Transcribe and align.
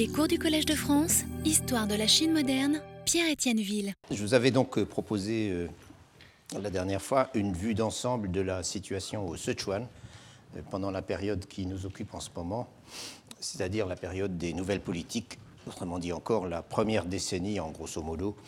Les 0.00 0.08
cours 0.08 0.28
du 0.28 0.38
Collège 0.38 0.64
de 0.64 0.74
France, 0.74 1.24
Histoire 1.44 1.86
de 1.86 1.94
la 1.94 2.06
Chine 2.06 2.32
moderne, 2.32 2.80
Pierre-Étienne 3.04 3.60
Ville. 3.60 3.92
Je 4.10 4.22
vous 4.22 4.32
avais 4.32 4.50
donc 4.50 4.78
euh, 4.78 4.86
proposé 4.86 5.50
euh, 5.50 5.68
la 6.58 6.70
dernière 6.70 7.02
fois 7.02 7.28
une 7.34 7.52
vue 7.52 7.74
d'ensemble 7.74 8.30
de 8.30 8.40
la 8.40 8.62
situation 8.62 9.28
au 9.28 9.36
Sichuan 9.36 9.86
euh, 10.56 10.62
pendant 10.70 10.90
la 10.90 11.02
période 11.02 11.44
qui 11.44 11.66
nous 11.66 11.84
occupe 11.84 12.14
en 12.14 12.20
ce 12.20 12.30
moment, 12.34 12.66
c'est-à-dire 13.40 13.84
la 13.84 13.94
période 13.94 14.38
des 14.38 14.54
nouvelles 14.54 14.80
politiques, 14.80 15.38
autrement 15.66 15.98
dit 15.98 16.14
encore 16.14 16.46
la 16.46 16.62
première 16.62 17.04
décennie, 17.04 17.60
en 17.60 17.70
grosso 17.70 18.02
modo, 18.02 18.38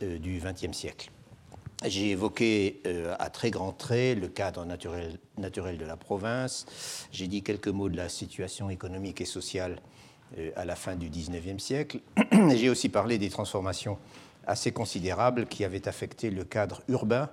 du 0.00 0.40
XXe 0.40 0.76
siècle. 0.76 1.10
J'ai 1.84 2.10
évoqué 2.10 2.80
à 3.18 3.30
très 3.30 3.50
grands 3.50 3.72
traits 3.72 4.20
le 4.20 4.28
cadre 4.28 4.64
naturel, 4.64 5.18
de 5.76 5.84
la 5.84 5.96
province. 5.96 6.66
J'ai 7.10 7.26
dit 7.26 7.42
quelques 7.42 7.68
mots 7.68 7.88
de 7.88 7.96
la 7.96 8.08
situation 8.08 8.70
économique 8.70 9.20
et 9.20 9.24
sociale 9.24 9.80
à 10.56 10.64
la 10.64 10.76
fin 10.76 10.96
du 10.96 11.08
XIXe 11.08 11.62
siècle. 11.62 12.00
J'ai 12.54 12.68
aussi 12.68 12.88
parlé 12.88 13.18
des 13.18 13.30
transformations 13.30 13.98
assez 14.46 14.72
considérables 14.72 15.46
qui 15.46 15.64
avaient 15.64 15.88
affecté 15.88 16.30
le 16.30 16.44
cadre 16.44 16.82
urbain 16.88 17.30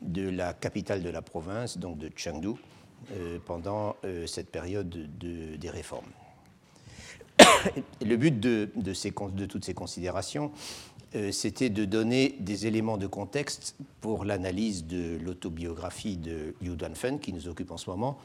de 0.00 0.28
la 0.28 0.52
capitale 0.52 1.02
de 1.02 1.10
la 1.10 1.22
province, 1.22 1.78
donc 1.78 1.98
de 1.98 2.10
Chengdu, 2.14 2.50
euh, 3.12 3.38
pendant 3.44 3.96
euh, 4.04 4.26
cette 4.26 4.50
période 4.50 4.88
de, 4.88 5.56
des 5.56 5.70
réformes. 5.70 6.06
Le 8.00 8.16
but 8.16 8.38
de, 8.38 8.70
toutes 9.46 9.64
ces 9.64 9.74
considérations, 9.74 10.52
c'était 11.30 11.70
de 11.70 11.86
donner 11.86 12.36
des 12.38 12.66
éléments 12.66 12.98
de 12.98 13.06
contexte 13.06 13.76
pour 14.02 14.26
l'analyse 14.26 14.84
de 14.84 15.16
l'autobiographie 15.16 16.18
de 16.18 16.54
Liu 16.60 16.76
Duanfen, 16.76 17.18
qui 17.18 17.32
nous 17.32 17.48
occupe 17.48 17.70
en 17.70 17.78
ce 17.78 17.88
moment, 17.88 18.18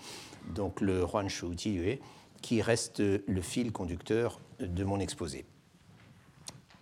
donc 0.53 0.81
le 0.81 1.01
Huan 1.01 1.29
Shu 1.29 1.45
Jiyue, 1.55 1.99
qui 2.43 2.61
reste 2.61 2.99
le 2.99 3.41
fil 3.41 3.71
conducteur 3.71 4.39
de 4.59 4.83
mon 4.83 4.99
exposé 4.99 5.45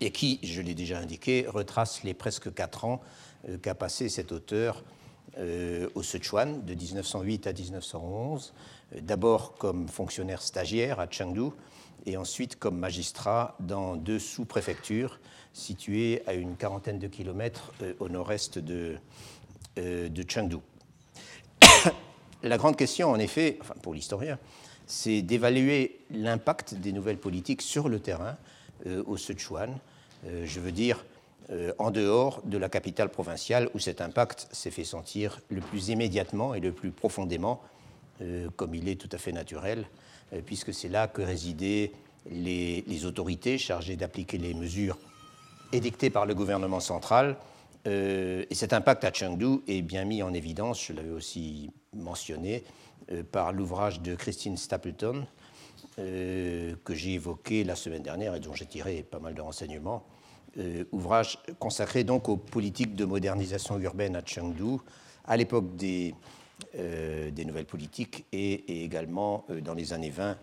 et 0.01 0.11
qui, 0.11 0.39
je 0.43 0.61
l'ai 0.61 0.73
déjà 0.73 0.97
indiqué, 0.97 1.45
retrace 1.47 2.03
les 2.03 2.13
presque 2.13 2.53
quatre 2.53 2.83
ans 2.85 3.01
euh, 3.47 3.57
qu'a 3.57 3.75
passé 3.75 4.09
cet 4.09 4.31
auteur 4.31 4.83
euh, 5.37 5.87
au 5.95 6.03
Sichuan 6.03 6.65
de 6.65 6.73
1908 6.73 7.47
à 7.47 7.53
1911, 7.53 8.53
euh, 8.95 9.01
d'abord 9.01 9.53
comme 9.53 9.87
fonctionnaire 9.87 10.41
stagiaire 10.41 10.99
à 10.99 11.07
Chengdu 11.09 11.51
et 12.07 12.17
ensuite 12.17 12.57
comme 12.57 12.79
magistrat 12.79 13.55
dans 13.59 13.95
deux 13.95 14.17
sous-préfectures 14.17 15.19
situées 15.53 16.23
à 16.25 16.33
une 16.33 16.55
quarantaine 16.55 16.97
de 16.97 17.07
kilomètres 17.07 17.71
au 17.99 18.09
nord-est 18.09 18.57
de, 18.57 18.97
de 19.75 20.25
Chengdu. 20.27 20.57
La 22.43 22.57
grande 22.57 22.75
question, 22.75 23.11
en 23.11 23.19
effet, 23.19 23.59
enfin 23.61 23.75
pour 23.83 23.93
l'historien, 23.93 24.39
c'est 24.91 25.21
d'évaluer 25.21 25.99
l'impact 26.11 26.73
des 26.73 26.91
nouvelles 26.91 27.17
politiques 27.17 27.61
sur 27.61 27.87
le 27.87 28.01
terrain 28.01 28.35
euh, 28.85 29.01
au 29.07 29.15
Sichuan, 29.15 29.77
euh, 30.25 30.43
je 30.45 30.59
veux 30.59 30.73
dire 30.73 31.05
euh, 31.49 31.71
en 31.79 31.91
dehors 31.91 32.41
de 32.43 32.57
la 32.57 32.67
capitale 32.67 33.07
provinciale 33.07 33.69
où 33.73 33.79
cet 33.79 34.01
impact 34.01 34.49
s'est 34.51 34.69
fait 34.69 34.83
sentir 34.83 35.39
le 35.47 35.61
plus 35.61 35.89
immédiatement 35.89 36.53
et 36.53 36.59
le 36.59 36.73
plus 36.73 36.91
profondément, 36.91 37.61
comme 38.55 38.75
il 38.75 38.87
est 38.87 39.01
tout 39.01 39.09
à 39.13 39.17
fait 39.17 39.31
naturel, 39.31 39.87
puisque 40.45 40.75
c'est 40.75 40.89
là 40.89 41.07
que 41.07 41.23
résidaient 41.23 41.91
les, 42.29 42.83
les 42.85 43.05
autorités 43.07 43.57
chargées 43.57 43.95
d'appliquer 43.95 44.37
les 44.37 44.53
mesures 44.53 44.99
édictées 45.73 46.11
par 46.11 46.27
le 46.27 46.35
gouvernement 46.35 46.79
central. 46.79 47.35
et 47.87 48.45
cet 48.51 48.73
impact 48.73 49.05
à 49.05 49.11
Chengdu 49.11 49.61
est 49.67 49.81
bien 49.81 50.05
mis 50.05 50.21
en 50.21 50.35
évidence, 50.35 50.85
je 50.85 50.93
l'avais 50.93 51.09
aussi 51.09 51.71
mentionné, 51.95 52.63
par 53.31 53.51
l'ouvrage 53.51 54.01
de 54.01 54.15
Christine 54.15 54.57
Stapleton, 54.57 55.25
euh, 55.99 56.75
que 56.83 56.93
j'ai 56.93 57.13
évoqué 57.13 57.63
la 57.63 57.75
semaine 57.75 58.03
dernière 58.03 58.35
et 58.35 58.39
dont 58.39 58.53
j'ai 58.53 58.65
tiré 58.65 59.03
pas 59.03 59.19
mal 59.19 59.33
de 59.33 59.41
renseignements. 59.41 60.03
Euh, 60.57 60.83
ouvrage 60.91 61.39
consacré 61.59 62.03
donc 62.03 62.29
aux 62.29 62.37
politiques 62.37 62.95
de 62.95 63.05
modernisation 63.05 63.77
urbaine 63.79 64.15
à 64.15 64.21
Chengdu 64.25 64.77
à 65.25 65.37
l'époque 65.37 65.75
des, 65.75 66.15
des, 66.73 67.45
nouvelles 67.45 67.65
politiques 67.65 68.25
et, 68.31 68.83
également 68.83 69.45
dans 69.63 69.73
les 69.73 69.93
années 69.93 70.09
20 70.09 70.37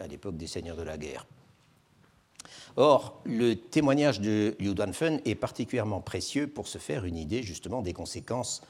à 0.00 0.06
l'époque 0.06 0.36
des 0.36 0.46
seigneurs 0.46 0.76
de 0.76 0.82
la 0.82 0.96
guerre. 0.96 1.26
Or, 2.76 3.20
le 3.24 3.54
témoignage 3.54 4.20
de 4.20 4.56
Liu 4.58 4.74
Duanfen 4.74 5.20
est 5.24 5.36
particulièrement 5.36 6.00
précieux 6.00 6.48
pour 6.48 6.66
se 6.66 6.78
faire 6.78 7.04
une 7.04 7.16
idée 7.16 7.42
justement 7.42 7.82
des 7.82 7.92
conséquences 7.92 8.62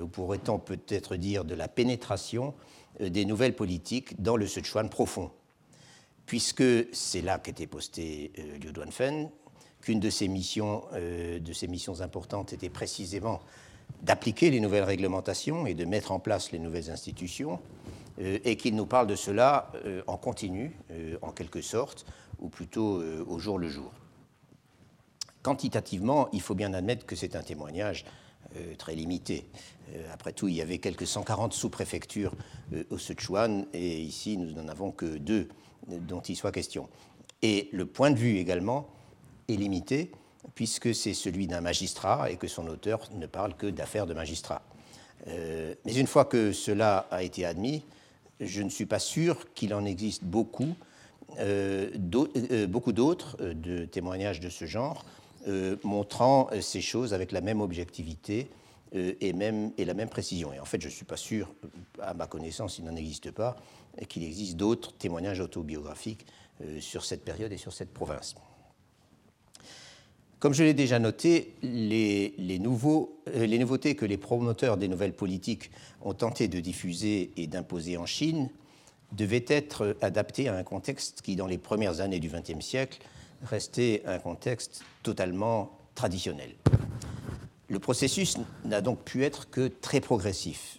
ou 0.00 0.06
pourrait-on 0.06 0.58
peut-être 0.58 1.16
dire 1.16 1.44
de 1.44 1.54
la 1.54 1.68
pénétration 1.68 2.54
euh, 3.00 3.08
des 3.08 3.24
nouvelles 3.24 3.56
politiques 3.56 4.20
dans 4.22 4.36
le 4.36 4.46
Sichuan 4.46 4.88
profond, 4.88 5.30
puisque 6.26 6.64
c'est 6.92 7.22
là 7.22 7.38
qu'était 7.38 7.66
posté 7.66 8.32
euh, 8.38 8.58
Liu 8.58 8.72
Duanfen, 8.72 9.30
qu'une 9.80 10.00
de 10.00 10.10
ses 10.10 10.28
missions, 10.28 10.84
euh, 10.92 11.38
de 11.40 11.52
ses 11.52 11.66
missions 11.66 12.00
importantes 12.00 12.52
était 12.52 12.68
précisément 12.68 13.40
d'appliquer 14.02 14.50
les 14.50 14.60
nouvelles 14.60 14.84
réglementations 14.84 15.66
et 15.66 15.74
de 15.74 15.84
mettre 15.84 16.12
en 16.12 16.20
place 16.20 16.52
les 16.52 16.58
nouvelles 16.58 16.90
institutions, 16.90 17.60
et 18.18 18.56
qu'il 18.56 18.76
nous 18.76 18.86
parle 18.86 19.08
de 19.08 19.16
cela 19.16 19.72
en 20.06 20.16
continu, 20.16 20.76
en 21.20 21.32
quelque 21.32 21.60
sorte, 21.60 22.06
ou 22.38 22.48
plutôt 22.48 23.02
au 23.02 23.38
jour 23.38 23.58
le 23.58 23.68
jour. 23.68 23.92
Quantitativement, 25.42 26.28
il 26.32 26.40
faut 26.40 26.54
bien 26.54 26.72
admettre 26.74 27.04
que 27.06 27.16
c'est 27.16 27.36
un 27.36 27.42
témoignage 27.42 28.04
très 28.78 28.94
limité. 28.94 29.46
Euh, 29.92 30.12
après 30.12 30.32
tout, 30.32 30.48
il 30.48 30.54
y 30.54 30.62
avait 30.62 30.78
quelques 30.78 31.06
140 31.06 31.52
sous-préfectures 31.52 32.32
euh, 32.72 32.84
au 32.90 32.98
Sichuan, 32.98 33.66
et 33.72 34.00
ici, 34.00 34.36
nous 34.36 34.52
n'en 34.52 34.68
avons 34.68 34.90
que 34.90 35.18
deux 35.18 35.48
dont 35.86 36.20
il 36.20 36.36
soit 36.36 36.52
question. 36.52 36.88
Et 37.42 37.68
le 37.72 37.84
point 37.84 38.10
de 38.10 38.16
vue 38.16 38.38
également 38.38 38.88
est 39.48 39.56
limité, 39.56 40.10
puisque 40.54 40.94
c'est 40.94 41.12
celui 41.12 41.46
d'un 41.46 41.60
magistrat 41.60 42.30
et 42.30 42.36
que 42.36 42.48
son 42.48 42.66
auteur 42.68 43.08
ne 43.14 43.26
parle 43.26 43.54
que 43.54 43.66
d'affaires 43.66 44.06
de 44.06 44.14
magistrat. 44.14 44.62
Euh, 45.28 45.74
mais 45.84 45.94
une 45.94 46.06
fois 46.06 46.24
que 46.24 46.52
cela 46.52 47.06
a 47.10 47.22
été 47.22 47.44
admis, 47.44 47.82
je 48.40 48.62
ne 48.62 48.70
suis 48.70 48.86
pas 48.86 48.98
sûr 48.98 49.52
qu'il 49.54 49.74
en 49.74 49.84
existe 49.84 50.24
beaucoup, 50.24 50.74
beaucoup 51.38 52.92
d'autres 52.92 53.36
de 53.40 53.84
témoignages 53.84 54.40
de 54.40 54.48
ce 54.48 54.66
genre, 54.66 55.04
montrant 55.82 56.48
ces 56.60 56.80
choses 56.80 57.12
avec 57.12 57.32
la 57.32 57.40
même 57.40 57.60
objectivité 57.60 58.48
euh, 58.94 59.12
et, 59.20 59.32
même, 59.32 59.72
et 59.76 59.84
la 59.84 59.94
même 59.94 60.08
précision. 60.08 60.52
Et 60.52 60.60
en 60.60 60.64
fait, 60.64 60.80
je 60.80 60.86
ne 60.86 60.92
suis 60.92 61.04
pas 61.04 61.16
sûr, 61.16 61.52
à 62.00 62.14
ma 62.14 62.28
connaissance, 62.28 62.78
il 62.78 62.84
n'en 62.84 62.94
existe 62.94 63.32
pas, 63.32 63.56
qu'il 64.08 64.22
existe 64.22 64.56
d'autres 64.56 64.92
témoignages 64.92 65.40
autobiographiques 65.40 66.26
euh, 66.62 66.80
sur 66.80 67.04
cette 67.04 67.24
période 67.24 67.52
et 67.52 67.56
sur 67.56 67.72
cette 67.72 67.92
province. 67.92 68.36
Comme 70.38 70.52
je 70.52 70.62
l'ai 70.62 70.74
déjà 70.74 71.00
noté, 71.00 71.54
les, 71.62 72.34
les, 72.38 72.60
nouveaux, 72.60 73.18
euh, 73.34 73.46
les, 73.46 73.58
nouveautés 73.58 73.96
que 73.96 74.04
les 74.04 74.18
promoteurs 74.18 74.76
des 74.76 74.86
nouvelles 74.86 75.14
politiques 75.14 75.72
ont 76.02 76.14
tenté 76.14 76.46
de 76.46 76.60
diffuser 76.60 77.32
et 77.36 77.48
d'imposer 77.48 77.96
en 77.96 78.06
Chine 78.06 78.48
devaient 79.10 79.44
être 79.48 79.96
adaptées 80.02 80.48
à 80.48 80.54
un 80.54 80.62
contexte 80.62 81.20
qui, 81.22 81.34
dans 81.34 81.48
les 81.48 81.58
premières 81.58 82.00
années 82.00 82.20
du 82.20 82.28
XXe 82.28 82.64
siècle, 82.64 83.00
restait 83.44 84.02
un 84.06 84.18
contexte 84.18 84.82
totalement 85.02 85.78
traditionnel. 85.94 86.54
Le 87.68 87.78
processus 87.78 88.36
n'a 88.64 88.80
donc 88.80 89.02
pu 89.04 89.24
être 89.24 89.50
que 89.50 89.68
très 89.68 90.00
progressif, 90.00 90.78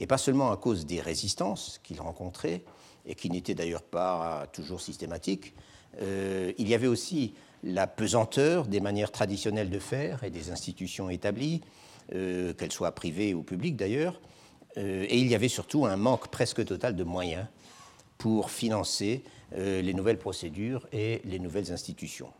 et 0.00 0.06
pas 0.06 0.18
seulement 0.18 0.52
à 0.52 0.56
cause 0.56 0.86
des 0.86 1.00
résistances 1.00 1.80
qu'il 1.82 2.00
rencontrait, 2.00 2.62
et 3.06 3.14
qui 3.14 3.30
n'étaient 3.30 3.54
d'ailleurs 3.54 3.82
pas 3.82 4.46
toujours 4.52 4.80
systématiques, 4.80 5.54
euh, 6.00 6.52
il 6.58 6.68
y 6.68 6.74
avait 6.74 6.86
aussi 6.86 7.34
la 7.64 7.86
pesanteur 7.86 8.66
des 8.66 8.80
manières 8.80 9.12
traditionnelles 9.12 9.70
de 9.70 9.78
faire 9.78 10.24
et 10.24 10.30
des 10.30 10.50
institutions 10.50 11.10
établies, 11.10 11.60
euh, 12.14 12.52
qu'elles 12.54 12.72
soient 12.72 12.92
privées 12.92 13.34
ou 13.34 13.42
publiques 13.42 13.76
d'ailleurs, 13.76 14.20
euh, 14.76 15.04
et 15.08 15.18
il 15.18 15.28
y 15.28 15.34
avait 15.34 15.48
surtout 15.48 15.86
un 15.86 15.96
manque 15.96 16.28
presque 16.28 16.64
total 16.64 16.96
de 16.96 17.04
moyens 17.04 17.46
pour 18.18 18.50
financer 18.50 19.22
les 19.56 19.94
nouvelles 19.94 20.18
procédures 20.18 20.86
et 20.92 21.20
les 21.24 21.38
nouvelles 21.38 21.72
institutions. 21.72 22.32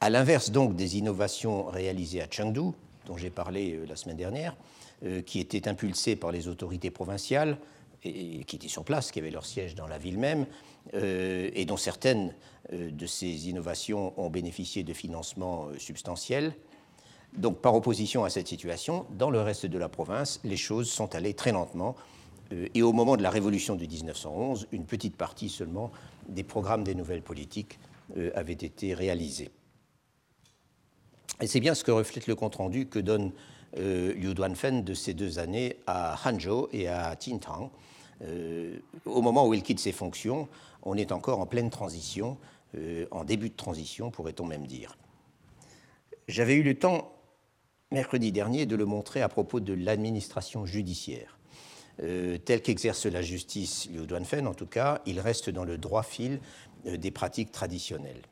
À 0.00 0.10
l'inverse 0.10 0.50
donc 0.52 0.76
des 0.76 0.96
innovations 0.96 1.64
réalisées 1.64 2.22
à 2.22 2.28
Chengdu, 2.30 2.70
dont 3.06 3.16
j'ai 3.16 3.30
parlé 3.30 3.72
euh, 3.72 3.86
la 3.88 3.96
semaine 3.96 4.16
dernière, 4.16 4.56
euh, 5.04 5.22
qui 5.22 5.40
étaient 5.40 5.66
impulsées 5.66 6.14
par 6.14 6.30
les 6.30 6.46
autorités 6.46 6.92
provinciales 6.92 7.58
et, 8.04 8.44
qui 8.44 8.56
étaient 8.56 8.68
sur 8.68 8.84
place, 8.84 9.10
qui 9.10 9.18
avaient 9.18 9.32
leur 9.32 9.44
siège 9.44 9.74
dans 9.74 9.88
la 9.88 9.98
ville 9.98 10.18
même, 10.18 10.46
euh, 10.94 11.50
et 11.52 11.64
dont 11.64 11.76
certaines 11.76 12.32
de 12.70 13.06
ces 13.06 13.48
innovations 13.48 14.12
ont 14.20 14.28
bénéficié 14.28 14.82
de 14.82 14.92
financements 14.92 15.68
substantiels. 15.78 16.52
Donc, 17.32 17.60
par 17.60 17.74
opposition 17.74 18.24
à 18.24 18.30
cette 18.30 18.46
situation, 18.46 19.06
dans 19.16 19.30
le 19.30 19.40
reste 19.40 19.64
de 19.64 19.78
la 19.78 19.88
province, 19.88 20.38
les 20.44 20.58
choses 20.58 20.90
sont 20.90 21.14
allées 21.14 21.32
très 21.32 21.50
lentement. 21.50 21.96
Et 22.50 22.82
au 22.82 22.92
moment 22.92 23.16
de 23.16 23.22
la 23.22 23.30
révolution 23.30 23.76
de 23.76 23.84
1911, 23.84 24.68
une 24.72 24.86
petite 24.86 25.16
partie 25.16 25.48
seulement 25.48 25.90
des 26.28 26.44
programmes 26.44 26.82
des 26.82 26.94
nouvelles 26.94 27.22
politiques 27.22 27.78
avaient 28.34 28.52
été 28.52 28.94
réalisés. 28.94 29.50
Et 31.40 31.46
c'est 31.46 31.60
bien 31.60 31.74
ce 31.74 31.84
que 31.84 31.90
reflète 31.90 32.26
le 32.26 32.34
compte-rendu 32.34 32.86
que 32.86 32.98
donne 32.98 33.32
euh, 33.76 34.14
Liu 34.14 34.34
Duanfen 34.34 34.82
de 34.82 34.94
ces 34.94 35.12
deux 35.12 35.38
années 35.38 35.76
à 35.86 36.16
Hangzhou 36.24 36.68
et 36.72 36.88
à 36.88 37.14
Tintang, 37.16 37.70
au 39.04 39.22
moment 39.22 39.46
où 39.46 39.54
il 39.54 39.62
quitte 39.62 39.78
ses 39.78 39.92
fonctions, 39.92 40.48
on 40.82 40.96
est 40.96 41.12
encore 41.12 41.38
en 41.38 41.46
pleine 41.46 41.70
transition, 41.70 42.36
en 43.12 43.24
début 43.24 43.48
de 43.48 43.54
transition, 43.54 44.10
pourrait-on 44.10 44.44
même 44.44 44.66
dire. 44.66 44.98
J'avais 46.28 46.54
eu 46.54 46.62
le 46.62 46.74
temps, 46.74 47.12
mercredi 47.90 48.32
dernier, 48.32 48.66
de 48.66 48.76
le 48.76 48.84
montrer 48.84 49.22
à 49.22 49.28
propos 49.28 49.60
de 49.60 49.72
l'administration 49.72 50.66
judiciaire. 50.66 51.37
Tel 51.98 52.62
qu'exerce 52.62 53.06
la 53.06 53.22
justice 53.22 53.88
Liu 53.90 54.06
Duanfen, 54.06 54.46
en 54.46 54.54
tout 54.54 54.66
cas, 54.66 55.02
il 55.06 55.18
reste 55.20 55.50
dans 55.50 55.64
le 55.64 55.78
droit 55.78 56.02
fil 56.02 56.40
des 56.84 57.10
pratiques 57.10 57.50
traditionnelles. 57.50 58.22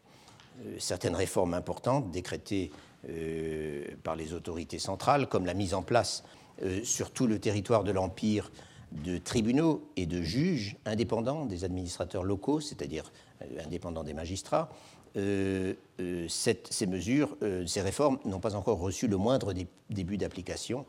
certaines 0.78 1.16
réformes 1.16 1.54
importantes 1.54 2.10
décrétées 2.10 2.70
euh, 3.08 3.84
par 4.02 4.16
les 4.16 4.32
autorités 4.32 4.80
centrales, 4.80 5.28
comme 5.28 5.46
la 5.46 5.54
mise 5.54 5.74
en 5.74 5.82
place 5.82 6.24
euh, 6.64 6.82
sur 6.82 7.12
tout 7.12 7.28
le 7.28 7.38
territoire 7.38 7.84
de 7.84 7.92
l'Empire 7.92 8.50
de 8.90 9.18
tribunaux 9.18 9.88
et 9.96 10.06
de 10.06 10.22
juges 10.22 10.76
indépendants 10.84 11.44
des 11.44 11.62
administrateurs 11.62 12.24
locaux, 12.24 12.58
c'est-à-dire 12.58 13.12
euh, 13.42 13.64
indépendants 13.64 14.02
des 14.02 14.14
magistrats, 14.14 14.70
ces 15.14 16.86
mesures, 16.86 17.38
ces 17.66 17.80
réformes 17.80 18.18
n'ont 18.26 18.40
pas 18.40 18.54
encore 18.54 18.78
reçu 18.78 19.08
le 19.08 19.16
moindre 19.16 19.54
début 19.88 20.18
d'application, 20.18 20.84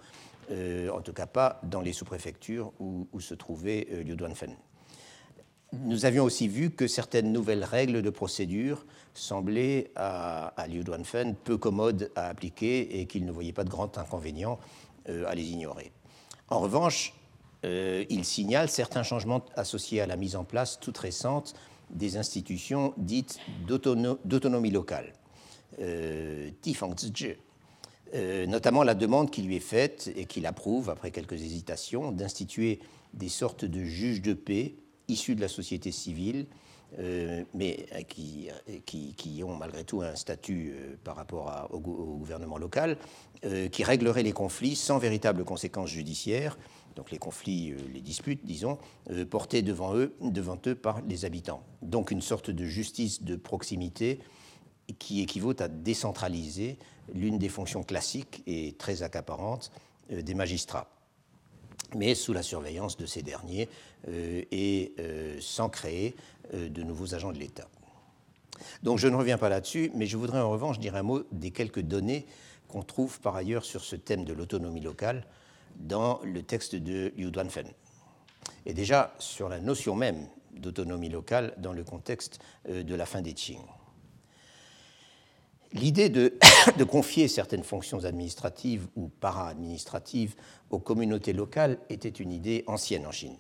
en 0.50 1.02
tout 1.02 1.14
cas 1.14 1.26
pas 1.26 1.60
dans 1.64 1.82
les 1.82 1.94
sous-préfectures 1.94 2.72
où, 2.80 3.20
se 3.20 3.34
trouvait 3.34 3.88
Liu 4.06 4.16
Duanfen. 4.16 4.56
Nous 5.74 6.06
avions 6.06 6.24
aussi 6.24 6.48
vu 6.48 6.72
que 6.72 6.88
certaines 6.88 7.34
nouvelles 7.34 7.66
règles 7.66 8.02
de 8.02 8.10
procédure 8.10 8.86
semblaient 9.14 9.92
à, 9.96 10.54
Liu 10.70 10.84
Duanfen 10.84 11.36
peu 11.36 11.58
commodes 11.58 12.10
à 12.16 12.28
appliquer 12.28 13.00
et 13.00 13.06
qu'il 13.06 13.26
ne 13.26 13.32
voyait 13.32 13.52
pas 13.52 13.66
de 13.66 13.70
grand 13.70 13.98
inconvénient 13.98 14.60
euh, 15.10 15.26
à 15.28 15.36
les 15.36 15.44
ignorer. 15.44 15.92
En 16.50 16.60
revanche, 16.60 17.14
euh, 17.66 18.06
il 18.10 18.24
signale 18.24 18.70
certains 18.70 19.04
changements 19.04 19.44
associés 19.56 20.00
à 20.00 20.08
la 20.08 20.16
mise 20.16 20.38
en 20.38 20.46
place 20.46 20.80
toute 20.80 20.98
récente 20.98 21.54
des 21.90 22.18
institutions 22.18 22.94
dites 22.98 23.40
d'autonomie 23.68 24.72
locale, 24.72 25.14
euh, 25.80 26.50
euh, 28.14 28.46
notamment 28.46 28.84
la 28.84 28.96
demande 28.96 29.32
qui 29.32 29.42
lui 29.42 29.56
est 29.56 29.62
faite 29.62 30.12
et 30.16 30.26
qu'il 30.26 30.46
approuve 30.46 30.90
après 30.90 31.12
quelques 31.12 31.42
hésitations 31.42 32.12
d'instituer 32.12 32.80
des 33.14 33.30
sortes 33.30 33.66
de 33.66 33.84
juges 33.84 34.22
de 34.22 34.34
paix 34.34 34.76
issus 35.08 35.36
de 35.36 35.42
la 35.42 35.48
société 35.48 35.92
civile, 35.92 36.48
euh, 37.00 37.44
mais 37.54 37.86
euh, 37.94 38.02
qui, 38.02 38.50
qui, 39.16 39.44
ont 39.44 39.56
malgré 39.56 39.84
tout 39.84 40.02
un 40.02 40.16
statut 40.16 40.74
par 41.04 41.16
rapport 41.16 41.68
au, 41.72 41.80
gouvernement 41.80 42.58
local, 42.58 42.98
qui 43.72 43.84
réglerait 43.84 44.24
les 44.24 44.32
conflits 44.32 44.76
sans 44.76 44.98
véritable 44.98 45.44
conséquences 45.44 45.92
judiciaires, 45.92 46.58
donc 46.96 47.12
les 47.12 47.20
conflits, 47.20 47.76
les 47.94 48.02
disputes, 48.02 48.44
disons, 48.44 48.80
portés 49.30 49.62
devant 49.62 49.96
eux, 49.96 50.16
devant 50.22 50.58
eux 50.66 50.74
par 50.74 51.02
les 51.08 51.24
habitants. 51.24 51.62
Donc 51.84 52.10
une 52.10 52.22
sorte 52.22 52.50
de 52.50 52.66
justice 52.66 53.22
de 53.22 53.36
proximité 53.36 54.20
qui 54.98 55.22
équivaut 55.22 55.54
à 55.62 55.68
décentraliser 55.68 56.80
l'une 57.14 57.38
des 57.38 57.50
fonctions 57.50 57.84
classiques 57.84 58.44
et 58.48 58.76
très 58.78 59.04
accaparantes 59.04 59.72
des 60.10 60.34
magistrats 60.34 60.90
mais 61.96 62.16
sous 62.16 62.34
la 62.34 62.44
surveillance 62.44 62.98
de 62.98 63.06
ces 63.06 63.22
derniers 63.22 63.70
euh, 64.08 64.44
et 64.52 64.94
euh, 65.00 65.38
sans 65.40 65.70
créer 65.70 66.16
euh, 66.54 66.70
de 66.70 66.84
nouveaux 66.84 67.14
agents 67.16 67.32
de 67.32 67.38
l'État. 67.38 67.68
Donc 68.84 68.98
je 68.98 69.08
ne 69.08 69.16
reviens 69.16 69.38
pas 69.38 69.50
là-dessus, 69.50 69.92
mais 69.94 70.08
je 70.08 70.18
voudrais 70.18 70.40
en 70.40 70.50
revanche 70.50 70.80
dire 70.80 70.96
un 70.96 71.04
mot 71.04 71.24
des 71.32 71.52
quelques 71.52 71.82
données 71.82 72.26
qu'on 72.68 72.84
trouve 72.84 73.20
par 73.22 73.36
ailleurs 73.36 73.64
sur 73.64 73.84
ce 73.84 73.96
thème 73.96 74.26
de 74.26 74.34
l'autonomie 74.34 74.82
locale 74.82 75.26
dans 75.76 76.20
le 76.24 76.42
texte 76.42 76.76
de 76.76 77.14
Liu 77.16 77.32
Duanfen. 77.32 77.68
Et 78.66 78.74
déjà 78.74 79.14
sur 79.20 79.48
la 79.48 79.60
notion 79.60 79.96
même 79.96 80.28
d'autonomie 80.54 81.10
locale 81.10 81.54
dans 81.60 81.72
le 81.72 81.84
contexte 81.84 82.40
de 82.68 82.96
la 82.96 83.06
fin 83.06 83.22
des 83.22 83.34
Qing. 83.34 83.60
L'idée 85.74 86.10
de, 86.10 86.34
confier 86.84 87.28
certaines 87.28 87.64
fonctions 87.64 88.06
administratives 88.06 88.88
ou 88.96 89.10
para-administratives 89.10 90.36
aux 90.70 90.80
communautés 90.80 91.34
locales 91.34 91.78
était 91.90 92.10
une 92.10 92.32
idée 92.32 92.64
ancienne 92.68 93.06
en 93.06 93.12
Chine. 93.12 93.36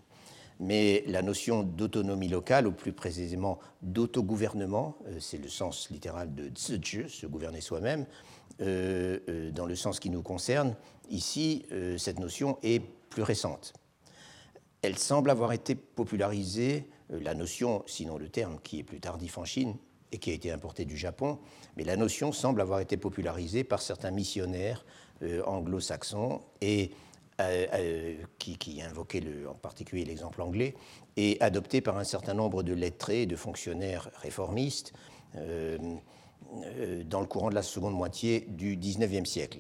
Mais 0.59 1.03
la 1.07 1.21
notion 1.21 1.62
d'autonomie 1.62 2.29
locale, 2.29 2.68
ou 2.68 2.71
plus 2.71 2.91
précisément 2.91 3.59
d'autogouvernement, 3.83 4.97
euh, 5.06 5.18
c'est 5.19 5.38
le 5.38 5.50
sens 5.50 5.89
littéral 5.91 6.33
de 6.33 6.50
zizhi, 6.56 7.07
se 7.07 7.27
gouverner 7.27 7.62
soi-même, 7.62 8.07
euh, 8.62 9.19
euh, 9.29 9.51
dans 9.51 9.68
le 9.68 9.75
sens 9.75 10.00
qui 10.00 10.09
nous 10.09 10.24
concerne, 10.24 10.75
ici, 11.09 11.65
cette 11.97 12.19
notion 12.19 12.57
est 12.63 12.81
plus 13.09 13.24
récente. 13.24 13.74
Elle 14.81 14.97
semble 14.97 15.29
avoir 15.29 15.53
été 15.53 15.74
popularisée, 15.74 16.89
la 17.09 17.33
notion, 17.33 17.83
sinon 17.85 18.18
le 18.18 18.27
terme 18.27 18.59
qui 18.62 18.79
est 18.79 18.83
plus 18.83 19.00
tardif 19.00 19.38
en 19.38 19.45
Chine, 19.45 19.75
et 20.12 20.18
qui 20.18 20.31
a 20.31 20.33
été 20.33 20.51
importé 20.51 20.86
du 20.86 20.98
Japon, 20.98 21.39
mais 21.75 21.83
la 21.83 21.98
notion 21.98 22.31
semble 22.31 22.62
avoir 22.62 22.80
été 22.80 22.98
popularisée 22.98 23.63
par 23.63 23.81
certains 23.81 24.12
missionnaires 24.12 24.86
euh, 25.24 25.42
anglo-saxons 25.45 26.42
et 26.62 26.92
euh, 27.39 27.65
euh, 27.74 28.15
qui, 28.39 28.81
invoquaient 28.81 29.24
en 29.50 29.54
particulier 29.54 30.06
l'exemple 30.06 30.42
anglais, 30.42 30.75
et 31.18 31.38
adoptée 31.39 31.81
par 31.81 31.98
un 31.98 32.04
certain 32.04 32.33
nombre 32.33 32.63
de 32.63 32.74
lettrés 32.74 33.24
et 33.24 33.25
de 33.25 33.36
fonctionnaires 33.36 34.09
réformistes 34.21 34.94
dans 35.33 37.19
le 37.19 37.25
courant 37.27 37.50
de 37.50 37.56
la 37.56 37.62
seconde 37.62 37.94
moitié 37.94 38.48
du 38.50 38.75
XIXe 38.75 39.30
siècle. 39.30 39.60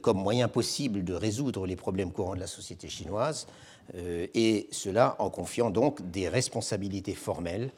comme 0.00 0.18
moyen 0.18 0.48
possible 0.48 1.04
de 1.04 1.12
résoudre 1.12 1.66
les 1.66 1.76
problèmes 1.76 2.12
courants 2.12 2.34
de 2.34 2.40
la 2.40 2.46
société 2.46 2.88
chinoise, 2.88 3.46
et 3.94 4.68
cela 4.70 5.16
en 5.18 5.28
confiant 5.28 5.70
donc 5.70 6.10
des 6.10 6.28
responsabilités 6.28 7.14
formelles 7.14 7.70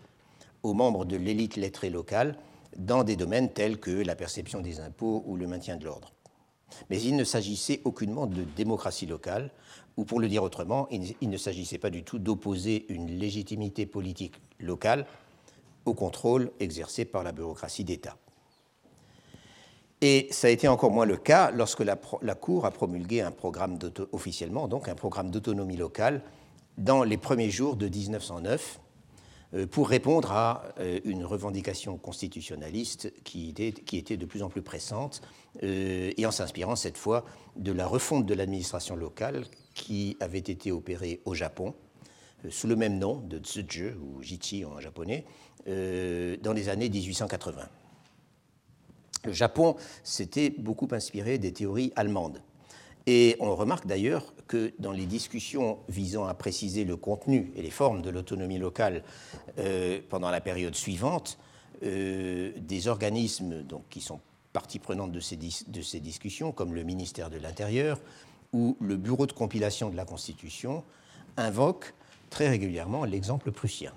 aux 0.63 0.75
membres 0.75 1.05
de 1.05 1.17
l'élite 1.17 1.57
lettrée 1.57 1.91
locale 1.91 2.37
dans 2.77 3.05
des 3.05 3.17
domaines 3.17 3.53
tels 3.53 3.79
que 3.79 3.91
la 3.91 4.15
perception 4.15 4.61
des 4.61 4.81
impôts 4.81 5.23
ou 5.27 5.37
le 5.37 5.47
maintien 5.47 5.77
de 5.77 5.85
l'ordre. 5.85 6.13
Mais 6.91 7.01
il 7.01 7.17
ne 7.17 7.25
s'agissait 7.25 7.81
aucunement 7.85 8.27
de 8.27 8.45
démocratie 8.57 9.07
locale, 9.07 9.51
ou 9.97 10.05
pour 10.05 10.21
le 10.21 10.29
dire 10.29 10.43
autrement, 10.43 10.87
il 10.91 11.31
ne 11.31 11.37
s'agissait 11.37 11.79
pas 11.79 11.91
du 11.91 12.05
tout 12.05 12.19
d'opposer 12.19 12.87
une 12.89 13.19
légitimité 13.19 13.85
politique 13.87 14.41
locale 14.61 15.07
au 15.87 15.95
contrôle 15.95 16.53
exercé 16.61 17.05
par 17.05 17.25
la 17.25 17.33
bureaucratie 17.33 17.85
d'État. 17.85 18.17
Et 20.01 20.29
ça 20.31 20.47
a 20.47 20.51
été 20.51 20.69
encore 20.69 20.93
moins 20.93 21.07
le 21.07 21.17
cas 21.17 21.51
lorsque 21.51 21.81
la, 21.81 21.97
Cour 21.97 22.67
a 22.67 22.71
promulgué 22.71 23.21
un 23.21 23.33
programme 23.33 23.79
officiellement, 24.13 24.69
donc 24.69 24.89
un 24.89 24.95
programme 24.95 25.31
d'autonomie 25.31 25.77
locale, 25.77 26.23
dans 26.77 27.03
les 27.03 27.17
premiers 27.17 27.51
jours 27.51 27.75
de 27.75 27.89
1909, 27.89 28.79
euh, 28.79 28.88
pour 29.71 29.89
répondre 29.89 30.33
à 30.33 30.65
euh, 30.79 31.00
une 31.05 31.25
revendication 31.25 31.97
constitutionnaliste 31.97 33.12
qui 33.25 33.50
était, 33.50 33.73
qui 33.73 33.97
était 33.97 34.17
de 34.17 34.26
plus 34.26 34.43
en 34.43 34.50
plus 34.50 34.62
pressante, 34.62 35.23
euh, 35.62 36.12
et 36.17 36.26
en 36.26 36.31
s'inspirant 36.31 36.76
cette 36.76 36.99
fois 36.99 37.25
de 37.57 37.73
la 37.73 37.87
refonte 37.87 38.26
de 38.26 38.35
l'administration 38.35 38.95
locale 38.95 39.45
qui 39.75 40.17
avait 40.21 40.38
été 40.38 40.71
opérée 40.71 41.21
au 41.25 41.35
Japon, 41.35 41.75
sous 42.50 42.67
le 42.67 42.76
même 42.76 42.99
nom 42.99 43.17
de 43.17 43.38
Tsuju, 43.38 43.95
ou 43.95 44.23
Jichi 44.23 44.64
en 44.64 44.78
japonais, 44.81 45.25
dans 45.67 46.52
les 46.52 46.69
années 46.69 46.88
1880. 46.88 47.69
Le 49.25 49.33
Japon 49.33 49.76
s'était 50.05 50.50
beaucoup 50.50 50.88
inspiré 50.93 51.38
des 51.38 51.52
théories 51.52 51.93
allemandes. 51.97 52.40
Et 53.11 53.37
on 53.41 53.57
remarque 53.57 53.87
d'ailleurs 53.87 54.35
que 54.49 54.75
dans 54.79 54.93
les 54.93 55.07
discussions 55.07 55.79
visant 55.88 56.27
à 56.27 56.35
préciser 56.35 56.85
le 56.85 56.95
contenu 56.95 57.50
et 57.57 57.62
les 57.62 57.71
formes 57.71 58.03
de 58.03 58.11
l'autonomie 58.11 58.59
locale 58.59 59.03
euh, 59.59 59.99
pendant 60.11 60.31
la 60.31 60.43
période 60.43 60.75
suivante, 60.75 61.38
euh, 61.85 62.53
des 62.59 62.87
organismes 62.87 63.65
qui 63.88 64.03
sont 64.03 64.21
partie 64.53 64.79
prenante 64.79 65.11
de 65.11 65.21
ces, 65.21 65.37
discussions, 65.37 66.53
comme 66.53 66.75
le 66.75 66.83
ministère 66.83 67.31
de 67.31 67.38
l'Intérieur 67.38 67.99
ou 68.53 68.77
le 68.79 68.99
Bureau 68.99 69.27
de 69.27 69.33
compilation 69.33 69.88
de 69.88 69.97
la 69.97 70.05
Constitution, 70.05 70.85
invoquent 71.38 71.95
très 72.29 72.50
régulièrement 72.50 73.07
l'exemple 73.07 73.53
prussien. 73.53 73.95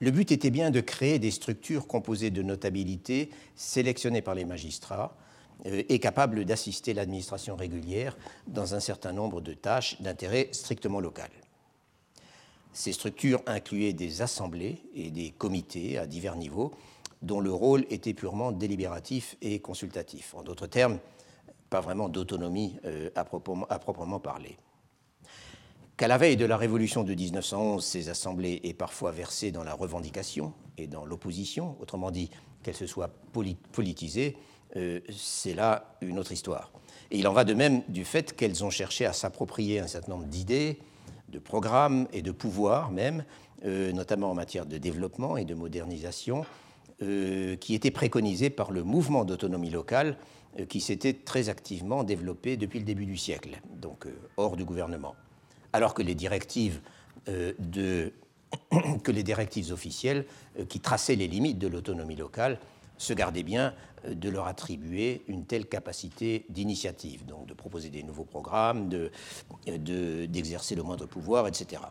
Le 0.00 0.10
but 0.10 0.32
était 0.32 0.50
bien 0.50 0.70
de 0.70 0.80
créer 0.80 1.18
des 1.18 1.30
structures 1.30 1.86
composées 1.86 2.30
de 2.30 2.40
notabilités 2.40 3.28
sélectionnées 3.54 4.22
par 4.22 4.34
les 4.34 4.46
magistrats 4.46 5.14
est 5.64 5.98
capable 5.98 6.44
d'assister 6.44 6.94
l'administration 6.94 7.56
régulière 7.56 8.16
dans 8.46 8.74
un 8.74 8.80
certain 8.80 9.12
nombre 9.12 9.40
de 9.40 9.54
tâches 9.54 10.00
d'intérêt 10.00 10.48
strictement 10.52 11.00
local. 11.00 11.30
Ces 12.72 12.92
structures 12.92 13.40
incluaient 13.46 13.92
des 13.92 14.20
assemblées 14.20 14.82
et 14.94 15.10
des 15.10 15.30
comités 15.30 15.96
à 15.96 16.06
divers 16.06 16.36
niveaux 16.36 16.72
dont 17.22 17.40
le 17.40 17.52
rôle 17.52 17.86
était 17.88 18.14
purement 18.14 18.52
délibératif 18.52 19.36
et 19.40 19.58
consultatif. 19.60 20.34
En 20.34 20.42
d'autres 20.42 20.66
termes, 20.66 20.98
pas 21.70 21.80
vraiment 21.80 22.08
d'autonomie 22.08 22.76
euh, 22.84 23.10
à, 23.14 23.24
proprement 23.24 24.20
parler. 24.20 24.58
Qu'à 25.96 26.08
la 26.08 26.18
veille 26.18 26.36
de 26.36 26.44
la 26.44 26.56
révolution 26.56 27.04
de 27.04 27.14
1911, 27.14 27.84
ces 27.84 28.08
assemblées 28.08 28.60
aient 28.64 28.74
parfois 28.74 29.12
versé 29.12 29.52
dans 29.52 29.64
la 29.64 29.72
revendication 29.72 30.52
et 30.76 30.86
dans 30.86 31.04
l'opposition, 31.04 31.76
autrement 31.80 32.10
dit 32.10 32.30
qu'elles 32.62 32.74
se 32.74 32.86
soient 32.86 33.10
politisées, 33.72 34.36
c'est 34.74 35.54
là 35.54 35.96
une 36.00 36.18
autre 36.18 36.32
histoire. 36.32 36.72
Et 37.10 37.18
il 37.18 37.28
en 37.28 37.32
va 37.32 37.44
de 37.44 37.54
même 37.54 37.82
du 37.88 38.04
fait 38.04 38.34
qu'elles 38.34 38.64
ont 38.64 38.70
cherché 38.70 39.06
à 39.06 39.12
s'approprier 39.12 39.78
un 39.78 39.86
certain 39.86 40.12
nombre 40.12 40.26
d'idées, 40.26 40.78
de 41.28 41.38
programmes 41.38 42.08
et 42.12 42.22
de 42.22 42.32
pouvoirs 42.32 42.90
même, 42.90 43.24
notamment 43.64 44.30
en 44.30 44.34
matière 44.34 44.66
de 44.66 44.78
développement 44.78 45.36
et 45.36 45.44
de 45.44 45.54
modernisation, 45.54 46.44
qui 46.98 47.74
étaient 47.74 47.90
préconisés 47.90 48.50
par 48.50 48.72
le 48.72 48.82
mouvement 48.82 49.24
d'autonomie 49.24 49.70
locale 49.70 50.16
qui 50.68 50.80
s'était 50.80 51.12
très 51.14 51.48
activement 51.48 52.04
développé 52.04 52.56
depuis 52.56 52.80
le 52.80 52.84
début 52.84 53.06
du 53.06 53.16
siècle, 53.16 53.60
donc 53.76 54.06
hors 54.36 54.56
du 54.56 54.64
gouvernement. 54.64 55.14
Alors 55.72 55.94
que 55.94 56.02
les 56.02 56.14
directives 56.14 56.80
que 59.02 59.10
les 59.10 59.22
directives 59.22 59.72
officielles 59.72 60.24
euh, 60.58 60.64
qui 60.64 60.80
traçaient 60.80 61.16
les 61.16 61.28
limites 61.28 61.58
de 61.58 61.68
l'autonomie 61.68 62.16
locale 62.16 62.58
se 62.98 63.12
gardaient 63.12 63.42
bien 63.42 63.74
euh, 64.06 64.14
de 64.14 64.28
leur 64.28 64.46
attribuer 64.46 65.22
une 65.28 65.44
telle 65.44 65.66
capacité 65.66 66.46
d'initiative, 66.48 67.24
donc 67.26 67.46
de 67.46 67.54
proposer 67.54 67.90
des 67.90 68.02
nouveaux 68.02 68.24
programmes, 68.24 68.88
d'exercer 69.66 70.74
de, 70.74 70.80
le 70.80 70.86
moindre 70.86 71.06
pouvoir, 71.06 71.46
etc. 71.46 71.82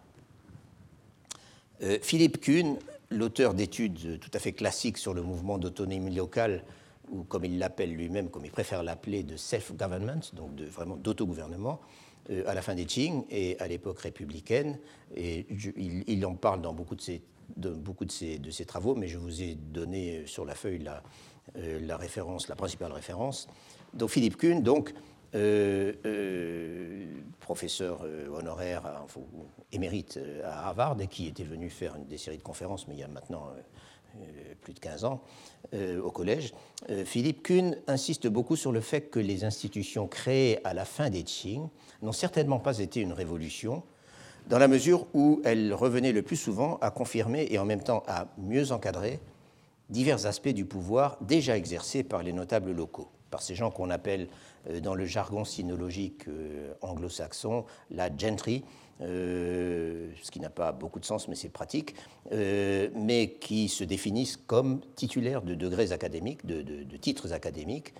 Euh, 1.81 1.97
Philippe 2.01 2.39
Kuhn, 2.39 2.77
l'auteur 3.09 3.53
d'études 3.53 4.19
tout 4.19 4.31
à 4.33 4.39
fait 4.39 4.53
classiques 4.53 4.97
sur 4.97 5.13
le 5.13 5.21
mouvement 5.21 5.57
d'autonomie 5.57 6.13
locale, 6.13 6.63
ou 7.11 7.23
comme 7.23 7.45
il 7.45 7.59
l'appelle 7.59 7.93
lui-même, 7.93 8.29
comme 8.29 8.45
il 8.45 8.51
préfère 8.51 8.83
l'appeler, 8.83 9.23
de 9.23 9.37
self-government, 9.37 10.21
donc 10.33 10.59
vraiment 10.61 10.95
d'autogouvernement, 10.95 11.79
euh, 12.29 12.43
à 12.47 12.53
la 12.53 12.61
fin 12.61 12.73
des 12.73 12.85
Qing 12.85 13.25
et 13.29 13.59
à 13.59 13.67
l'époque 13.67 13.99
républicaine. 13.99 14.77
Et 15.15 15.45
il, 16.07 16.25
en 16.25 16.35
parle 16.35 16.61
dans 16.61 16.73
beaucoup 16.73 16.95
de 16.95 17.01
ses, 17.01 17.21
de, 17.55 17.69
beaucoup 17.69 18.05
de 18.05 18.11
ses, 18.11 18.39
de 18.39 18.63
travaux, 18.63 18.95
mais 18.95 19.07
je 19.07 19.17
vous 19.17 19.41
ai 19.41 19.55
donné 19.55 20.19
euh, 20.19 20.27
sur 20.27 20.45
la 20.45 20.55
feuille 20.55 20.79
la, 20.79 21.03
euh, 21.57 21.79
la 21.81 21.97
référence, 21.97 22.47
la 22.47 22.55
principale 22.55 22.91
référence. 22.91 23.47
Donc 23.93 24.09
Philippe 24.09 24.37
Kuhn, 24.37 24.61
donc, 24.61 24.93
professeur 27.39 28.05
honoraire, 28.31 28.83
émérite 29.71 30.19
à 30.43 30.67
Harvard, 30.67 31.01
et 31.01 31.07
qui 31.07 31.25
était 31.25 31.43
venu 31.43 31.71
faire 31.71 31.97
des 31.97 32.19
séries 32.19 32.37
de 32.37 32.43
conférences, 32.43 32.87
mais 32.87 32.93
il 32.93 32.99
y 32.99 33.03
a 33.03 33.07
maintenant 33.07 33.49
euh, 34.21 34.53
plus 34.61 34.73
de 34.73 34.79
15 34.79 35.05
ans, 35.05 35.21
euh, 35.73 35.99
au 35.99 36.11
collège, 36.11 36.53
euh, 36.91 37.03
Philippe 37.03 37.41
Kuhn 37.41 37.75
insiste 37.87 38.27
beaucoup 38.27 38.55
sur 38.55 38.71
le 38.71 38.79
fait 38.79 39.09
que 39.09 39.19
les 39.19 39.43
institutions 39.43 40.07
créées 40.07 40.63
à 40.65 40.75
la 40.75 40.85
fin 40.85 41.09
des 41.09 41.23
Qing 41.23 41.67
n'ont 42.03 42.11
certainement 42.11 42.59
pas 42.59 42.77
été 42.77 43.01
une 43.01 43.11
révolution, 43.11 43.81
dans 44.47 44.59
la 44.59 44.67
mesure 44.67 45.07
où 45.13 45.41
elles 45.43 45.73
revenaient 45.73 46.11
le 46.11 46.21
plus 46.21 46.35
souvent 46.35 46.77
à 46.81 46.91
confirmer 46.91 47.47
et 47.49 47.59
en 47.59 47.65
même 47.65 47.83
temps 47.83 48.03
à 48.07 48.27
mieux 48.37 48.71
encadrer 48.71 49.19
divers 49.89 50.25
aspects 50.25 50.49
du 50.49 50.65
pouvoir 50.65 51.17
déjà 51.21 51.57
exercés 51.57 52.03
par 52.03 52.23
les 52.23 52.33
notables 52.33 52.71
locaux, 52.71 53.09
par 53.29 53.41
ces 53.41 53.55
gens 53.55 53.71
qu'on 53.71 53.89
appelle 53.89 54.27
dans 54.81 54.95
le 54.95 55.05
jargon 55.05 55.43
sinologique 55.43 56.25
anglo-saxon 56.81 57.65
la 57.91 58.09
gentry, 58.15 58.63
euh, 59.01 60.11
ce 60.21 60.29
qui 60.29 60.39
n'a 60.39 60.49
pas 60.49 60.71
beaucoup 60.71 60.99
de 60.99 61.05
sens, 61.05 61.27
mais 61.27 61.35
c'est 61.35 61.49
pratique, 61.49 61.95
euh, 62.31 62.89
mais 62.95 63.31
qui 63.39 63.67
se 63.67 63.83
définissent 63.83 64.37
comme 64.37 64.81
titulaires 64.95 65.41
de 65.41 65.55
degrés 65.55 65.91
académiques, 65.91 66.45
de, 66.45 66.97
titres 66.97 67.33
académiques, 67.33 67.93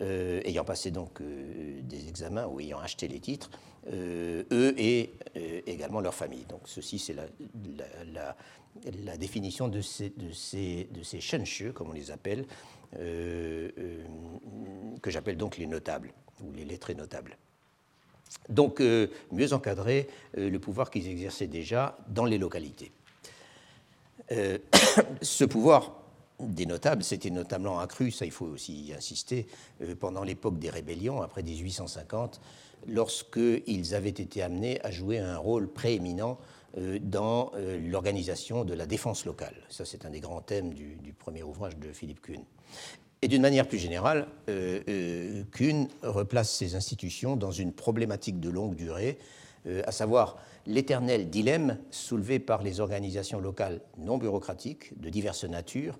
euh, 0.00 0.40
ayant 0.44 0.64
passé 0.64 0.90
donc 0.90 1.22
des 1.22 2.08
examens 2.08 2.46
ou 2.46 2.60
ayant 2.60 2.78
acheté 2.80 3.08
les 3.08 3.20
titres, 3.20 3.50
eux 3.92 4.74
et 4.78 5.14
également 5.66 6.00
leur 6.00 6.14
famille. 6.14 6.44
Donc 6.48 6.62
ceci, 6.66 6.98
c'est 6.98 7.14
la, 7.14 7.26
définition 9.16 9.68
de 9.68 9.80
ces, 9.80 10.10
de 10.10 10.32
ces, 10.32 11.72
comme 11.74 11.90
on 11.90 11.92
les 11.92 12.10
appelle, 12.10 12.46
que 12.92 13.72
j'appelle 15.10 15.36
donc 15.36 15.56
les 15.58 15.66
notables, 15.66 16.12
ou 16.42 16.52
les 16.52 16.64
lettrés 16.64 16.94
notables. 16.94 17.36
Donc, 18.48 18.80
euh, 18.80 19.08
mieux 19.32 19.52
encadrer 19.52 20.08
euh, 20.38 20.50
le 20.50 20.58
pouvoir 20.58 20.90
qu'ils 20.90 21.08
exerçaient 21.08 21.46
déjà 21.46 21.96
dans 22.08 22.24
les 22.24 22.38
localités. 22.38 22.92
Euh, 24.32 24.58
ce 25.22 25.44
pouvoir 25.44 26.00
des 26.42 26.66
notables 26.66 27.02
s'était 27.02 27.30
notamment 27.30 27.80
accru, 27.80 28.10
ça 28.10 28.24
il 28.24 28.30
faut 28.30 28.46
aussi 28.46 28.86
y 28.86 28.94
insister, 28.94 29.46
pendant 29.98 30.22
l'époque 30.22 30.58
des 30.58 30.70
rébellions, 30.70 31.22
après 31.22 31.42
1850, 31.42 32.40
lorsqu'ils 32.86 33.94
avaient 33.94 34.08
été 34.08 34.42
amenés 34.42 34.80
à 34.84 34.90
jouer 34.90 35.18
un 35.18 35.38
rôle 35.38 35.68
prééminent 35.68 36.38
dans 37.00 37.52
l'organisation 37.84 38.64
de 38.64 38.74
la 38.74 38.86
défense 38.86 39.24
locale. 39.24 39.54
Ça, 39.68 39.84
c'est 39.84 40.04
un 40.04 40.10
des 40.10 40.20
grands 40.20 40.40
thèmes 40.40 40.72
du, 40.72 40.94
du 40.96 41.12
premier 41.12 41.42
ouvrage 41.42 41.76
de 41.76 41.92
Philippe 41.92 42.20
Kuhn. 42.20 42.44
Et 43.22 43.28
d'une 43.28 43.42
manière 43.42 43.68
plus 43.68 43.78
générale, 43.78 44.28
euh, 44.48 44.80
euh, 44.88 45.42
Kuhn 45.52 45.88
replace 46.02 46.50
ces 46.50 46.74
institutions 46.74 47.36
dans 47.36 47.50
une 47.50 47.72
problématique 47.72 48.40
de 48.40 48.48
longue 48.48 48.74
durée, 48.74 49.18
euh, 49.66 49.82
à 49.86 49.92
savoir 49.92 50.38
l'éternel 50.66 51.28
dilemme 51.28 51.76
soulevé 51.90 52.38
par 52.38 52.62
les 52.62 52.80
organisations 52.80 53.38
locales 53.38 53.82
non 53.98 54.16
bureaucratiques 54.16 54.98
de 54.98 55.10
diverses 55.10 55.44
natures, 55.44 55.98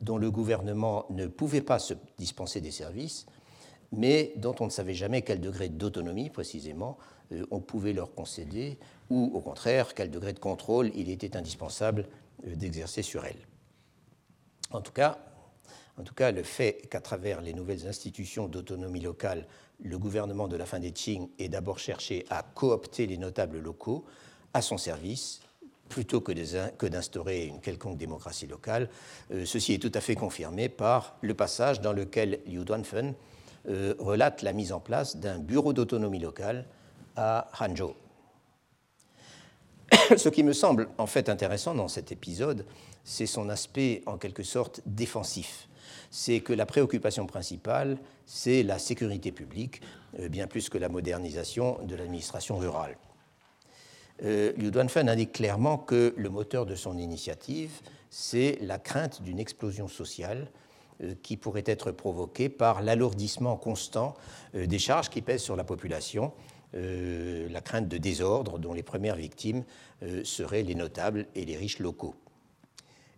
dont 0.00 0.18
le 0.18 0.30
gouvernement 0.30 1.06
ne 1.10 1.26
pouvait 1.26 1.62
pas 1.62 1.78
se 1.78 1.94
dispenser 2.18 2.60
des 2.60 2.70
services, 2.70 3.26
mais 3.92 4.32
dont 4.36 4.54
on 4.60 4.66
ne 4.66 4.70
savait 4.70 4.94
jamais 4.94 5.22
quel 5.22 5.40
degré 5.40 5.68
d'autonomie 5.68 6.30
précisément 6.30 6.98
on 7.50 7.60
pouvait 7.60 7.92
leur 7.92 8.14
concéder, 8.14 8.78
ou 9.08 9.30
au 9.34 9.40
contraire 9.40 9.94
quel 9.94 10.10
degré 10.10 10.32
de 10.32 10.40
contrôle 10.40 10.90
il 10.94 11.10
était 11.10 11.36
indispensable 11.36 12.06
d'exercer 12.44 13.02
sur 13.02 13.24
elles. 13.24 13.46
En 14.72 14.80
tout 14.80 14.92
cas, 14.92 15.18
en 15.96 16.02
tout 16.02 16.14
cas, 16.14 16.32
le 16.32 16.42
fait 16.42 16.88
qu'à 16.88 17.00
travers 17.00 17.42
les 17.42 17.52
nouvelles 17.52 17.86
institutions 17.86 18.48
d'autonomie 18.48 19.00
locale, 19.00 19.46
le 19.82 19.98
gouvernement 19.98 20.48
de 20.48 20.56
la 20.56 20.66
fin 20.66 20.78
des 20.78 20.92
Qing 20.92 21.28
ait 21.38 21.48
d'abord 21.48 21.78
cherché 21.78 22.24
à 22.30 22.42
coopter 22.42 23.06
les 23.06 23.18
notables 23.18 23.58
locaux 23.58 24.04
à 24.54 24.62
son 24.62 24.78
service, 24.78 25.40
plutôt 25.90 26.22
que 26.22 26.86
d'instaurer 26.86 27.44
une 27.44 27.60
quelconque 27.60 27.98
démocratie 27.98 28.46
locale, 28.46 28.88
euh, 29.32 29.44
ceci 29.44 29.74
est 29.74 29.78
tout 29.78 29.92
à 29.92 30.00
fait 30.00 30.14
confirmé 30.14 30.70
par 30.70 31.16
le 31.20 31.34
passage 31.34 31.82
dans 31.82 31.92
lequel 31.92 32.40
Liu 32.46 32.64
Duanfen 32.64 33.12
euh, 33.68 33.94
relate 33.98 34.40
la 34.40 34.54
mise 34.54 34.72
en 34.72 34.80
place 34.80 35.16
d'un 35.18 35.38
bureau 35.38 35.74
d'autonomie 35.74 36.20
locale 36.20 36.64
à 37.16 37.48
Hangzhou. 37.60 37.94
Ce 40.16 40.30
qui 40.30 40.42
me 40.42 40.54
semble 40.54 40.88
en 40.96 41.06
fait 41.06 41.28
intéressant 41.28 41.74
dans 41.74 41.88
cet 41.88 42.12
épisode, 42.12 42.64
c'est 43.04 43.26
son 43.26 43.50
aspect 43.50 44.02
en 44.06 44.16
quelque 44.16 44.44
sorte 44.44 44.80
défensif 44.86 45.68
c'est 46.10 46.40
que 46.40 46.52
la 46.52 46.66
préoccupation 46.66 47.26
principale, 47.26 47.98
c'est 48.26 48.62
la 48.62 48.78
sécurité 48.78 49.32
publique, 49.32 49.80
euh, 50.18 50.28
bien 50.28 50.46
plus 50.46 50.68
que 50.68 50.78
la 50.78 50.88
modernisation 50.88 51.78
de 51.84 51.94
l'administration 51.94 52.58
rurale. 52.58 52.96
Euh, 54.24 54.52
Liu 54.56 54.70
Duanfen 54.70 55.08
indique 55.08 55.32
clairement 55.32 55.78
que 55.78 56.14
le 56.16 56.28
moteur 56.28 56.66
de 56.66 56.74
son 56.74 56.98
initiative, 56.98 57.80
c'est 58.10 58.58
la 58.60 58.78
crainte 58.78 59.22
d'une 59.22 59.38
explosion 59.38 59.88
sociale 59.88 60.48
euh, 61.02 61.14
qui 61.22 61.36
pourrait 61.36 61.64
être 61.66 61.90
provoquée 61.90 62.48
par 62.48 62.82
l'alourdissement 62.82 63.56
constant 63.56 64.14
des 64.54 64.78
charges 64.78 65.10
qui 65.10 65.22
pèsent 65.22 65.42
sur 65.42 65.56
la 65.56 65.64
population, 65.64 66.32
la 66.72 67.60
crainte 67.60 67.88
de 67.88 67.98
désordre 67.98 68.58
dont 68.58 68.72
les 68.72 68.82
premières 68.82 69.16
victimes 69.16 69.64
seraient 70.24 70.62
les 70.62 70.74
notables 70.74 71.26
et 71.34 71.44
les 71.44 71.56
riches 71.56 71.78
locaux. 71.78 72.14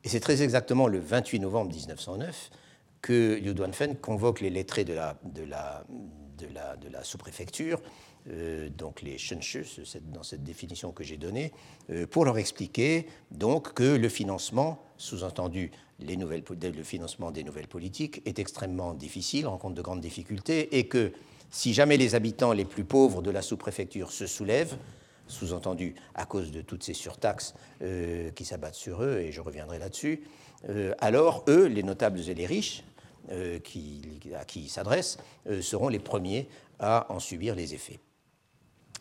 Et 0.04 0.08
c'est 0.08 0.20
très 0.20 0.42
exactement 0.42 0.88
le 0.88 0.98
28 0.98 1.40
novembre 1.40 1.70
1909 1.70 2.50
que 3.02 3.38
Liu 3.42 3.54
Duanfen 3.54 3.96
convoque 3.96 4.40
les 4.40 4.50
lettrés 4.50 4.84
de 4.84 4.94
la 4.94 5.84
sous-préfecture, 7.02 7.80
euh, 8.30 8.68
donc 8.68 9.02
les 9.02 9.18
Shenshu, 9.18 9.64
dans 10.12 10.22
cette 10.22 10.44
définition 10.44 10.92
que 10.92 11.02
j'ai 11.02 11.16
donnée, 11.16 11.52
euh, 11.90 12.06
pour 12.06 12.24
leur 12.24 12.38
expliquer 12.38 13.06
donc 13.32 13.74
que 13.74 13.96
le 13.96 14.08
financement, 14.08 14.84
sous-entendu 14.96 15.72
le 15.98 16.82
financement 16.82 17.32
des 17.32 17.42
nouvelles 17.42 17.66
politiques, 17.66 18.22
est 18.24 18.38
extrêmement 18.38 18.94
difficile, 18.94 19.46
rencontre 19.46 19.74
de 19.74 19.82
grandes 19.82 20.00
difficultés, 20.00 20.78
et 20.78 20.86
que 20.86 21.12
si 21.50 21.74
jamais 21.74 21.96
les 21.96 22.14
habitants 22.14 22.52
les 22.52 22.64
plus 22.64 22.84
pauvres 22.84 23.22
de 23.22 23.30
la 23.30 23.42
sous-préfecture 23.42 24.12
se 24.12 24.26
soulèvent, 24.26 24.76
sous-entendu 25.26 25.94
à 26.14 26.24
cause 26.24 26.52
de 26.52 26.60
toutes 26.60 26.82
ces 26.84 26.94
surtaxes 26.94 27.54
euh, 27.82 28.30
qui 28.30 28.44
s'abattent 28.44 28.74
sur 28.74 29.02
eux, 29.02 29.18
et 29.18 29.32
je 29.32 29.40
reviendrai 29.40 29.78
là-dessus, 29.78 30.22
alors 31.00 31.44
eux, 31.48 31.66
les 31.66 31.82
notables 31.82 32.20
et 32.28 32.34
les 32.34 32.46
riches, 32.46 32.84
à 33.28 33.58
qui 33.58 34.60
ils 34.60 34.68
s'adressent 34.68 35.18
seront 35.60 35.88
les 35.88 35.98
premiers 35.98 36.46
à 36.78 37.06
en 37.12 37.18
subir 37.18 37.56
les 37.56 37.74
effets. 37.74 37.98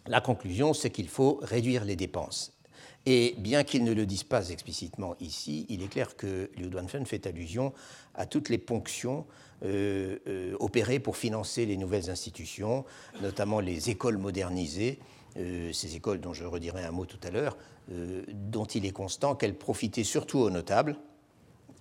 La 0.08 0.22
conclusion, 0.22 0.74
c'est 0.74 0.90
qu'il 0.90 1.08
faut 1.08 1.40
réduire 1.42 1.86
les 1.86 1.96
dépenses. 1.96 2.58
Et 3.06 3.36
bien 3.38 3.64
qu'ils 3.64 3.84
ne 3.84 3.94
le 3.94 4.06
disent 4.06 4.24
pas 4.24 4.50
explicitement 4.50 5.16
ici, 5.20 5.66
il 5.70 5.82
est 5.82 5.88
clair 5.88 6.16
que 6.16 6.52
Liu 6.56 6.68
Duanfen 6.68 7.06
fait 7.06 7.26
allusion 7.26 7.74
à 8.14 8.26
toutes 8.26 8.50
les 8.50 8.60
ponctions 8.60 9.26
euh, 9.64 10.56
opérées 10.60 11.00
pour 11.00 11.18
financer 11.18 11.66
les 11.66 11.78
nouvelles 11.78 12.10
institutions, 12.10 12.86
notamment 13.22 13.60
les 13.60 13.90
écoles 13.90 14.18
modernisées, 14.18 15.00
ces 15.36 15.96
écoles 15.96 16.20
dont 16.20 16.34
je 16.34 16.44
redirai 16.44 16.84
un 16.84 16.92
mot 16.92 17.06
tout 17.06 17.20
à 17.24 17.32
l'heure, 17.32 17.58
dont 17.88 18.66
il 18.66 18.86
est 18.86 18.92
constant 18.92 19.34
qu'elles 19.34 19.58
profitaient 19.58 20.04
surtout 20.04 20.40
aux 20.40 20.50
notables, 20.50 20.98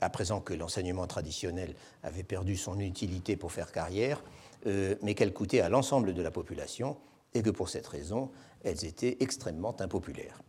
à 0.01 0.09
présent 0.09 0.41
que 0.41 0.55
l'enseignement 0.55 1.07
traditionnel 1.07 1.75
avait 2.05 2.23
perdu 2.23 2.57
son 2.57 2.79
utilité 2.79 3.37
pour 3.37 3.51
faire 3.51 3.73
carrière, 3.73 4.23
mais 4.65 5.15
qu'elles 5.15 5.33
coûtaient 5.33 5.61
à 5.61 5.69
l'ensemble 5.69 6.15
de 6.15 6.23
la 6.23 6.31
population 6.31 6.97
et 7.35 7.43
que 7.43 7.51
pour 7.51 7.69
cette 7.69 7.87
raison, 7.87 8.31
elles 8.65 8.85
étaient 8.85 9.17
extrêmement 9.21 9.81
impopulaires. 9.81 10.43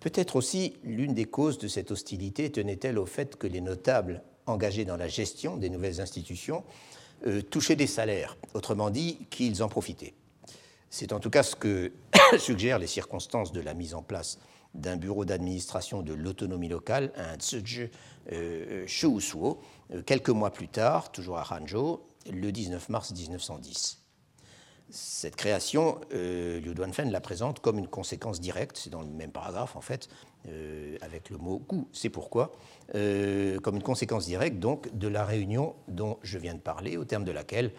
Peut-être 0.00 0.36
aussi 0.36 0.74
l'une 0.82 1.14
des 1.14 1.26
causes 1.26 1.58
de 1.58 1.68
cette 1.68 1.92
hostilité 1.92 2.50
tenait-elle 2.50 2.98
au 2.98 3.06
fait 3.06 3.36
que 3.36 3.46
les 3.46 3.60
notables 3.60 4.22
engagés 4.46 4.84
dans 4.84 4.96
la 4.96 5.08
gestion 5.08 5.56
des 5.56 5.70
nouvelles 5.70 6.00
institutions 6.00 6.64
euh, 7.26 7.40
touchaient 7.40 7.76
des 7.76 7.86
salaires, 7.86 8.36
autrement 8.54 8.90
dit 8.90 9.26
qu'ils 9.30 9.62
en 9.62 9.68
profitaient. 9.68 10.14
C'est 10.90 11.12
en 11.12 11.20
tout 11.20 11.30
cas 11.30 11.44
ce 11.44 11.54
que 11.54 11.92
suggèrent 12.38 12.80
les 12.80 12.88
circonstances 12.88 13.52
de 13.52 13.60
la 13.60 13.74
mise 13.74 13.94
en 13.94 14.02
place 14.02 14.38
d'un 14.74 14.96
bureau 14.96 15.24
d'administration 15.24 16.02
de 16.02 16.14
l'autonomie 16.14 16.68
locale, 16.68 17.12
un 17.16 17.36
Tsuju 17.36 17.90
euh, 18.32 18.86
Shuusuo, 18.86 19.60
euh, 19.92 20.02
quelques 20.02 20.30
mois 20.30 20.50
plus 20.50 20.68
tard, 20.68 21.12
toujours 21.12 21.38
à 21.38 21.46
Hanzhou, 21.48 22.00
le 22.30 22.50
19 22.50 22.88
mars 22.88 23.12
1910. 23.12 24.01
Cette 24.94 25.36
création, 25.36 25.98
euh, 26.12 26.60
Liu 26.60 26.74
Duanfen 26.74 27.10
la 27.10 27.22
présente 27.22 27.60
comme 27.60 27.78
une 27.78 27.88
conséquence 27.88 28.42
directe, 28.42 28.76
c'est 28.76 28.90
dans 28.90 29.00
le 29.00 29.08
même 29.08 29.32
paragraphe 29.32 29.74
en 29.74 29.80
fait, 29.80 30.10
euh, 30.48 30.98
avec 31.00 31.30
le 31.30 31.38
mot 31.38 31.62
gu, 31.66 31.86
c'est 31.94 32.10
pourquoi, 32.10 32.52
euh, 32.94 33.58
comme 33.60 33.76
une 33.76 33.82
conséquence 33.82 34.26
directe 34.26 34.58
donc 34.58 34.94
de 34.94 35.08
la 35.08 35.24
réunion 35.24 35.74
dont 35.88 36.18
je 36.22 36.36
viens 36.36 36.52
de 36.52 36.60
parler, 36.60 36.98
au 36.98 37.06
terme 37.06 37.24
de 37.24 37.32
laquelle 37.32 37.72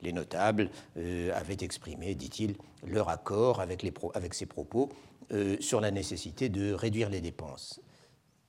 les 0.00 0.12
notables 0.12 0.70
avaient 0.96 1.58
exprimé, 1.60 2.14
dit-il, 2.14 2.54
leur 2.86 3.10
accord 3.10 3.60
avec, 3.60 3.82
les 3.82 3.92
avec 4.14 4.32
ces 4.32 4.46
propos 4.46 4.88
sur 5.60 5.82
la 5.82 5.90
nécessité 5.90 6.48
de 6.48 6.72
réduire 6.72 7.10
les 7.10 7.20
dépenses. 7.20 7.82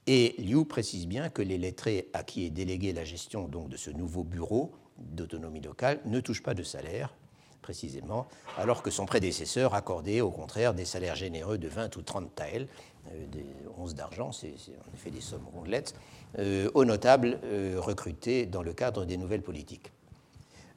Et 0.08 0.36
Liu 0.38 0.63
précise 0.63 1.08
bien 1.08 1.28
que 1.28 1.42
les 1.42 1.58
lettrés 1.58 2.08
à 2.13 2.24
qui 2.24 2.46
est 2.46 2.51
déléguée 2.51 2.94
la 2.94 3.04
gestion 3.04 3.50
donc, 3.50 3.68
de 3.68 3.75
ce 3.75 3.90
nouveau 3.90 4.24
bureau 4.24 4.72
d'autonomie 4.98 5.60
locale 5.60 6.00
ne 6.06 6.22
touchent 6.22 6.44
pas 6.44 6.54
de 6.54 6.63
salaire, 6.63 7.13
précisément, 7.62 8.27
alors 8.58 8.82
que 8.84 8.91
son 8.91 9.06
prédécesseur 9.06 9.74
accordait 9.74 10.22
au 10.22 10.32
contraire 10.32 10.74
des 10.74 10.86
salaires 10.86 11.15
généreux 11.15 11.58
de 11.58 11.68
20 11.68 11.96
ou 11.96 12.01
30 12.01 12.36
taels, 12.36 12.68
euh, 13.12 13.25
des 13.27 13.46
onces 13.77 13.96
d'argent, 13.96 14.32
c'est 14.32 14.50
en 14.50 14.94
effet 14.94 15.10
des 15.10 15.22
sommes 15.22 15.48
rondelettes, 15.53 15.96
euh, 16.39 16.70
aux 16.74 16.86
notables 16.86 17.39
euh, 17.44 17.75
recrutés 17.80 18.46
dans 18.46 18.62
le 18.62 18.74
cadre 18.74 19.06
des 19.06 19.18
nouvelles 19.18 19.41
politiques. 19.41 19.91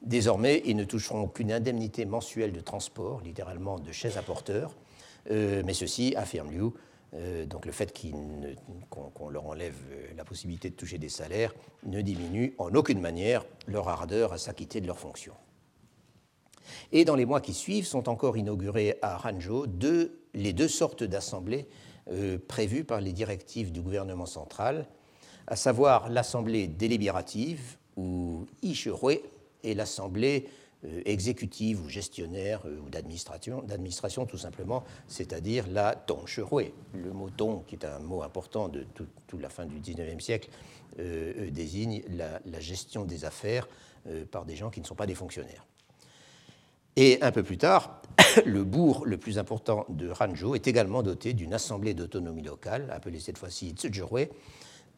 Désormais, 0.01 0.61
ils 0.65 0.75
ne 0.75 0.83
toucheront 0.83 1.27
qu'une 1.27 1.51
indemnité 1.51 2.05
mensuelle 2.05 2.51
de 2.51 2.61
transport, 2.61 3.21
littéralement 3.21 3.79
de 3.79 3.91
chaises 3.91 4.17
à 4.17 4.21
porteurs, 4.21 4.75
mais 5.31 5.73
ceci, 5.73 6.13
affirme 6.15 6.51
Liu, 6.51 6.69
donc 7.47 7.65
le 7.65 7.71
fait 7.71 7.91
qu'on 8.91 9.29
leur 9.29 9.47
enlève 9.47 9.73
la 10.15 10.23
possibilité 10.23 10.69
de 10.69 10.75
toucher 10.75 10.99
des 10.99 11.09
salaires 11.09 11.55
ne 11.87 12.01
diminue 12.01 12.53
en 12.59 12.75
aucune 12.75 13.01
manière 13.01 13.43
leur 13.65 13.89
ardeur 13.89 14.31
à 14.31 14.37
s'acquitter 14.37 14.79
de 14.79 14.85
leurs 14.85 14.99
fonctions. 14.99 15.33
Et 16.91 17.05
dans 17.05 17.15
les 17.15 17.25
mois 17.25 17.41
qui 17.41 17.53
suivent 17.53 17.85
sont 17.85 18.09
encore 18.09 18.37
inaugurées 18.37 18.97
à 19.01 19.19
Hanzhou 19.27 19.65
les 20.33 20.53
deux 20.53 20.67
sortes 20.67 21.03
d'assemblées 21.03 21.67
euh, 22.11 22.37
prévues 22.37 22.83
par 22.83 23.01
les 23.01 23.13
directives 23.13 23.71
du 23.71 23.81
gouvernement 23.81 24.27
central, 24.27 24.85
à 25.47 25.55
savoir 25.55 26.07
l'assemblée 26.09 26.67
délibérative, 26.67 27.77
ou 27.97 28.45
Ishihui, 28.61 29.21
et 29.63 29.73
l'assemblée 29.73 30.47
euh, 30.85 31.01
exécutive 31.05 31.83
ou 31.83 31.89
gestionnaire 31.89 32.61
euh, 32.67 32.77
ou 32.85 32.89
d'administration, 32.91 34.27
tout 34.27 34.37
simplement, 34.37 34.83
c'est-à-dire 35.07 35.65
la 35.67 35.95
Tongshhui. 35.95 36.73
Le 36.93 37.11
mot 37.11 37.31
Tong, 37.31 37.65
qui 37.65 37.73
est 37.73 37.85
un 37.85 37.97
mot 37.97 38.21
important 38.21 38.69
de 38.69 38.85
toute 38.93 39.41
la 39.41 39.49
fin 39.49 39.65
du 39.65 39.79
XIXe 39.79 40.23
siècle, 40.23 40.49
désigne 41.51 42.03
la, 42.09 42.59
gestion 42.59 43.03
des 43.03 43.25
affaires 43.25 43.67
par 44.31 44.45
des 44.45 44.55
gens 44.55 44.69
qui 44.69 44.79
ne 44.79 44.85
sont 44.85 44.95
pas 44.95 45.07
des 45.07 45.15
fonctionnaires. 45.15 45.65
Et 46.97 47.21
un 47.21 47.31
peu 47.31 47.43
plus 47.43 47.57
tard, 47.57 48.01
le 48.45 48.63
bourg 48.63 49.05
le 49.05 49.17
plus 49.17 49.37
important 49.37 49.85
de 49.89 50.11
Hanzhou 50.17 50.55
est 50.55 50.67
également 50.67 51.03
doté 51.03 51.33
d'une 51.33 51.53
assemblée 51.53 51.93
d'autonomie 51.93 52.41
locale, 52.41 52.89
appelée 52.91 53.19
cette 53.19 53.37
fois-ci 53.37 53.71
Tsujurui, 53.71 54.29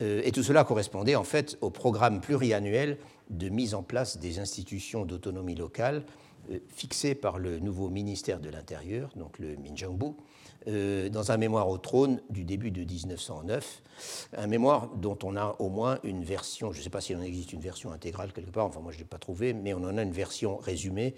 euh, 0.03 0.21
et 0.23 0.31
tout 0.31 0.43
cela 0.43 0.63
correspondait 0.63 1.15
en 1.15 1.23
fait 1.23 1.57
au 1.61 1.71
programme 1.71 2.21
pluriannuel 2.21 2.99
de 3.31 3.49
mise 3.49 3.73
en 3.73 3.81
place 3.81 4.19
des 4.19 4.37
institutions 4.37 5.05
d'autonomie 5.05 5.55
locale 5.55 6.03
euh, 6.51 6.59
fixé 6.69 7.15
par 7.15 7.39
le 7.39 7.57
nouveau 7.57 7.89
ministère 7.89 8.39
de 8.39 8.49
l'Intérieur, 8.49 9.09
donc 9.15 9.39
le 9.39 9.55
Minjiangbu, 9.55 10.13
euh, 10.67 11.09
dans 11.09 11.31
un 11.31 11.37
mémoire 11.37 11.67
au 11.67 11.79
trône 11.79 12.21
du 12.29 12.43
début 12.43 12.69
de 12.69 12.83
1909, 12.83 13.81
un 14.37 14.47
mémoire 14.47 14.89
dont 14.89 15.17
on 15.23 15.35
a 15.35 15.55
au 15.57 15.69
moins 15.69 15.97
une 16.03 16.23
version, 16.23 16.71
je 16.71 16.77
ne 16.77 16.83
sais 16.83 16.91
pas 16.91 17.01
s'il 17.01 17.17
en 17.17 17.23
existe 17.23 17.53
une 17.53 17.61
version 17.61 17.91
intégrale 17.91 18.33
quelque 18.33 18.51
part, 18.51 18.65
enfin 18.65 18.81
moi 18.81 18.91
je 18.91 18.97
ne 18.97 19.01
l'ai 19.01 19.07
pas 19.07 19.17
trouvé, 19.17 19.53
mais 19.53 19.73
on 19.73 19.83
en 19.83 19.97
a 19.97 20.03
une 20.03 20.11
version 20.11 20.57
résumée 20.57 21.15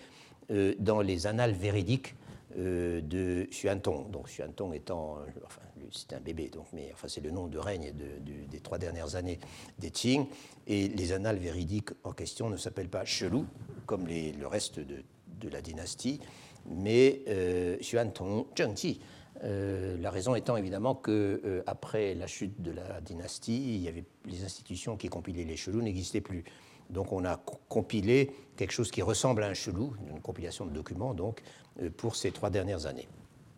euh, 0.51 0.73
dans 0.79 1.01
les 1.01 1.27
annales 1.27 1.53
véridiques 1.53 2.15
euh, 2.57 2.99
de 3.01 3.47
Xuantong. 3.51 4.09
Donc 4.09 4.27
Xuantong 4.27 4.73
étant, 4.73 5.17
euh, 5.17 5.45
enfin, 5.45 5.61
c'est 5.91 6.13
un 6.13 6.19
bébé, 6.19 6.49
donc, 6.49 6.65
mais 6.73 6.89
enfin, 6.93 7.07
c'est 7.07 7.21
le 7.21 7.29
nom 7.29 7.45
de 7.45 7.59
règne 7.59 7.93
des 7.93 8.59
trois 8.59 8.79
dernières 8.79 9.15
années 9.15 9.39
des 9.77 9.91
Qing. 9.91 10.25
Et 10.65 10.87
les 10.87 11.11
annales 11.11 11.37
véridiques 11.37 11.91
en 12.03 12.11
question 12.11 12.49
ne 12.49 12.57
s'appellent 12.57 12.89
pas 12.89 13.05
Chelou, 13.05 13.45
comme 13.85 14.07
le 14.07 14.47
reste 14.47 14.79
de, 14.79 15.03
la 15.47 15.61
dynastie, 15.61 16.19
mais 16.65 17.21
euh, 17.27 17.77
Xuantong 17.81 18.47
Zhengqi. 18.57 18.99
la 19.43 20.09
raison 20.09 20.33
étant 20.33 20.57
évidemment 20.57 20.95
que 20.95 21.63
après 21.67 22.15
la 22.15 22.25
chute 22.25 22.59
de 22.63 22.71
la 22.71 22.99
dynastie, 22.99 23.75
il 23.75 23.83
y 23.83 23.87
avait 23.87 24.05
les 24.25 24.43
institutions 24.43 24.97
qui 24.97 25.07
compilaient 25.07 25.45
les 25.45 25.55
chelous 25.55 25.83
n'existaient 25.83 26.19
plus. 26.19 26.43
Donc 26.89 27.11
on 27.11 27.25
a 27.25 27.37
compilé 27.67 28.31
quelque 28.55 28.71
chose 28.71 28.91
qui 28.91 29.01
ressemble 29.01 29.43
à 29.43 29.47
un 29.47 29.53
chelou, 29.53 29.93
une 30.09 30.19
compilation 30.19 30.65
de 30.65 30.71
documents 30.71 31.13
donc, 31.13 31.41
euh, 31.81 31.89
pour 31.89 32.15
ces 32.15 32.31
trois 32.31 32.49
dernières 32.49 32.85
années. 32.85 33.07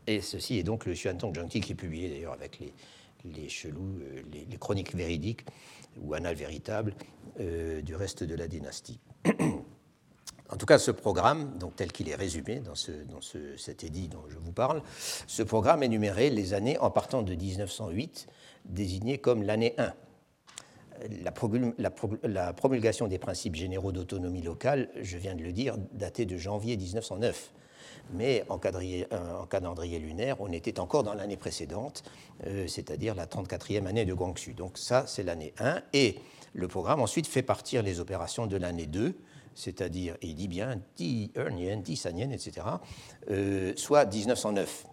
Et 0.07 0.21
ceci 0.21 0.57
est 0.59 0.63
donc 0.63 0.85
le 0.85 0.93
Xuantong 0.93 1.35
Zhengti 1.35 1.61
qui 1.61 1.71
est 1.71 1.75
publié 1.75 2.09
d'ailleurs 2.09 2.33
avec 2.33 2.59
les, 3.23 3.49
chelous, 3.49 3.99
euh, 4.01 4.21
les, 4.31 4.57
chroniques 4.57 4.95
véridiques 4.95 5.45
ou 6.01 6.13
annales 6.13 6.35
véritables 6.35 6.93
euh, 7.39 7.81
du 7.81 7.95
reste 7.95 8.23
de 8.23 8.35
la 8.35 8.47
dynastie. 8.47 8.99
En 10.53 10.57
tout 10.57 10.65
cas, 10.65 10.77
ce 10.77 10.91
programme, 10.91 11.57
donc 11.57 11.77
tel 11.77 11.93
qu'il 11.93 12.09
est 12.09 12.15
résumé 12.15 12.59
dans, 12.59 12.75
ce, 12.75 12.91
dans 12.91 13.21
ce, 13.21 13.55
cet 13.55 13.85
édit 13.85 14.09
dont 14.09 14.23
je 14.27 14.37
vous 14.37 14.51
parle, 14.51 14.83
ce 15.25 15.43
programme 15.43 15.81
énumérait 15.81 16.29
les 16.29 16.53
années 16.53 16.77
en 16.79 16.91
partant 16.91 17.21
de 17.21 17.33
1908, 17.33 18.27
désignées 18.65 19.17
comme 19.17 19.43
l'année 19.43 19.73
1, 19.77 19.93
la, 21.23 22.53
promulgation 22.53 23.07
des 23.07 23.17
principes 23.17 23.55
généraux 23.55 23.91
d'autonomie 23.91 24.41
locale, 24.41 24.89
je 25.01 25.17
viens 25.17 25.35
de 25.35 25.43
le 25.43 25.51
dire, 25.51 25.77
datait 25.93 26.25
de 26.25 26.37
janvier 26.37 26.77
1909. 26.77 27.51
Mais 28.13 28.43
en, 28.49 28.57
calendrier 28.57 29.99
lunaire, 29.99 30.37
on 30.39 30.51
était 30.51 30.79
encore 30.79 31.03
dans 31.03 31.13
l'année 31.13 31.37
précédente, 31.37 32.03
euh, 32.45 32.67
c'est-à-dire 32.67 33.15
la 33.15 33.25
34e 33.25 33.85
année 33.85 34.05
de 34.05 34.13
Guangxu. 34.13 34.53
Donc 34.53 34.77
ça, 34.77 35.05
c'est 35.07 35.23
l'année 35.23 35.53
1. 35.59 35.81
Et 35.93 36.15
le 36.53 36.67
programme 36.67 36.99
ensuite 36.99 37.27
fait 37.27 37.43
partir 37.43 37.83
les 37.83 37.99
opérations 37.99 38.47
de 38.47 38.57
l'année 38.57 38.87
2, 38.87 39.15
c'est-à-dire, 39.55 40.17
il 40.21 40.35
dit 40.35 40.47
bien, 40.47 40.81
Di 40.97 41.31
Ernien, 41.35 41.77
Di 41.77 41.95
Sanien, 41.95 42.31
etc., 42.31 42.67
euh, 43.29 43.73
soit 43.75 44.05
1909. 44.05 44.87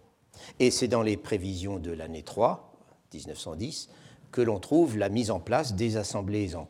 Et 0.59 0.71
c'est 0.71 0.87
dans 0.87 1.01
les 1.01 1.17
prévisions 1.17 1.79
de 1.79 1.91
l'année 1.91 2.23
3, 2.23 2.73
1910, 3.13 3.89
que 4.31 4.41
l'on 4.41 4.59
trouve 4.59 4.97
la 4.97 5.09
mise 5.09 5.31
en 5.31 5.39
place 5.39 5.73
des 5.75 5.97
assemblées 5.97 6.55
en, 6.55 6.65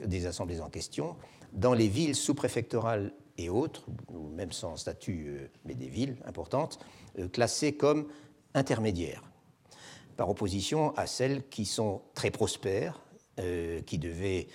question 0.70 1.16
dans 1.54 1.74
les 1.74 1.88
villes 1.88 2.16
sous-préfectorales 2.16 3.14
et 3.38 3.50
autres, 3.50 3.86
même 4.36 4.52
sans 4.52 4.76
statut, 4.76 5.28
euh, 5.28 5.48
mais 5.66 5.74
des 5.74 5.88
villes 5.88 6.18
importantes, 6.26 6.80
euh, 7.18 7.28
classées 7.28 7.74
comme 7.74 8.08
intermédiaires, 8.54 9.24
par 10.18 10.30
opposition 10.30 10.94
à 10.96 11.08
celles 11.08 11.48
qui 11.48 11.66
sont 11.66 12.02
très 12.14 12.32
prospères, 12.32 13.02
euh, 13.40 13.82
qui 13.82 13.98
devaient 13.98 14.48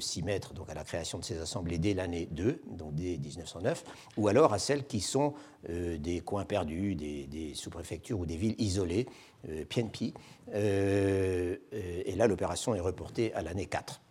s'y 0.00 0.24
mettre 0.24 0.52
donc, 0.52 0.68
à 0.68 0.74
la 0.74 0.82
création 0.82 1.20
de 1.20 1.24
ces 1.24 1.38
assemblées 1.38 1.78
dès 1.78 1.94
l'année 1.94 2.26
2, 2.32 2.60
donc 2.72 2.92
dès 2.96 3.18
1909, 3.18 3.84
ou 4.16 4.26
alors 4.26 4.52
à 4.52 4.58
celles 4.58 4.84
qui 4.84 5.00
sont 5.00 5.34
des 5.68 6.18
coins 6.22 6.44
perdus, 6.44 6.96
des, 6.96 7.52
sous-préfectures 7.54 8.18
ou 8.18 8.26
des 8.26 8.36
villes 8.36 8.56
isolées, 8.58 9.06
euh, 9.48 9.64
Pienpi. 9.64 10.12
Euh, 10.52 11.56
euh, 11.72 12.02
et 12.04 12.14
là, 12.14 12.26
l'opération 12.26 12.74
est 12.74 12.80
reportée 12.80 13.32
à 13.34 13.40
l'année 13.42 13.64
4. 13.66 14.02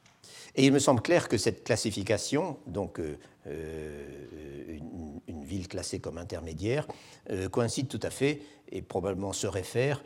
Et 0.56 0.66
il 0.66 0.72
me 0.72 0.80
semble 0.80 1.02
clair 1.02 1.28
que 1.30 1.38
cette 1.38 1.64
classification, 1.64 2.58
donc 2.66 3.00
une, 3.46 4.80
ville 5.44 5.68
classée 5.68 6.00
comme 6.00 6.18
intermédiaire, 6.18 6.88
coïncide 7.52 7.88
tout 7.88 8.00
à 8.02 8.10
fait 8.10 8.42
et 8.72 8.82
probablement 8.82 9.32
se 9.32 9.46
réfère 9.48 10.04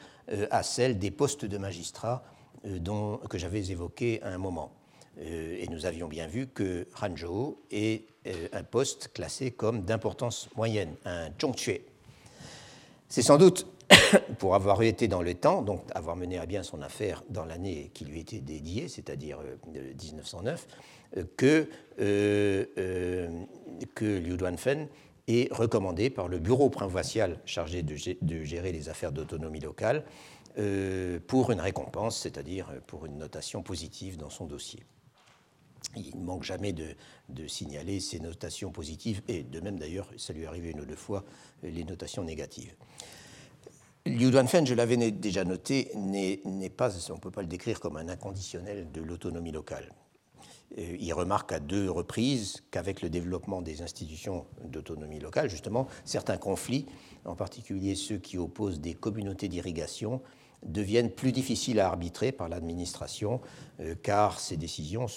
à 0.52 0.64
celle 0.64 1.00
des 1.00 1.12
postes 1.12 1.46
de 1.46 1.58
magistrats 1.58 2.24
dont, 2.64 3.18
que 3.30 3.38
j'avais 3.38 3.72
évoqué 3.72 4.22
à 4.24 4.30
un 4.30 4.38
moment. 4.38 4.72
et 5.20 5.68
nous 5.70 5.86
avions 5.86 6.08
bien 6.08 6.28
vu 6.28 6.48
que 6.48 6.88
Hanzhou 7.02 7.58
est 7.72 8.06
un 8.52 8.64
poste 8.64 9.12
classé 9.14 9.52
comme 9.52 9.84
d'importance 9.84 10.50
moyenne, 10.56 10.96
un 11.06 11.30
zhongxue. 11.40 11.82
C'est 13.10 13.22
sans 13.22 13.38
doute 13.38 13.68
pour 14.40 14.56
avoir 14.56 14.82
été 14.82 15.08
dans 15.08 15.22
le 15.22 15.34
temps, 15.34 15.62
donc 15.62 15.84
avoir 15.94 16.16
mené 16.16 16.40
à 16.40 16.46
bien 16.46 16.64
son 16.64 16.82
affaire 16.82 17.24
dans 17.30 17.46
l'année 17.46 17.92
qui 17.94 18.06
lui 18.06 18.22
était 18.22 18.40
dédiée, 18.40 18.88
c'est-à-dire 18.88 19.40
1909, 20.02 20.68
que, 21.38 21.70
que 21.98 24.20
Liu 24.20 24.38
Duanfen 24.38 24.88
est 25.28 25.54
recommandé 25.54 26.10
par 26.10 26.28
le 26.28 26.40
bureau 26.40 26.70
provincial 26.70 27.40
chargé 27.46 27.84
de, 27.84 27.96
gérer 28.44 28.72
les 28.72 28.90
affaires 28.90 29.12
d'autonomie 29.12 29.60
locale 29.60 30.04
pour 31.28 31.52
une 31.52 31.62
récompense, 31.62 32.20
c'est-à-dire 32.20 32.68
pour 32.88 33.06
une 33.06 33.18
notation 33.18 33.64
positive 33.64 34.18
dans 34.18 34.30
son 34.30 34.46
dossier. 34.46 34.84
Il 35.96 36.18
ne 36.20 36.24
manque 36.24 36.44
jamais 36.44 36.74
de, 36.74 36.96
signaler 37.48 38.00
ces 38.00 38.20
notations 38.20 38.72
positives, 38.72 39.22
et 39.28 39.44
de 39.44 39.60
même 39.60 39.78
d'ailleurs, 39.78 40.10
ça 40.18 40.34
lui 40.34 40.44
est 40.44 40.46
arrivé 40.46 40.72
une 40.72 40.82
ou 40.82 40.86
deux 40.86 40.96
fois, 40.96 41.24
les 41.62 41.84
notations 41.84 42.24
négatives. 42.24 42.74
Liu 44.06 44.32
Duanfen, 44.32 44.66
je 44.66 44.74
l'avais 44.74 44.98
déjà 45.12 45.46
noté, 45.46 45.92
n'est 45.96 46.70
pas, 46.70 46.92
on 47.10 47.16
ne 47.16 47.20
peut 47.20 47.32
pas 47.32 47.42
le 47.42 47.48
décrire 47.48 47.80
comme 47.80 47.96
un 47.98 48.10
inconditionnel 48.10 48.92
de 48.92 49.02
l'autonomie 49.02 49.52
locale. 49.52 49.94
Euh, 50.78 50.98
il 51.00 51.14
remarque 51.14 51.52
à 51.52 51.60
deux 51.60 51.90
reprises 51.90 52.64
qu'avec 52.72 53.02
le 53.02 53.10
développement 53.10 53.62
des 53.62 53.82
institutions 53.82 54.46
d'autonomie 54.66 55.20
locale, 55.20 55.50
justement, 55.50 55.88
certains 56.04 56.38
conflits, 56.38 56.86
en 57.26 57.36
particulier 57.36 57.96
ceux 57.96 58.18
qui 58.18 58.38
opposent 58.38 58.82
des 58.82 58.94
communautés 58.94 59.48
d'irrigation, 59.48 60.22
deviennent 60.66 61.12
plus 61.12 61.32
difficiles 61.32 61.80
à 61.80 61.88
arbitrer 61.88 62.32
par 62.32 62.50
l'administration 62.50 63.42
euh, 63.80 63.96
car 64.02 64.40
ces 64.40 64.58
décisions 64.58 65.08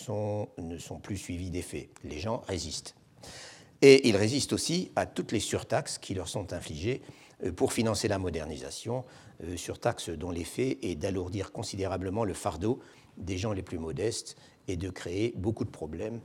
ne 0.59 0.79
sont 0.79 0.99
plus 0.99 1.17
suivies 1.17 1.51
des 1.51 1.63
faits. 1.63 1.89
Les 2.05 2.19
gens 2.19 2.43
résistent. 2.47 2.95
Et 3.83 4.09
ils 4.09 4.17
résistent 4.17 4.53
aussi 4.53 4.91
à 4.97 5.07
toutes 5.07 5.33
les 5.33 5.41
surtaxes 5.41 5.99
qui 5.99 6.15
leur 6.15 6.29
sont 6.29 6.53
infligées 6.53 7.03
euh, 7.45 7.53
pour 7.53 7.73
financer 7.73 8.09
la 8.09 8.19
modernisation, 8.19 9.05
euh, 9.45 9.57
surtaxes 9.57 10.11
dont 10.11 10.31
l'effet 10.31 10.79
est 10.83 10.97
d'alourdir 10.97 11.53
considérablement 11.53 12.25
le 12.25 12.35
fardeau 12.35 12.81
des 13.17 13.39
gens 13.39 13.53
les 13.53 13.63
plus 13.63 13.79
modestes 13.79 14.37
et 14.69 14.77
de 14.77 14.91
créer 14.91 15.33
beaucoup 15.37 15.65
de 15.65 15.71
problèmes 15.71 16.21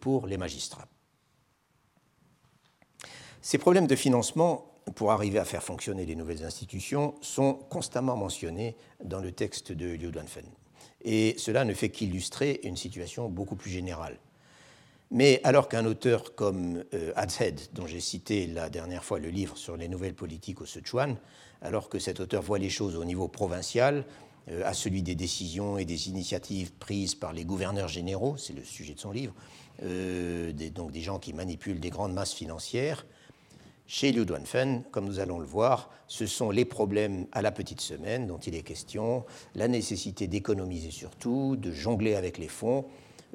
pour 0.00 0.26
les 0.26 0.36
magistrats. 0.36 0.86
Ces 3.40 3.58
problèmes 3.58 3.86
de 3.86 3.96
financement 3.96 4.75
pour 4.94 5.12
arriver 5.12 5.38
à 5.38 5.44
faire 5.44 5.62
fonctionner 5.62 6.06
les 6.06 6.14
nouvelles 6.14 6.44
institutions 6.44 7.14
sont 7.20 7.54
constamment 7.54 8.16
mentionnés 8.16 8.76
dans 9.02 9.20
le 9.20 9.32
texte 9.32 9.72
de 9.72 9.86
Liu 9.86 10.10
Duanfen. 10.10 10.44
Et 11.02 11.34
cela 11.38 11.64
ne 11.64 11.74
fait 11.74 11.90
qu'illustrer 11.90 12.60
une 12.64 12.76
situation 12.76 13.28
beaucoup 13.28 13.56
plus 13.56 13.70
générale. 13.70 14.18
Mais 15.10 15.40
alors 15.44 15.68
qu'un 15.68 15.86
auteur 15.86 16.34
comme 16.34 16.82
euh, 16.94 17.12
dont 17.72 17.86
j'ai 17.86 18.00
cité 18.00 18.46
la 18.46 18.68
dernière 18.68 19.04
fois 19.04 19.20
le 19.20 19.28
livre 19.28 19.56
sur 19.56 19.76
les 19.76 19.88
nouvelles 19.88 20.14
politiques 20.14 20.60
au 20.60 20.66
Sichuan, 20.66 21.16
alors 21.62 21.88
que 21.88 21.98
cet 21.98 22.18
auteur 22.18 22.42
voit 22.42 22.58
les 22.58 22.70
choses 22.70 22.96
au 22.96 23.04
niveau 23.04 23.28
provincial, 23.28 24.04
euh, 24.50 24.62
à 24.64 24.74
celui 24.74 25.02
des 25.02 25.14
décisions 25.14 25.78
et 25.78 25.84
des 25.84 26.08
initiatives 26.08 26.72
prises 26.72 27.14
par 27.14 27.32
les 27.32 27.44
gouverneurs 27.44 27.88
généraux, 27.88 28.36
c'est 28.36 28.52
le 28.52 28.64
sujet 28.64 28.94
de 28.94 29.00
son 29.00 29.12
livre, 29.12 29.34
euh, 29.82 30.52
donc 30.74 30.90
des 30.90 31.02
gens 31.02 31.18
qui 31.18 31.32
manipulent 31.32 31.80
des 31.80 31.90
grandes 31.90 32.12
masses 32.12 32.34
financières, 32.34 33.06
chez 33.86 34.12
Liu 34.12 34.24
Duanfen, 34.24 34.82
comme 34.90 35.04
nous 35.04 35.20
allons 35.20 35.38
le 35.38 35.46
voir, 35.46 35.90
ce 36.08 36.26
sont 36.26 36.50
les 36.50 36.64
problèmes 36.64 37.26
à 37.32 37.42
la 37.42 37.52
petite 37.52 37.80
semaine 37.80 38.26
dont 38.26 38.38
il 38.38 38.54
est 38.54 38.62
question, 38.62 39.24
la 39.54 39.68
nécessité 39.68 40.26
d'économiser 40.26 40.90
surtout, 40.90 41.56
de 41.56 41.70
jongler 41.70 42.14
avec 42.14 42.38
les 42.38 42.48
fonds, 42.48 42.84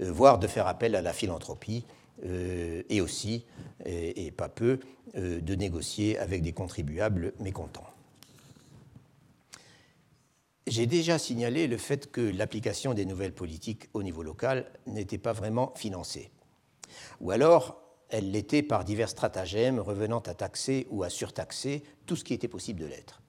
euh, 0.02 0.12
voire 0.12 0.40
de 0.40 0.48
faire 0.48 0.68
appel 0.68 0.96
à 0.96 1.02
la 1.02 1.14
philanthropie, 1.14 1.86
euh, 2.26 2.84
et 2.90 3.02
aussi, 3.02 3.46
et, 3.86 4.30
pas 4.32 4.50
peu, 4.50 4.80
euh, 5.16 5.42
de 5.42 5.56
négocier 5.56 6.20
avec 6.20 6.44
des 6.44 6.52
contribuables 6.52 7.34
mécontents. 7.40 7.88
J'ai 10.68 10.86
déjà 10.86 11.18
signalé 11.18 11.68
le 11.68 11.78
fait 11.78 12.12
que 12.12 12.22
l'application 12.22 12.94
des 12.94 13.06
nouvelles 13.06 13.34
politiques 13.34 13.90
au 13.94 14.04
niveau 14.04 14.22
local 14.22 14.68
n'était 14.86 15.18
pas 15.18 15.34
vraiment 15.34 15.74
financée. 15.76 16.30
Ou 17.20 17.32
alors, 17.32 17.82
elle 18.12 18.32
l'était 18.32 18.62
par 18.62 18.84
divers 18.84 19.10
stratagèmes 19.10 19.80
revenant 19.80 20.20
à 20.20 20.34
taxer 20.34 20.88
ou 20.90 21.04
à 21.04 21.10
surtaxer 21.10 21.84
tout 22.06 22.16
ce 22.16 22.24
qui 22.24 22.34
était 22.34 22.48
possible 22.48 22.82
de 22.82 22.86
l'être. 22.86 23.22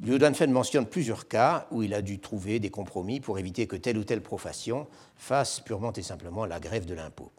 Liu 0.00 0.18
Duanfen 0.18 0.52
mentionne 0.52 0.86
plusieurs 0.86 1.26
cas 1.26 1.66
où 1.72 1.82
il 1.82 1.92
a 1.92 2.02
dû 2.02 2.20
trouver 2.20 2.60
des 2.60 2.70
compromis 2.70 3.18
pour 3.18 3.38
éviter 3.38 3.66
que 3.66 3.74
telle 3.74 3.98
ou 3.98 4.04
telle 4.04 4.22
profession 4.22 4.86
fasse 5.16 5.58
purement 5.58 5.92
et 5.92 6.02
simplement 6.02 6.46
la 6.46 6.60
grève 6.60 6.86
de 6.86 6.94
l'impôt. 6.94 7.32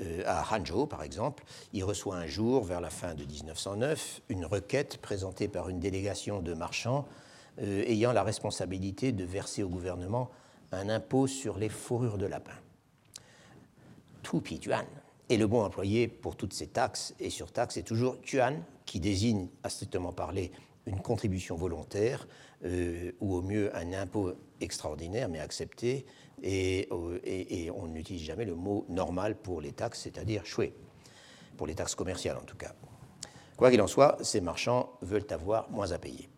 Euh, 0.00 0.22
à 0.26 0.44
Hangzhou, 0.54 0.86
par 0.86 1.02
exemple, 1.02 1.44
il 1.72 1.82
reçoit 1.84 2.16
un 2.16 2.26
jour, 2.26 2.64
vers 2.64 2.82
la 2.82 2.90
fin 2.90 3.14
de 3.14 3.24
1909, 3.24 4.20
une 4.28 4.44
requête 4.44 4.98
présentée 4.98 5.48
par 5.48 5.70
une 5.70 5.80
délégation 5.80 6.40
de 6.40 6.52
marchands 6.52 7.06
euh, 7.62 7.82
ayant 7.86 8.12
la 8.12 8.22
responsabilité 8.22 9.12
de 9.12 9.24
verser 9.24 9.62
au 9.62 9.68
gouvernement 9.68 10.30
un 10.72 10.88
impôt 10.88 11.26
sur 11.26 11.58
les 11.58 11.68
fourrures 11.68 12.18
de 12.18 12.26
lapin. 12.26 12.54
Tupi 14.22 14.58
Tuan, 14.58 14.84
et 15.30 15.36
le 15.36 15.46
bon 15.46 15.62
employé 15.62 16.08
pour 16.08 16.36
toutes 16.36 16.52
ces 16.52 16.66
taxes 16.66 17.14
et 17.20 17.30
surtaxes 17.30 17.76
est 17.76 17.84
toujours 17.84 18.20
tuan, 18.20 18.62
qui 18.84 18.98
désigne, 18.98 19.48
à 19.62 19.70
strictement 19.70 20.12
parler, 20.12 20.50
une 20.86 21.00
contribution 21.00 21.54
volontaire, 21.54 22.26
euh, 22.64 23.12
ou 23.20 23.36
au 23.36 23.40
mieux 23.40 23.74
un 23.76 23.92
impôt 23.92 24.32
extraordinaire, 24.60 25.28
mais 25.28 25.38
accepté, 25.38 26.04
euh, 26.44 27.18
et, 27.22 27.70
on 27.70 27.86
n'utilise 27.86 28.22
jamais 28.22 28.44
le 28.44 28.56
mot 28.56 28.84
normal 28.88 29.36
pour 29.36 29.60
les 29.60 29.70
taxes, 29.70 30.00
c'est-à-dire 30.02 30.44
choué, 30.44 30.74
pour 31.56 31.68
les 31.68 31.76
taxes 31.76 31.94
commerciales 31.94 32.36
en 32.36 32.44
tout 32.44 32.56
cas. 32.56 32.74
Quoi 33.56 33.70
qu'il 33.70 33.80
en 33.80 33.86
soit, 33.86 34.18
ces 34.22 34.40
marchands 34.40 34.90
veulent 35.00 35.26
avoir 35.30 35.70
moins 35.70 35.92
à 35.92 35.98
payer. 35.98 36.28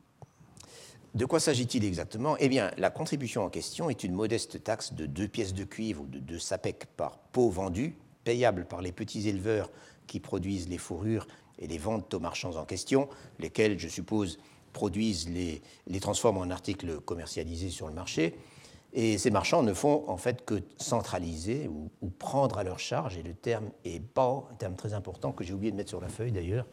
De 1.14 1.24
quoi 1.24 1.40
s'agit-il 1.40 1.84
exactement? 1.84 2.36
Eh 2.40 2.48
bien, 2.48 2.72
la 2.76 2.90
contribution 2.90 3.44
en 3.44 3.48
question 3.48 3.88
est 3.88 4.04
une 4.04 4.12
modeste 4.12 4.62
taxe 4.62 4.92
de 4.92 5.06
deux 5.06 5.28
pièces 5.28 5.54
de 5.54 5.64
cuivre 5.64 6.02
ou 6.02 6.06
de 6.06 6.18
deux 6.18 6.38
sapèques 6.38 6.86
par 6.96 7.18
pot 7.18 7.48
vendu, 7.48 7.96
payable 8.24 8.66
par 8.66 8.82
les 8.82 8.92
petits 8.92 9.28
éleveurs 9.28 9.70
qui 10.06 10.20
produisent 10.20 10.68
les 10.68 10.78
fourrures 10.78 11.26
et 11.58 11.66
les 11.66 11.78
vendent 11.78 12.12
aux 12.12 12.20
marchands 12.20 12.56
en 12.56 12.64
question, 12.64 13.08
lesquels, 13.38 13.78
je 13.78 13.88
suppose, 13.88 14.38
produisent 14.72 15.28
les, 15.28 15.62
les 15.86 16.00
transforment 16.00 16.38
en 16.38 16.50
articles 16.50 17.00
commercialisés 17.00 17.70
sur 17.70 17.88
le 17.88 17.94
marché. 17.94 18.34
Et 18.94 19.16
ces 19.16 19.30
marchands 19.30 19.62
ne 19.62 19.72
font 19.72 20.04
en 20.08 20.18
fait 20.18 20.44
que 20.44 20.62
centraliser 20.76 21.68
ou, 21.68 22.10
prendre 22.18 22.58
à 22.58 22.64
leur 22.64 22.78
charge, 22.78 23.16
et 23.16 23.22
le 23.22 23.32
terme 23.32 23.70
est 23.84 24.00
pas 24.00 24.46
un 24.50 24.54
terme 24.54 24.74
très 24.76 24.92
important 24.92 25.32
que 25.32 25.44
j'ai 25.44 25.54
oublié 25.54 25.72
de 25.72 25.76
mettre 25.76 25.88
sur 25.88 26.00
la 26.00 26.08
feuille 26.08 26.32
d'ailleurs, 26.32 26.66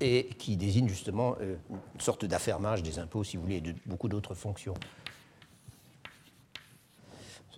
et 0.00 0.30
qui 0.38 0.56
désigne 0.56 0.88
justement 0.88 1.36
euh, 1.42 1.56
une 1.70 2.00
sorte 2.00 2.24
d'affermage 2.24 2.82
des 2.82 2.98
impôts, 2.98 3.24
si 3.24 3.36
vous 3.36 3.42
voulez, 3.42 3.56
et 3.56 3.60
de 3.60 3.74
beaucoup 3.84 4.08
d'autres 4.08 4.34
fonctions. 4.34 4.74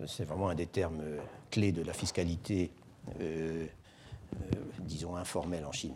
C'est 0.05 0.25
vraiment 0.25 0.49
un 0.49 0.55
des 0.55 0.65
termes 0.65 0.99
euh, 1.01 1.19
clés 1.49 1.71
de 1.71 1.81
la 1.81 1.93
fiscalité 1.93 2.71
disons, 4.79 5.15
informel 5.15 5.65
en 5.65 5.71
Chine. 5.71 5.95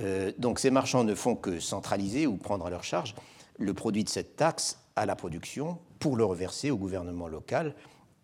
Euh, 0.00 0.32
donc 0.38 0.58
ces 0.58 0.70
marchands 0.70 1.04
ne 1.04 1.14
font 1.14 1.36
que 1.36 1.60
centraliser 1.60 2.26
ou 2.26 2.36
prendre 2.36 2.66
à 2.66 2.70
leur 2.70 2.84
charge 2.84 3.14
le 3.58 3.74
produit 3.74 4.04
de 4.04 4.08
cette 4.08 4.36
taxe 4.36 4.78
à 4.96 5.04
la 5.06 5.16
production 5.16 5.78
pour 5.98 6.16
le 6.16 6.24
reverser 6.24 6.70
au 6.70 6.78
gouvernement 6.78 7.28
local. 7.28 7.74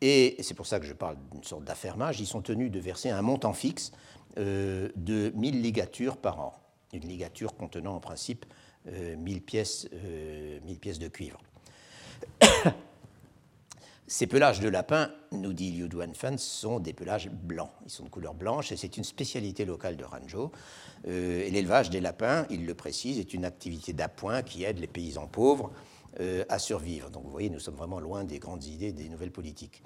Et 0.00 0.36
c'est 0.40 0.54
pour 0.54 0.66
ça 0.66 0.80
que 0.80 0.86
je 0.86 0.92
parle 0.92 1.16
d'une 1.32 1.44
sorte 1.44 1.64
d'affermage. 1.64 2.20
Ils 2.20 2.26
sont 2.26 2.42
tenus 2.42 2.70
de 2.70 2.78
verser 2.78 3.10
un 3.10 3.22
montant 3.22 3.52
fixe 3.52 3.92
de 4.36 5.32
1000 5.34 5.62
ligatures 5.62 6.18
par 6.18 6.40
an. 6.40 6.54
Une 6.92 7.08
ligature 7.08 7.54
contenant 7.56 7.96
en 7.96 8.00
principe 8.00 8.44
1000 8.86 9.42
pièces, 9.42 9.88
1000 10.66 10.78
pièces 10.78 10.98
de 10.98 11.08
cuivre. 11.08 11.40
Ces 14.08 14.28
pelages 14.28 14.60
de 14.60 14.68
lapin, 14.68 15.10
nous 15.32 15.52
dit 15.52 15.72
Liu 15.72 15.88
Duanfen, 15.88 16.38
sont 16.38 16.78
des 16.78 16.92
pelages 16.92 17.28
blancs. 17.28 17.72
Ils 17.86 17.90
sont 17.90 18.04
de 18.04 18.08
couleur 18.08 18.34
blanche 18.34 18.70
et 18.70 18.76
c'est 18.76 18.96
une 18.96 19.02
spécialité 19.02 19.64
locale 19.64 19.96
de 19.96 20.04
Ranzhou. 20.04 20.52
Euh, 21.08 21.44
et 21.44 21.50
l'élevage 21.50 21.90
des 21.90 22.00
lapins, 22.00 22.46
il 22.48 22.66
le 22.66 22.74
précise, 22.74 23.18
est 23.18 23.34
une 23.34 23.44
activité 23.44 23.92
d'appoint 23.92 24.42
qui 24.42 24.62
aide 24.62 24.78
les 24.78 24.86
paysans 24.86 25.26
pauvres 25.26 25.72
euh, 26.20 26.44
à 26.48 26.60
survivre. 26.60 27.10
Donc 27.10 27.24
vous 27.24 27.32
voyez, 27.32 27.50
nous 27.50 27.58
sommes 27.58 27.74
vraiment 27.74 27.98
loin 27.98 28.22
des 28.22 28.38
grandes 28.38 28.64
idées 28.64 28.92
des 28.92 29.08
nouvelles 29.08 29.32
politiques. 29.32 29.82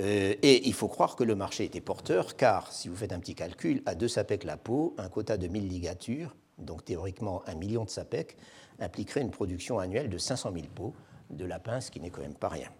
Euh, 0.00 0.34
et 0.40 0.66
il 0.66 0.72
faut 0.72 0.88
croire 0.88 1.14
que 1.14 1.24
le 1.24 1.34
marché 1.34 1.64
était 1.64 1.82
porteur, 1.82 2.36
car 2.36 2.72
si 2.72 2.88
vous 2.88 2.96
faites 2.96 3.12
un 3.12 3.20
petit 3.20 3.34
calcul, 3.34 3.82
à 3.84 3.94
deux 3.94 4.08
sapèques 4.08 4.44
la 4.44 4.56
peau, 4.56 4.94
un 4.96 5.10
quota 5.10 5.36
de 5.36 5.46
1000 5.46 5.68
ligatures, 5.68 6.34
donc 6.56 6.86
théoriquement 6.86 7.42
un 7.46 7.54
million 7.54 7.84
de 7.84 7.90
sapèques, 7.90 8.38
impliquerait 8.80 9.20
une 9.20 9.30
production 9.30 9.78
annuelle 9.78 10.08
de 10.08 10.16
500 10.16 10.52
000 10.54 10.66
pots 10.74 10.94
de 11.28 11.44
lapins, 11.44 11.82
ce 11.82 11.90
qui 11.90 12.00
n'est 12.00 12.08
quand 12.08 12.22
même 12.22 12.32
pas 12.32 12.48
rien. 12.48 12.70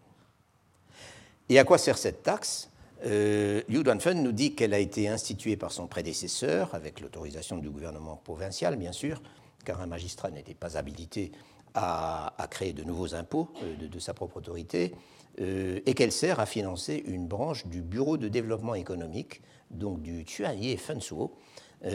Et 1.49 1.59
à 1.59 1.65
quoi 1.65 1.79
sert 1.79 1.97
cette 1.97 2.23
taxe? 2.23 2.71
Euh, 3.07 3.63
Liu 3.69 3.83
Duanfen 3.83 4.23
nous 4.23 4.33
dit 4.33 4.55
qu'elle 4.55 4.75
a 4.75 4.79
été 4.79 5.09
instituée 5.09 5.57
par 5.57 5.73
son 5.73 5.87
prédécesseur, 5.87 6.75
avec 6.75 7.01
l'autorisation 7.01 7.57
du 7.57 7.71
gouvernement 7.71 8.17
provincial, 8.17 8.77
bien 8.77 8.93
sûr, 8.93 9.23
car 9.65 9.81
un 9.81 9.87
magistrat 9.87 10.31
n'était 10.31 10.55
pas 10.55 10.77
habilité 10.77 11.33
à, 11.75 12.35
créer 12.51 12.73
de 12.73 12.83
nouveaux 12.83 13.15
impôts 13.15 13.49
euh, 13.63 13.89
de, 13.89 13.99
sa 13.99 14.13
propre 14.13 14.39
autorité, 14.39 14.95
euh, 15.41 15.81
et 15.87 15.95
qu'elle 15.95 16.13
sert 16.13 16.41
à 16.41 16.47
financer 16.47 17.03
une 17.07 17.27
branche 17.27 17.67
du 17.67 17.83
Bureau 17.83 18.17
de 18.17 18.29
développement 18.29 18.75
économique, 18.75 19.41
donc 19.71 20.03
du 20.03 20.25
Tuanye 20.25 20.77
Fensuo, 20.77 21.35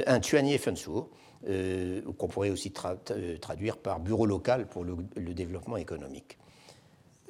un 0.08 0.22
tuanier 0.22 0.58
Fensour, 0.58 1.10
qu'on 1.46 2.28
pourrait 2.30 2.52
aussi 2.52 2.72
traduire 2.72 3.76
par 3.76 4.00
bureau 4.00 4.26
local 4.26 4.66
pour 4.66 4.86
le, 4.86 4.96
développement 5.34 5.76
économique. 5.76 6.38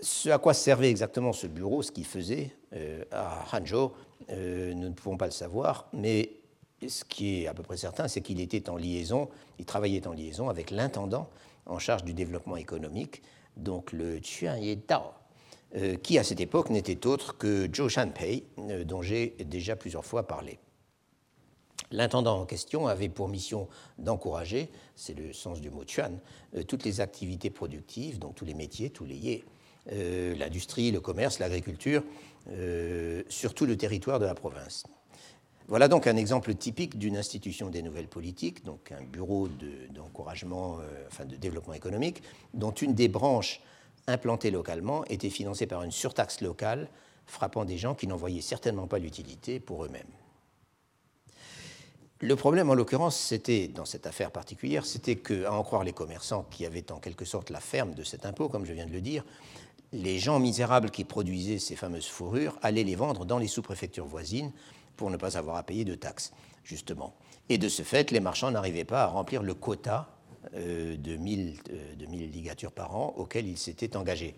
Ce 0.03 0.29
à 0.29 0.37
quoi 0.37 0.53
servait 0.53 0.89
exactement 0.89 1.33
ce 1.33 1.47
bureau, 1.47 1.81
ce 1.81 1.91
qu'il 1.91 2.05
faisait 2.05 2.53
à 3.11 3.45
Hanzhou, 3.53 3.93
nous 4.29 4.89
ne 4.89 4.93
pouvons 4.93 5.15
pas 5.15 5.25
le 5.27 5.31
savoir, 5.31 5.87
mais 5.93 6.29
ce 6.87 7.03
qui 7.03 7.43
est 7.43 7.47
à 7.47 7.53
peu 7.53 7.63
près 7.63 7.77
certain, 7.77 8.07
c'est 8.07 8.21
qu'il 8.21 8.39
était 8.39 8.69
en 8.69 8.75
liaison, 8.75 9.29
il 9.59 9.65
travaillait 9.65 10.05
en 10.07 10.13
liaison 10.13 10.49
avec 10.49 10.71
l'intendant 10.71 11.29
en 11.65 11.79
charge 11.79 12.03
du 12.03 12.13
développement 12.13 12.57
économique, 12.57 13.21
donc 13.57 13.91
le 13.91 14.19
Chuan 14.21 14.59
Tao, 14.81 15.11
euh, 15.75 15.95
qui 15.95 16.17
à 16.17 16.23
cette 16.23 16.41
époque 16.41 16.69
n'était 16.69 17.07
autre 17.07 17.37
que 17.37 17.69
Zhou 17.73 17.89
Shanpei, 17.89 18.43
euh, 18.59 18.83
dont 18.83 19.01
j'ai 19.01 19.35
déjà 19.45 19.75
plusieurs 19.75 20.05
fois 20.05 20.27
parlé. 20.27 20.59
L'intendant 21.91 22.41
en 22.41 22.45
question 22.45 22.87
avait 22.87 23.09
pour 23.09 23.27
mission 23.27 23.67
d'encourager, 23.99 24.69
c'est 24.95 25.13
le 25.13 25.31
sens 25.31 25.61
du 25.61 25.69
mot 25.69 25.83
Chuan, 25.85 26.19
euh, 26.55 26.63
toutes 26.63 26.83
les 26.83 27.01
activités 27.01 27.49
productives, 27.49 28.19
donc 28.19 28.35
tous 28.35 28.45
les 28.45 28.55
métiers, 28.55 28.89
tous 28.89 29.05
les 29.05 29.15
yés, 29.15 29.45
l'industrie, 29.87 30.91
le 30.91 30.99
commerce, 30.99 31.39
l'agriculture, 31.39 32.03
sur 33.29 33.53
tout 33.53 33.65
le 33.65 33.77
territoire 33.77 34.19
de 34.19 34.25
la 34.25 34.35
province. 34.35 34.83
Voilà 35.67 35.87
donc 35.87 36.07
un 36.07 36.17
exemple 36.17 36.53
typique 36.55 36.97
d'une 36.97 37.15
institution 37.15 37.69
des 37.69 37.81
nouvelles 37.81 38.09
politiques, 38.09 38.65
donc 38.65 38.91
un 38.91 39.01
bureau 39.01 39.47
d'encouragement, 39.91 40.79
euh, 40.79 41.07
enfin 41.07 41.23
de 41.25 41.37
développement 41.37 41.73
économique, 41.73 42.21
dont 42.53 42.71
une 42.71 42.93
des 42.93 43.07
branches 43.07 43.61
implantées 44.07 44.51
localement 44.51 45.05
était 45.05 45.29
financée 45.29 45.65
par 45.65 45.83
une 45.83 45.91
surtaxe 45.91 46.41
locale 46.41 46.89
frappant 47.25 47.63
des 47.63 47.77
gens 47.77 47.95
qui 47.95 48.07
n'en 48.07 48.17
voyaient 48.17 48.41
certainement 48.41 48.87
pas 48.87 48.99
l'utilité 48.99 49.61
pour 49.61 49.85
eux-mêmes. 49.85 50.03
Le 52.19 52.35
problème, 52.35 52.69
en 52.69 52.73
l'occurrence, 52.73 53.17
c'était, 53.17 53.69
dans 53.69 53.85
cette 53.85 54.05
affaire 54.05 54.31
particulière, 54.31 54.85
c'était 54.85 55.15
que, 55.15 55.45
à 55.45 55.53
en 55.53 55.63
croire 55.63 55.85
les 55.85 55.93
commerçants 55.93 56.45
qui 56.51 56.65
avaient 56.65 56.91
en 56.91 56.99
quelque 56.99 57.25
sorte 57.25 57.49
la 57.49 57.59
ferme 57.61 57.93
de 57.93 58.03
cet 58.03 58.25
impôt, 58.25 58.49
comme 58.49 58.65
je 58.65 58.73
viens 58.73 58.85
de 58.85 58.93
le 58.93 59.01
dire, 59.01 59.23
les 59.93 60.17
gens 60.17 60.39
misérables 60.39 60.89
qui 60.89 61.03
produisaient 61.03 61.59
ces 61.59 61.75
fameuses 61.75 62.07
fourrures 62.07 62.57
allaient 62.63 62.83
les 62.83 62.95
vendre 62.95 63.25
dans 63.25 63.37
les 63.37 63.47
sous-préfectures 63.47 64.07
voisines 64.07 64.51
pour 64.97 65.11
ne 65.11 65.17
pas 65.17 65.37
avoir 65.37 65.55
à 65.55 65.63
payer 65.63 65.85
de 65.85 65.95
taxes, 65.95 66.33
justement. 66.63 67.13
Et 67.47 67.59
de 67.59 67.69
ce 67.69 67.83
fait, 67.83 68.09
les 68.11 68.19
marchands 68.19 68.51
n'arrivaient 68.51 68.85
pas 68.85 69.03
à 69.03 69.07
remplir 69.07 69.43
le 69.43 69.53
quota 69.53 70.09
euh, 70.55 70.97
de, 70.97 71.15
1000, 71.15 71.59
euh, 71.69 72.05
ligatures 72.07 72.71
par 72.71 72.95
an 72.95 73.13
auquel 73.17 73.47
ils 73.47 73.57
s'étaient 73.57 73.95
engagés. 73.95 74.35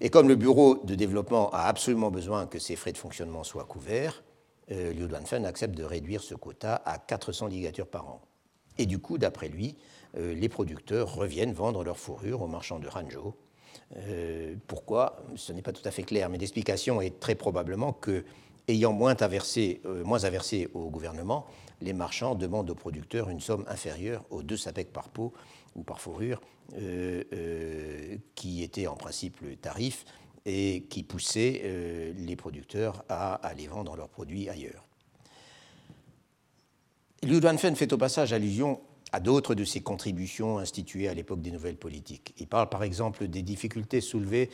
Et 0.00 0.10
comme 0.10 0.28
le 0.28 0.34
bureau 0.34 0.80
de 0.84 0.94
développement 0.94 1.48
a 1.50 1.62
absolument 1.62 2.10
besoin 2.10 2.46
que 2.46 2.58
ces 2.58 2.76
frais 2.76 2.92
de 2.92 2.98
fonctionnement 2.98 3.44
soient 3.44 3.64
couverts, 3.64 4.24
euh, 4.72 4.92
Liu 4.92 5.06
Duanfen 5.06 5.46
accepte 5.46 5.76
de 5.76 5.84
réduire 5.84 6.22
ce 6.22 6.34
quota 6.34 6.82
à 6.84 6.98
400 6.98 7.46
ligatures 7.46 7.86
par 7.86 8.08
an. 8.08 8.20
Et 8.78 8.86
du 8.86 8.98
coup, 8.98 9.16
d'après 9.16 9.48
lui, 9.48 9.76
les 10.18 10.48
producteurs 10.48 11.14
reviennent 11.14 11.52
vendre 11.52 11.84
leurs 11.84 11.98
fourrures 11.98 12.40
aux 12.40 12.46
marchands 12.46 12.78
de 12.78 12.88
Hanzhou. 12.88 13.34
Pourquoi? 14.66 15.22
Ce 15.36 15.52
n'est 15.52 15.62
pas 15.62 15.72
tout 15.72 15.86
à 15.86 15.90
fait 15.90 16.02
clair, 16.02 16.28
mais 16.28 16.38
l'explication 16.38 17.00
est 17.00 17.20
très 17.20 17.34
probablement 17.34 17.92
que 17.92 18.24
ayant 18.68 18.92
moins 18.92 19.14
à, 19.20 19.28
verser, 19.28 19.80
euh, 19.84 20.02
au 20.74 20.90
gouvernement, 20.90 21.46
les 21.80 21.92
marchands 21.92 22.34
demandent 22.34 22.70
aux 22.70 22.74
producteurs 22.74 23.28
une 23.28 23.40
somme 23.40 23.64
inférieure 23.68 24.24
aux 24.30 24.42
deux 24.42 24.56
sapecs 24.56 24.92
par 24.92 25.08
peau 25.08 25.32
ou 25.74 25.82
par 25.82 26.00
fourrure, 26.00 26.40
euh, 26.78 27.22
euh, 27.32 28.16
qui 28.34 28.62
était 28.62 28.86
en 28.86 28.96
principe 28.96 29.40
le 29.42 29.56
tarif 29.56 30.04
et 30.46 30.86
qui 30.88 31.02
poussait 31.02 32.14
les 32.16 32.36
producteurs 32.36 33.04
à 33.08 33.34
aller 33.34 33.66
vendre 33.66 33.96
leurs 33.96 34.08
produits 34.08 34.48
ailleurs. 34.48 34.86
Duanfen 37.24 37.74
fait 37.74 37.92
au 37.92 37.98
passage 37.98 38.32
allusion 38.32 38.80
à 39.12 39.20
d'autres 39.20 39.54
de 39.54 39.64
ses 39.64 39.80
contributions 39.80 40.58
instituées 40.58 41.08
à 41.08 41.14
l'époque 41.14 41.40
des 41.40 41.50
nouvelles 41.50 41.76
politiques. 41.76 42.34
Il 42.38 42.46
parle 42.46 42.68
par 42.68 42.82
exemple 42.82 43.28
des 43.28 43.42
difficultés 43.42 44.00
soulevées 44.00 44.50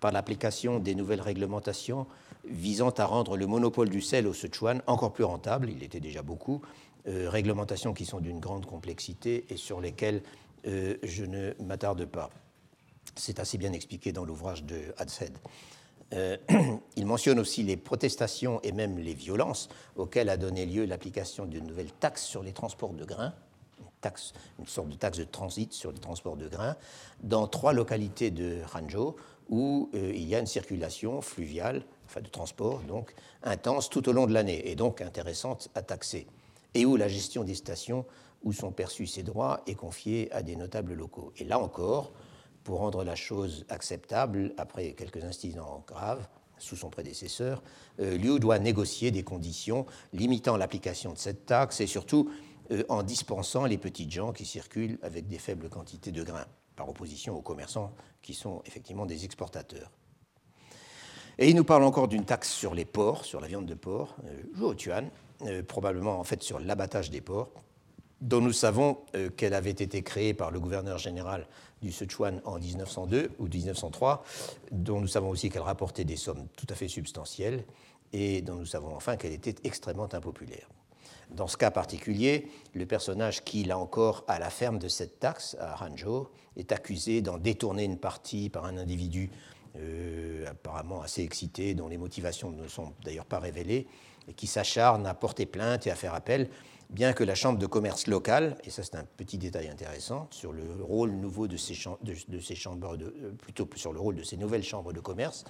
par 0.00 0.12
l'application 0.12 0.78
des 0.78 0.94
nouvelles 0.94 1.20
réglementations 1.20 2.06
visant 2.44 2.90
à 2.90 3.04
rendre 3.04 3.36
le 3.36 3.46
monopole 3.46 3.88
du 3.88 4.00
sel 4.00 4.26
au 4.26 4.34
Sichuan 4.34 4.82
encore 4.86 5.12
plus 5.12 5.24
rentable, 5.24 5.70
il 5.70 5.82
était 5.82 6.00
déjà 6.00 6.22
beaucoup, 6.22 6.62
euh, 7.06 7.28
réglementations 7.28 7.94
qui 7.94 8.04
sont 8.04 8.20
d'une 8.20 8.40
grande 8.40 8.66
complexité 8.66 9.46
et 9.50 9.56
sur 9.56 9.80
lesquelles 9.80 10.22
euh, 10.66 10.96
je 11.02 11.24
ne 11.24 11.52
m'attarde 11.62 12.04
pas. 12.04 12.30
C'est 13.16 13.40
assez 13.40 13.58
bien 13.58 13.72
expliqué 13.72 14.12
dans 14.12 14.24
l'ouvrage 14.24 14.64
de 14.64 14.80
Hadshead. 14.98 15.36
Euh, 16.14 16.36
il 16.96 17.06
mentionne 17.06 17.38
aussi 17.38 17.62
les 17.62 17.76
protestations 17.76 18.60
et 18.62 18.72
même 18.72 18.98
les 18.98 19.14
violences 19.14 19.68
auxquelles 19.96 20.28
a 20.28 20.36
donné 20.36 20.66
lieu 20.66 20.84
l'application 20.84 21.44
d'une 21.44 21.66
nouvelle 21.66 21.92
taxe 21.92 22.24
sur 22.24 22.42
les 22.42 22.52
transports 22.52 22.94
de 22.94 23.04
grains, 23.04 23.34
taxe, 24.00 24.32
une 24.58 24.66
sorte 24.66 24.88
de 24.88 24.96
taxe 24.96 25.18
de 25.18 25.24
transit 25.24 25.72
sur 25.72 25.92
les 25.92 25.98
transports 25.98 26.36
de 26.36 26.48
grains, 26.48 26.76
dans 27.22 27.46
trois 27.46 27.72
localités 27.72 28.30
de 28.30 28.58
Hanzhou 28.74 29.16
où 29.48 29.90
il 29.94 30.28
y 30.28 30.34
a 30.34 30.40
une 30.40 30.46
circulation 30.46 31.22
fluviale 31.22 31.82
enfin 32.08 32.20
de 32.22 32.28
transport, 32.28 32.80
donc 32.80 33.14
intense 33.42 33.90
tout 33.90 34.08
au 34.08 34.12
long 34.12 34.26
de 34.26 34.32
l'année 34.32 34.70
et 34.70 34.74
donc 34.74 35.00
intéressante 35.02 35.68
à 35.74 35.82
taxer, 35.82 36.26
et 36.74 36.86
où 36.86 36.96
la 36.96 37.08
gestion 37.08 37.44
des 37.44 37.54
stations 37.54 38.06
où 38.42 38.52
sont 38.52 38.72
perçus 38.72 39.06
ces 39.06 39.22
droits 39.22 39.60
est 39.66 39.74
confiée 39.74 40.32
à 40.32 40.42
des 40.42 40.56
notables 40.56 40.94
locaux. 40.94 41.32
Et 41.36 41.44
là 41.44 41.58
encore, 41.58 42.12
pour 42.64 42.78
rendre 42.78 43.04
la 43.04 43.14
chose 43.14 43.64
acceptable, 43.68 44.54
après 44.56 44.92
quelques 44.92 45.24
incidents 45.24 45.84
graves 45.86 46.26
sous 46.58 46.76
son 46.76 46.90
prédécesseur, 46.90 47.62
euh, 48.00 48.16
Liu 48.16 48.38
doit 48.40 48.58
négocier 48.58 49.10
des 49.10 49.22
conditions 49.22 49.86
limitant 50.12 50.56
l'application 50.56 51.12
de 51.12 51.18
cette 51.18 51.46
taxe 51.46 51.80
et 51.80 51.86
surtout 51.86 52.30
euh, 52.70 52.84
en 52.88 53.02
dispensant 53.02 53.64
les 53.64 53.78
petites 53.78 54.10
gens 54.10 54.32
qui 54.32 54.44
circulent 54.44 54.98
avec 55.02 55.26
des 55.26 55.38
faibles 55.38 55.68
quantités 55.68 56.12
de 56.12 56.22
grains, 56.22 56.46
par 56.76 56.88
opposition 56.88 57.36
aux 57.36 57.42
commerçants 57.42 57.92
qui 58.22 58.34
sont 58.34 58.62
effectivement 58.66 59.06
des 59.06 59.24
exportateurs. 59.24 59.90
Et 61.38 61.48
il 61.48 61.56
nous 61.56 61.64
parle 61.64 61.84
encore 61.84 62.08
d'une 62.08 62.24
taxe 62.24 62.50
sur 62.50 62.74
les 62.74 62.84
porcs, 62.84 63.24
sur 63.24 63.40
la 63.40 63.46
viande 63.46 63.66
de 63.66 63.74
porc, 63.74 64.16
euh, 64.26 64.74
euh, 65.46 65.62
probablement 65.62 66.18
en 66.18 66.24
fait 66.24 66.42
sur 66.42 66.58
l'abattage 66.58 67.10
des 67.10 67.20
porcs, 67.20 67.50
dont 68.20 68.40
nous 68.40 68.52
savons 68.52 68.98
qu'elle 69.36 69.54
avait 69.54 69.70
été 69.70 70.02
créée 70.02 70.34
par 70.34 70.50
le 70.50 70.58
gouverneur 70.58 70.98
général 70.98 71.46
du 71.80 71.92
Sichuan 71.92 72.40
en 72.44 72.58
1902 72.58 73.30
ou 73.38 73.46
1903, 73.46 74.24
dont 74.72 75.00
nous 75.00 75.06
savons 75.06 75.28
aussi 75.28 75.50
qu'elle 75.50 75.62
rapportait 75.62 76.04
des 76.04 76.16
sommes 76.16 76.48
tout 76.56 76.66
à 76.68 76.74
fait 76.74 76.88
substantielles 76.88 77.64
et 78.12 78.42
dont 78.42 78.56
nous 78.56 78.66
savons 78.66 78.94
enfin 78.94 79.16
qu'elle 79.16 79.32
était 79.32 79.54
extrêmement 79.62 80.12
impopulaire. 80.12 80.68
Dans 81.30 81.46
ce 81.46 81.56
cas 81.56 81.70
particulier, 81.70 82.48
le 82.74 82.86
personnage 82.86 83.44
qui, 83.44 83.64
là 83.64 83.78
encore, 83.78 84.24
a 84.28 84.38
la 84.38 84.50
ferme 84.50 84.78
de 84.78 84.88
cette 84.88 85.20
taxe 85.20 85.56
à 85.60 85.84
Hanzhou 85.84 86.28
est 86.56 86.72
accusé 86.72 87.20
d'en 87.20 87.38
détourner 87.38 87.84
une 87.84 87.98
partie 87.98 88.48
par 88.48 88.64
un 88.64 88.76
individu 88.76 89.30
euh, 89.76 90.46
apparemment 90.48 91.02
assez 91.02 91.22
excité, 91.22 91.74
dont 91.74 91.88
les 91.88 91.98
motivations 91.98 92.50
ne 92.50 92.66
sont 92.66 92.92
d'ailleurs 93.04 93.26
pas 93.26 93.38
révélées, 93.38 93.86
et 94.26 94.32
qui 94.32 94.46
s'acharne 94.46 95.06
à 95.06 95.14
porter 95.14 95.46
plainte 95.46 95.86
et 95.86 95.90
à 95.90 95.94
faire 95.94 96.14
appel, 96.14 96.48
bien 96.90 97.12
que 97.12 97.22
la 97.22 97.34
Chambre 97.34 97.58
de 97.58 97.66
commerce 97.66 98.06
locale, 98.06 98.56
et 98.64 98.70
ça 98.70 98.82
c'est 98.82 98.96
un 98.96 99.04
petit 99.04 99.36
détail 99.38 99.68
intéressant, 99.68 100.26
sur 100.30 100.52
le 100.52 100.64
rôle 100.80 101.12
nouveau 101.12 101.46
de 101.46 101.56
ces, 101.56 101.78
de, 102.02 102.40
ces 102.40 102.54
chambres, 102.54 102.96
de, 102.96 103.04
euh, 103.04 103.32
plutôt 103.38 103.68
sur 103.76 103.92
le 103.92 104.00
rôle 104.00 104.16
de 104.16 104.22
ces 104.22 104.38
nouvelles 104.38 104.64
chambres 104.64 104.92
de 104.92 105.00
commerce, 105.00 105.44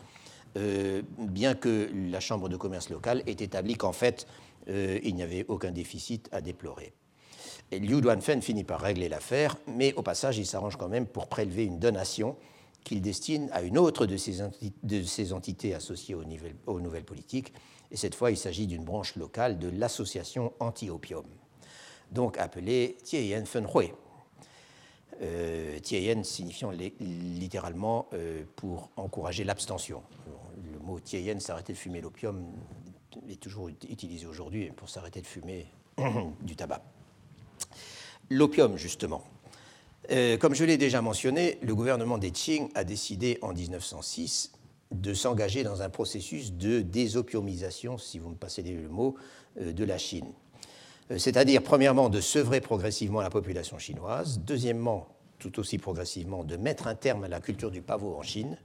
euh, 0.57 1.03
bien 1.19 1.55
que 1.55 1.91
la 2.11 2.21
Chambre 2.21 2.49
de 2.49 2.57
commerce 2.57 2.91
locale 2.91 3.23
ait 3.27 3.33
établi 3.33 3.77
qu'en 3.77 3.93
fait, 3.93 4.27
il 4.67 5.15
n'y 5.15 5.23
avait 5.23 5.45
aucun 5.49 5.71
déficit 5.71 6.29
à 6.33 6.41
déplorer. 6.41 6.93
Et 7.71 7.79
Liu 7.79 8.01
Duanfen 8.01 8.41
finit 8.41 8.65
par 8.65 8.81
régler 8.81 9.09
l'affaire, 9.09 9.57
mais 9.67 9.93
au 9.95 10.03
passage, 10.03 10.39
il 10.39 10.47
s'arrange 10.47 10.77
quand 10.77 10.89
même 10.89 11.07
pour 11.07 11.27
prélever 11.29 11.65
une 11.65 11.79
donation 11.79 12.37
qu'il 12.85 13.03
destine 13.03 13.51
à 13.53 13.63
une 13.63 13.77
autre 13.77 14.07
de 14.07 14.17
ces, 14.17 15.33
entités 15.33 15.75
associées 15.75 16.15
aux, 16.15 16.81
nouvelles 16.81 17.05
politiques. 17.05 17.53
Et 17.91 17.97
cette 17.97 18.15
fois, 18.15 18.31
il 18.31 18.37
s'agit 18.39 18.67
d'une 18.67 18.85
branche 18.85 19.17
locale 19.17 19.59
de 19.59 19.69
l'association 19.69 20.53
anti-opium, 20.61 21.25
donc 22.11 22.39
appelée 22.39 22.97
Tieyen 23.03 23.45
Fenhui. 23.45 23.93
Euh, 25.21 25.79
Tieyen 25.81 26.23
signifiant 26.23 26.71
littéralement 26.71 28.07
euh, 28.13 28.45
pour 28.57 28.89
encourager 28.97 29.43
l'abstention. 29.45 30.03
Le 30.73 30.79
mot 30.79 31.01
Tieyen, 31.01 31.41
s'arrêter 31.41 31.73
de 31.73 31.79
fumer 31.79 32.01
l'opium, 32.01 32.47
est 33.29 33.41
toujours 33.41 33.69
utilisé 33.69 34.27
aujourd'hui 34.27 34.71
pour 34.77 34.89
s'arrêter 34.89 35.21
de 35.21 35.27
fumer 35.27 35.67
du 36.43 36.57
tabac. 36.57 36.83
L'opium, 38.31 38.77
justement. 38.77 39.25
Euh, 40.11 40.39
comme 40.39 40.55
je 40.55 40.65
l'ai 40.65 40.77
déjà 40.77 41.03
mentionné, 41.03 41.59
le 41.63 41.75
gouvernement 41.75 42.19
des 42.19 42.31
Qing 42.31 42.71
a 42.75 42.85
décidé 42.85 43.39
en 43.43 43.53
1906 43.53 44.53
de 44.91 45.13
s'engager 45.13 45.65
dans 45.65 45.83
un 45.83 45.91
processus 45.91 46.53
de 46.53 46.81
désopiumisation, 46.81 47.99
si 47.99 48.19
vous 48.19 48.31
me 48.31 48.37
passez 48.37 48.63
le 48.63 48.89
mot, 48.89 49.17
euh, 49.61 49.73
de 49.73 49.85
la 49.85 49.99
Chine. 49.99 50.33
Euh, 51.11 51.19
c'est-à-dire, 51.19 51.63
premièrement, 51.63 52.09
de 52.09 52.21
sevrer 52.21 52.61
progressivement 52.61 53.21
la 53.21 53.31
population 53.31 53.79
chinoise, 53.79 54.41
deuxièmement, 54.41 55.09
tout 55.39 55.59
aussi 55.59 55.79
progressivement, 55.79 56.43
de 56.43 56.57
mettre 56.57 56.87
un 56.87 56.95
terme 56.95 57.25
à 57.25 57.29
la 57.29 57.41
culture 57.41 57.71
du 57.71 57.83
pavot 57.83 58.17
en 58.17 58.23
Chine, 58.23 58.59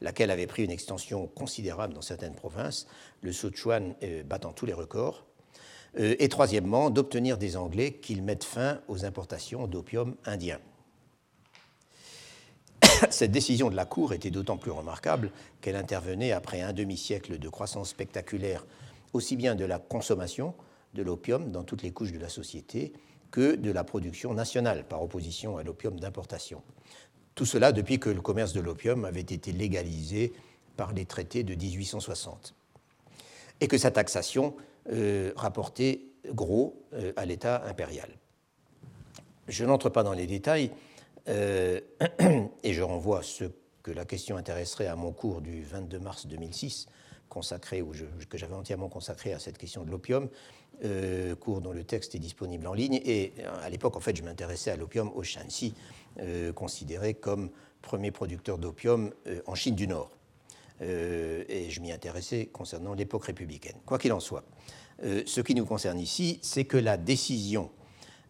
laquelle 0.00 0.30
avait 0.30 0.46
pris 0.46 0.64
une 0.64 0.70
extension 0.70 1.26
considérable 1.26 1.94
dans 1.94 2.02
certaines 2.02 2.34
provinces, 2.34 2.86
le 3.22 3.32
Sichuan 3.32 3.94
battant 4.26 4.52
tous 4.52 4.66
les 4.66 4.72
records, 4.72 5.24
Euh, 5.98 6.14
et 6.18 6.28
troisièmement, 6.28 6.90
d'obtenir 6.90 7.38
des 7.38 7.56
Anglais 7.56 7.92
qu'ils 7.92 8.22
mettent 8.22 8.44
fin 8.44 8.80
aux 8.88 9.04
importations 9.04 9.66
d'opium 9.66 10.16
indien. 10.24 10.58
Cette 13.10 13.32
décision 13.32 13.70
de 13.70 13.76
la 13.76 13.86
Cour 13.86 14.12
était 14.12 14.30
d'autant 14.30 14.58
plus 14.58 14.70
remarquable 14.70 15.30
qu'elle 15.60 15.76
intervenait 15.76 16.32
après 16.32 16.60
un 16.60 16.72
demi-siècle 16.72 17.38
de 17.38 17.48
croissance 17.48 17.90
spectaculaire 17.90 18.66
aussi 19.14 19.36
bien 19.36 19.54
de 19.54 19.64
la 19.64 19.78
consommation 19.78 20.54
de 20.94 21.02
l'opium 21.02 21.50
dans 21.50 21.64
toutes 21.64 21.82
les 21.82 21.92
couches 21.92 22.12
de 22.12 22.18
la 22.18 22.28
société 22.28 22.92
que 23.30 23.56
de 23.56 23.70
la 23.70 23.84
production 23.84 24.34
nationale 24.34 24.84
par 24.86 25.02
opposition 25.02 25.56
à 25.56 25.62
l'opium 25.62 25.98
d'importation. 25.98 26.62
Tout 27.38 27.46
cela 27.46 27.70
depuis 27.70 28.00
que 28.00 28.10
le 28.10 28.20
commerce 28.20 28.52
de 28.52 28.60
l'opium 28.60 29.04
avait 29.04 29.20
été 29.20 29.52
légalisé 29.52 30.32
par 30.76 30.92
les 30.92 31.04
traités 31.04 31.44
de 31.44 31.54
1860 31.54 32.52
et 33.60 33.68
que 33.68 33.78
sa 33.78 33.92
taxation 33.92 34.56
euh, 34.90 35.30
rapportait 35.36 36.00
gros 36.32 36.82
euh, 36.94 37.12
à 37.14 37.24
l'État 37.26 37.62
impérial. 37.66 38.08
Je 39.46 39.64
n'entre 39.64 39.88
pas 39.88 40.02
dans 40.02 40.14
les 40.14 40.26
détails 40.26 40.72
euh, 41.28 41.78
et 42.64 42.72
je 42.72 42.82
renvoie 42.82 43.22
ce 43.22 43.44
que 43.84 43.92
la 43.92 44.04
question 44.04 44.36
intéresserait 44.36 44.88
à 44.88 44.96
mon 44.96 45.12
cours 45.12 45.40
du 45.40 45.62
22 45.62 46.00
mars 46.00 46.26
2006, 46.26 46.88
consacré, 47.28 47.82
ou 47.82 47.92
que 48.28 48.36
j'avais 48.36 48.56
entièrement 48.56 48.88
consacré 48.88 49.32
à 49.32 49.38
cette 49.38 49.58
question 49.58 49.84
de 49.84 49.92
l'opium, 49.92 50.28
cours 51.40 51.60
dont 51.60 51.72
le 51.72 51.84
texte 51.84 52.14
est 52.14 52.20
disponible 52.20 52.66
en 52.66 52.74
ligne. 52.74 53.00
Et 53.04 53.32
à 53.62 53.68
l'époque, 53.68 53.96
en 53.96 54.00
fait, 54.00 54.16
je 54.16 54.22
m'intéressais 54.22 54.70
à 54.70 54.76
l'opium 54.76 55.10
au 55.14 55.22
Shanxi, 55.22 55.74
considéré 56.54 57.14
comme 57.14 57.50
premier 57.82 58.10
producteur 58.10 58.58
d'opium 58.58 59.12
en 59.46 59.54
Chine 59.54 59.74
du 59.74 59.86
Nord. 59.86 60.10
et 60.80 61.66
je 61.70 61.80
m'y 61.80 61.92
intéressais 61.92 62.46
concernant 62.46 62.94
l'époque 62.94 63.24
républicaine. 63.24 63.76
Quoi 63.86 63.98
qu'il 63.98 64.12
en 64.12 64.20
soit, 64.20 64.44
euh, 65.04 65.22
ce 65.26 65.40
qui 65.40 65.54
nous 65.54 65.64
concerne 65.64 65.98
ici, 65.98 66.38
c'est 66.42 66.64
que 66.64 66.76
la 66.76 66.96
décision 66.96 67.70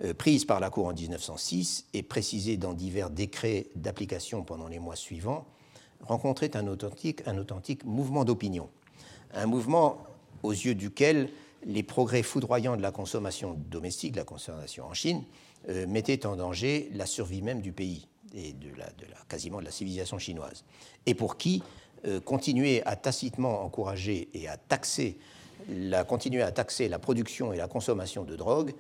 euh, 0.05 0.13
prise 0.13 0.45
par 0.45 0.61
la 0.61 0.71
Cour 0.71 0.87
en 0.87 0.93
1906 0.93 1.87
et 1.95 2.03
précisée 2.03 2.57
dans 2.57 2.75
divers 2.75 3.11
décrets 3.11 3.69
d'application 3.75 4.43
pendant 4.43 4.69
les 4.69 4.79
mois 4.79 4.97
suivants 4.97 5.47
rencontrait 6.01 6.57
un 6.57 6.67
authentique, 6.67 7.27
un 7.27 7.39
authentique 7.39 7.85
mouvement 7.85 8.25
d'opinion. 8.25 8.69
Un 9.33 9.47
mouvement 9.47 10.05
aux 10.43 10.53
yeux 10.53 10.75
duquel 10.75 11.31
les 11.65 11.83
progrès 11.83 12.23
foudroyants 12.23 12.77
de 12.77 12.83
la 12.83 12.93
consommation 12.93 13.55
domestique, 13.55 14.13
de 14.13 14.19
la 14.19 14.25
consommation 14.25 14.85
en 14.85 14.95
Chine, 14.95 15.25
euh, 15.69 15.87
mettaient 15.87 16.27
en 16.27 16.37
danger 16.37 16.91
la 16.95 17.07
survie 17.07 17.43
même 17.43 17.61
du 17.61 17.73
pays 17.73 18.09
et 18.35 18.53
de 18.53 18.69
la, 18.77 18.87
quasiment 19.29 19.61
de 19.61 19.65
la 19.65 19.71
civilisation 19.71 20.19
chinoise. 20.19 20.65
Et 21.07 21.15
pour 21.15 21.37
qui 21.37 21.63
continuer 22.25 22.81
à 22.87 22.95
tacitement 22.95 23.65
encourager 23.65 24.29
et 24.33 24.47
à 24.47 24.57
taxer 24.57 25.19
la, 25.69 26.05
continuer 26.05 26.43
à 26.43 26.53
taxer 26.53 26.89
la 26.89 26.99
production 26.99 27.53
et 27.53 27.57
la 27.57 27.69
consommation 27.69 28.25
de 28.25 28.37
drogue 28.37 28.73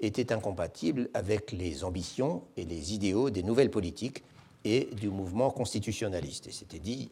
était 0.00 0.32
incompatible 0.32 1.08
avec 1.14 1.52
les 1.52 1.84
ambitions 1.84 2.42
et 2.56 2.64
les 2.64 2.94
idéaux 2.94 3.30
des 3.30 3.42
nouvelles 3.42 3.70
politiques 3.70 4.22
et 4.64 4.88
du 4.92 5.08
mouvement 5.08 5.50
constitutionnaliste. 5.50 6.48
Et 6.48 6.52
c'était 6.52 6.78
dit 6.78 7.10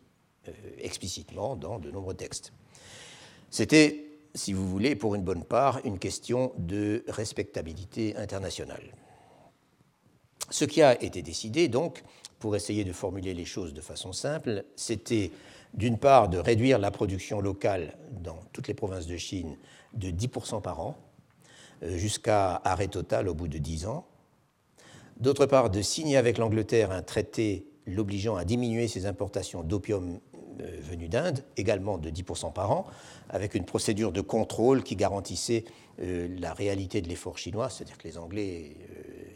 euh, 0.49 0.53
explicitement 0.79 1.57
dans 1.57 1.79
de 1.79 1.91
nombreux 1.91 2.15
textes. 2.15 2.53
C'était, 3.51 4.05
si 4.35 4.53
vous 4.53 4.69
voulez, 4.69 4.97
pour 4.97 5.15
une 5.15 5.23
bonne 5.23 5.45
part, 5.45 5.81
une 5.85 5.99
question 5.99 6.53
de 6.59 7.05
respectabilité 7.09 8.17
internationale. 8.17 8.83
Ce 10.51 10.65
qui 10.65 10.83
a 10.83 11.03
été 11.03 11.23
décidé, 11.23 11.69
donc, 11.69 12.03
pour 12.39 12.57
essayer 12.57 12.85
de 12.85 12.93
formuler 12.93 13.35
les 13.35 13.45
choses 13.45 13.73
de 13.73 13.81
façon 13.81 14.13
simple, 14.13 14.65
c'était 14.77 15.31
d'une 15.75 15.99
part, 15.99 16.29
de 16.29 16.39
réduire 16.39 16.79
la 16.79 16.91
production 16.91 17.41
locale 17.41 17.97
dans 18.23 18.39
toutes 18.53 18.69
les 18.69 18.75
provinces 18.75 19.07
de 19.07 19.17
Chine 19.17 19.57
de 19.95 20.11
10% 20.11 20.63
par 20.63 20.81
an, 20.81 20.97
euh, 21.83 21.97
jusqu'à 21.97 22.61
arrêt 22.65 22.89
total 22.89 23.29
au 23.29 23.35
bout 23.35 23.49
de 23.49 23.59
10 23.59 23.87
ans. 23.87 24.07
D'autre 25.19 25.47
part, 25.47 25.71
de 25.71 25.83
signer 25.83 26.17
avec 26.17 26.39
l'Angleterre 26.39 26.91
un 26.91 27.03
traité 27.03 27.67
l'obligeant 27.87 28.37
à 28.37 28.45
diminuer 28.45 28.89
ses 28.89 29.07
importations 29.07 29.63
d'opium 29.63 30.21
euh, 30.61 30.79
venu 30.83 31.09
d'Inde, 31.09 31.45
également 31.57 31.99
de 31.99 32.11
10% 32.11 32.53
par 32.53 32.71
an, 32.71 32.87
avec 33.29 33.55
une 33.55 33.65
procédure 33.65 34.13
de 34.13 34.21
contrôle 34.21 34.83
qui 34.85 34.95
garantissait 34.95 35.65
euh, 36.01 36.29
la 36.39 36.55
réalité 36.55 37.03
de 37.03 37.09
l'effort 37.09 37.39
chinois, 37.39 37.69
c'est-à-dire 37.69 37.99
que 37.99 38.07
les 38.07 38.19
Anglais 38.19 38.77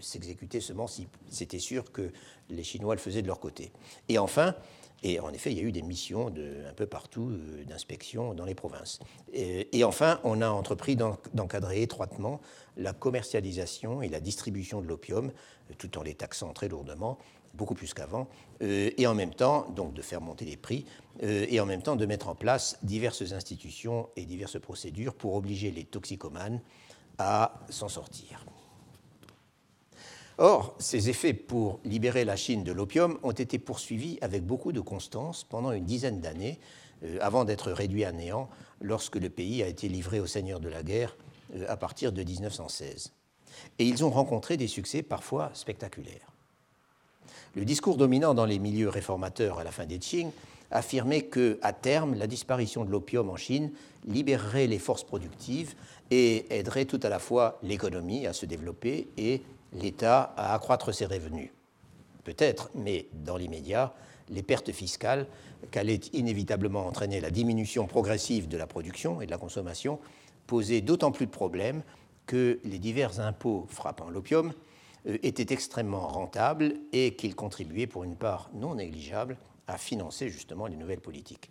s'exécutaient 0.00 0.60
seulement 0.60 0.86
si 0.86 1.08
c'était 1.28 1.58
sûr 1.58 1.92
que 1.92 2.12
les 2.50 2.64
Chinois 2.64 2.94
le 2.94 3.00
faisaient 3.00 3.22
de 3.22 3.26
leur 3.26 3.40
côté. 3.40 3.72
Et 4.08 4.18
enfin, 4.18 4.54
et 5.02 5.20
en 5.20 5.32
effet, 5.32 5.52
il 5.52 5.58
y 5.58 5.60
a 5.60 5.64
eu 5.64 5.72
des 5.72 5.82
missions 5.82 6.30
de, 6.30 6.64
un 6.68 6.72
peu 6.74 6.86
partout 6.86 7.30
euh, 7.30 7.64
d'inspection 7.64 8.34
dans 8.34 8.44
les 8.44 8.54
provinces. 8.54 8.98
Et, 9.32 9.84
enfin, 9.84 10.20
on 10.24 10.42
a 10.42 10.48
entrepris 10.48 10.96
d'encadrer 10.96 11.82
étroitement 11.82 12.40
la 12.76 12.92
commercialisation 12.92 14.02
et 14.02 14.08
la 14.08 14.20
distribution 14.20 14.80
de 14.80 14.86
l'opium, 14.86 15.28
euh, 15.28 15.74
tout 15.78 15.98
en 15.98 16.02
les 16.02 16.14
taxant 16.14 16.52
très 16.52 16.68
lourdement, 16.68 17.18
beaucoup 17.54 17.74
plus 17.74 17.94
qu'avant, 17.94 18.28
euh, 18.62 18.90
et 18.96 19.06
en 19.06 19.14
même 19.14 19.34
temps, 19.34 19.70
donc 19.70 19.94
de 19.94 20.02
faire 20.02 20.20
monter 20.20 20.44
les 20.44 20.56
prix, 20.56 20.84
et 21.20 21.58
en 21.58 21.66
même 21.66 21.82
temps 21.82 21.96
de 21.96 22.06
mettre 22.06 22.28
en 22.28 22.36
place 22.36 22.78
diverses 22.84 23.32
institutions 23.32 24.08
et 24.14 24.24
diverses 24.24 24.60
procédures 24.60 25.14
pour 25.14 25.34
obliger 25.34 25.72
les 25.72 25.82
toxicomanes 25.82 26.60
à 27.18 27.60
s'en 27.70 27.88
sortir. 27.88 28.44
Or, 30.40 30.76
ces 30.78 31.10
effets 31.10 31.34
pour 31.34 31.80
libérer 31.84 32.24
la 32.24 32.36
Chine 32.36 32.62
de 32.62 32.70
l'opium 32.70 33.18
ont 33.24 33.32
été 33.32 33.58
poursuivis 33.58 34.18
avec 34.20 34.46
beaucoup 34.46 34.70
de 34.70 34.80
constance 34.80 35.42
pendant 35.42 35.72
une 35.72 35.84
dizaine 35.84 36.20
d'années, 36.20 36.60
euh, 37.02 37.18
avant 37.20 37.44
d'être 37.44 37.72
réduits 37.72 38.04
à 38.04 38.12
néant 38.12 38.48
lorsque 38.80 39.16
le 39.16 39.30
pays 39.30 39.64
a 39.64 39.66
été 39.66 39.88
livré 39.88 40.20
aux 40.20 40.26
seigneurs 40.26 40.60
de 40.60 40.68
la 40.68 40.84
guerre 40.84 41.16
euh, 41.56 41.64
à 41.68 41.76
partir 41.76 42.12
de 42.12 42.22
1916. 42.22 43.12
Et 43.80 43.84
ils 43.84 44.04
ont 44.04 44.10
rencontré 44.10 44.56
des 44.56 44.68
succès 44.68 45.02
parfois 45.02 45.50
spectaculaires. 45.54 46.32
Le 47.56 47.64
discours 47.64 47.96
dominant 47.96 48.34
dans 48.34 48.46
les 48.46 48.60
milieux 48.60 48.88
réformateurs 48.88 49.58
à 49.58 49.64
la 49.64 49.72
fin 49.72 49.86
des 49.86 49.98
Qing 49.98 50.30
affirmait 50.70 51.22
que, 51.22 51.58
à 51.62 51.72
terme, 51.72 52.14
la 52.14 52.28
disparition 52.28 52.84
de 52.84 52.90
l'opium 52.90 53.28
en 53.30 53.36
Chine 53.36 53.72
libérerait 54.06 54.68
les 54.68 54.78
forces 54.78 55.02
productives 55.02 55.74
et 56.12 56.46
aiderait 56.56 56.84
tout 56.84 57.00
à 57.02 57.08
la 57.08 57.18
fois 57.18 57.58
l'économie 57.64 58.26
à 58.26 58.32
se 58.32 58.46
développer 58.46 59.08
et 59.16 59.42
l'État 59.72 60.34
à 60.36 60.54
accroître 60.54 60.92
ses 60.94 61.06
revenus. 61.06 61.50
Peut-être, 62.24 62.70
mais 62.74 63.06
dans 63.12 63.36
l'immédiat, 63.36 63.94
les 64.28 64.42
pertes 64.42 64.72
fiscales 64.72 65.26
qu'allait 65.70 66.00
inévitablement 66.12 66.86
entraîner 66.86 67.20
la 67.20 67.30
diminution 67.30 67.86
progressive 67.86 68.48
de 68.48 68.56
la 68.56 68.66
production 68.66 69.20
et 69.20 69.26
de 69.26 69.30
la 69.30 69.38
consommation 69.38 69.98
posaient 70.46 70.80
d'autant 70.80 71.12
plus 71.12 71.26
de 71.26 71.30
problèmes 71.30 71.82
que 72.26 72.60
les 72.64 72.78
divers 72.78 73.20
impôts 73.20 73.66
frappant 73.68 74.10
l'opium 74.10 74.52
euh, 75.06 75.18
étaient 75.22 75.52
extrêmement 75.52 76.06
rentables 76.06 76.74
et 76.92 77.14
qu'ils 77.14 77.34
contribuaient 77.34 77.86
pour 77.86 78.04
une 78.04 78.16
part 78.16 78.50
non 78.54 78.74
négligeable 78.74 79.36
à 79.66 79.78
financer 79.78 80.28
justement 80.28 80.66
les 80.66 80.76
nouvelles 80.76 81.00
politiques. 81.00 81.50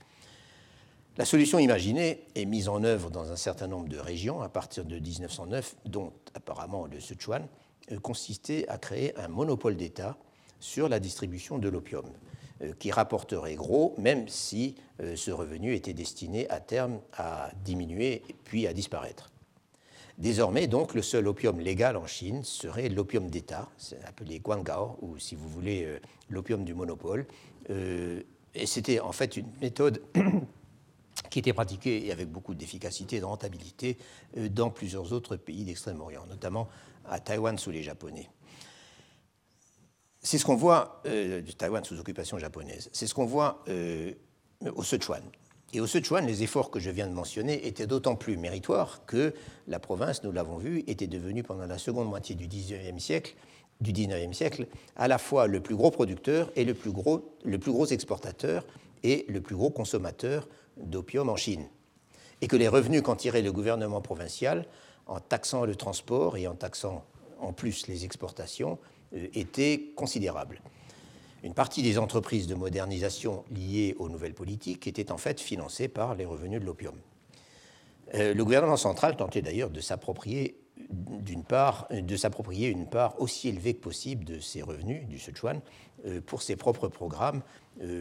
La 1.18 1.26
solution 1.26 1.58
imaginée 1.58 2.26
est 2.36 2.46
mise 2.46 2.70
en 2.70 2.84
œuvre 2.84 3.10
dans 3.10 3.32
un 3.32 3.36
certain 3.36 3.68
nombre 3.68 3.90
de 3.90 3.98
régions 3.98 4.42
à 4.42 4.50
partir 4.50 4.86
de 4.86 5.00
1909, 5.00 5.76
dont 5.86 6.14
apparemment 6.36 6.86
le 6.86 7.00
Sichuan, 7.00 7.48
consistait 8.02 8.68
à 8.68 8.78
créer 8.78 9.18
un 9.18 9.28
monopole 9.28 9.76
d'État 9.76 10.18
sur 10.60 10.90
la 10.90 11.00
distribution 11.00 11.58
de 11.58 11.70
l'opium, 11.70 12.06
euh, 12.62 12.74
qui 12.80 12.92
rapporterait 12.92 13.56
gros, 13.56 13.94
même 13.98 14.28
si 14.28 14.76
euh, 15.02 15.16
ce 15.16 15.32
revenu 15.32 15.74
était 15.74 15.94
destiné 15.94 16.50
à 16.50 16.60
terme 16.60 17.00
à 17.14 17.52
diminuer 17.64 18.24
puis 18.44 18.68
à 18.68 18.74
disparaître. 18.74 19.30
Désormais, 20.18 20.66
donc, 20.66 20.96
le 20.96 21.04
seul 21.04 21.28
opium 21.28 21.60
légal 21.60 21.96
en 21.96 22.08
Chine 22.08 22.44
serait 22.44 22.90
l'opium 22.90 23.30
d'État, 23.30 23.70
appelé 24.06 24.40
guangao, 24.40 24.98
ou 25.02 25.20
si 25.20 25.36
vous 25.36 25.48
voulez, 25.48 25.88
l'opium 26.32 26.66
du 26.66 26.74
monopole. 26.74 27.28
Et 27.70 28.66
c'était 28.66 29.00
en 29.00 29.12
fait 29.12 29.38
une 29.38 29.46
méthode 29.62 30.02
qui 31.30 31.38
était 31.38 31.54
pratiquée 31.54 32.12
avec 32.12 32.32
beaucoup 32.32 32.56
d'efficacité 32.56 33.18
et 33.18 33.20
de 33.20 33.26
rentabilité 33.26 34.00
dans 34.36 34.72
plusieurs 34.72 35.14
autres 35.14 35.36
pays 35.36 35.64
d'Extrême-Orient, 35.66 36.26
notamment 36.28 36.68
à 37.10 37.20
Taïwan 37.20 37.58
sous 37.58 37.72
les 37.72 37.84
Japonais. 37.84 38.30
C'est 40.22 40.38
ce 40.38 40.46
qu'on 40.46 40.56
voit, 40.56 41.02
euh, 41.06 41.42
Taïwan 41.58 41.84
sous 41.84 42.00
occupation 42.00 42.38
japonaise, 42.38 42.90
c'est 42.92 43.08
ce 43.08 43.14
qu'on 43.14 43.26
voit 43.26 43.64
euh, 43.70 44.12
au 44.76 44.84
Sichuan. 44.84 45.22
Et 45.74 45.80
au 45.80 45.88
Sichuan, 45.88 46.26
les 46.26 46.44
efforts 46.44 46.72
que 46.72 46.80
je 46.80 46.90
viens 46.90 47.08
de 47.08 47.14
mentionner 47.14 47.66
étaient 47.68 47.88
d'autant 47.88 48.16
plus 48.16 48.36
méritoires 48.36 49.06
que 49.06 49.34
la 49.68 49.80
province, 49.80 50.24
nous 50.24 50.32
l'avons 50.32 50.58
vu, 50.58 50.84
était 50.88 51.08
devenue 51.08 51.44
pendant 51.44 51.66
la 51.66 51.78
seconde 51.78 52.10
moitié 52.10 52.36
du 52.36 52.48
19e 52.48 53.00
siècle, 53.00 53.36
du 53.80 53.94
19e 53.94 54.34
siècle 54.34 54.68
à 54.96 55.08
la 55.08 55.18
fois 55.18 55.48
le 55.48 55.62
plus 55.62 55.76
gros 55.76 55.92
producteur 55.92 56.52
et 56.56 56.66
le 56.66 56.74
plus 56.74 56.92
gros, 56.92 57.34
le 57.44 57.60
plus 57.60 57.72
gros 57.72 57.86
exportateur 57.86 58.66
et 59.04 59.26
le 59.30 59.42
plus 59.42 59.56
gros 59.56 59.70
consommateur 59.70 60.48
d'opium 60.78 61.30
en 61.30 61.36
Chine. 61.36 61.68
Et 62.42 62.48
que 62.48 62.56
les 62.56 62.68
revenus 62.68 63.02
qu'en 63.02 63.16
tirait 63.16 63.42
le 63.42 63.52
gouvernement 63.52 64.02
provincial 64.02 64.66
en 65.08 65.20
taxant 65.20 65.66
le 65.66 65.76
transport 65.76 66.38
et 66.38 66.48
en 66.48 66.56
taxant 66.56 67.04
en 67.40 67.54
plus 67.54 67.88
les 67.88 68.06
exportations, 68.06 68.80
euh, 69.16 69.28
était 69.34 69.92
considérable. 69.96 70.62
Une 71.44 71.54
partie 71.54 71.84
des 71.84 71.98
entreprises 71.98 72.48
de 72.48 72.56
modernisation 72.56 73.44
liées 73.52 73.96
aux 74.00 74.10
nouvelles 74.10 74.34
politiques 74.34 74.88
étaient 74.88 75.12
en 75.12 75.18
fait 75.18 75.40
financées 75.40 75.88
par 75.88 76.16
les 76.16 76.26
revenus 76.26 76.60
de 76.60 76.66
l'opium. 76.66 76.96
le 78.14 78.42
gouvernement 78.42 78.78
central 78.78 79.16
tentait 79.16 79.44
d'ailleurs 79.44 79.70
de 79.70 79.80
s'approprier 79.80 80.60
d'une 80.90 81.44
part, 81.44 81.88
de 81.92 82.16
s'approprier 82.16 82.70
une 82.70 82.88
part 82.88 83.20
aussi 83.22 83.50
élevée 83.50 83.76
que 83.76 83.82
possible 83.82 84.24
de 84.24 84.40
ses 84.40 84.62
revenus 84.62 85.08
du 85.08 85.20
Sichuan 85.20 85.62
pour 86.26 86.42
ses 86.42 86.56
propres 86.56 86.88
programmes, 86.88 87.42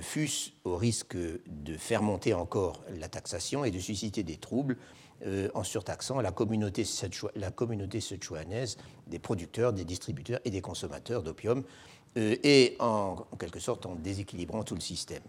fût-ce 0.03 0.51
au 0.65 0.77
risque 0.77 1.17
de 1.17 1.77
faire 1.77 2.03
monter 2.03 2.35
encore 2.35 2.85
la 2.99 3.09
taxation 3.09 3.65
et 3.65 3.71
de 3.71 3.79
susciter 3.79 4.23
des 4.23 4.37
troubles 4.37 4.77
euh, 5.25 5.49
en 5.55 5.65
surtaxant 5.65 6.21
la 6.21 6.31
communauté, 6.31 6.85
la 7.37 7.51
communauté 7.51 8.01
des 9.07 9.19
producteurs, 9.19 9.73
des 9.73 9.85
distributeurs 9.85 10.41
et 10.45 10.51
des 10.51 10.61
consommateurs 10.61 11.23
d'opium, 11.23 11.65
euh, 12.19 12.37
et 12.43 12.77
en, 12.81 13.17
quelque 13.39 13.59
sorte 13.59 13.87
en 13.87 13.95
déséquilibrant 13.95 14.63
tout 14.63 14.75
le 14.75 14.83
système. 14.83 15.23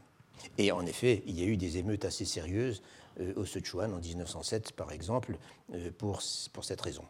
Et 0.57 0.73
en 0.73 0.85
effet, 0.85 1.23
il 1.25 1.39
y 1.39 1.43
a 1.43 1.45
eu 1.45 1.55
des 1.55 1.77
émeutes 1.77 2.03
assez 2.03 2.25
sérieuses 2.25 2.81
euh, 3.21 3.33
au 3.37 3.45
Sichuan 3.45 3.93
en 3.93 3.99
1907, 3.99 4.73
par 4.73 4.91
exemple, 4.91 5.37
pour, 5.97 6.21
pour 6.51 6.63
cette 6.65 6.81
raison. 6.81 7.03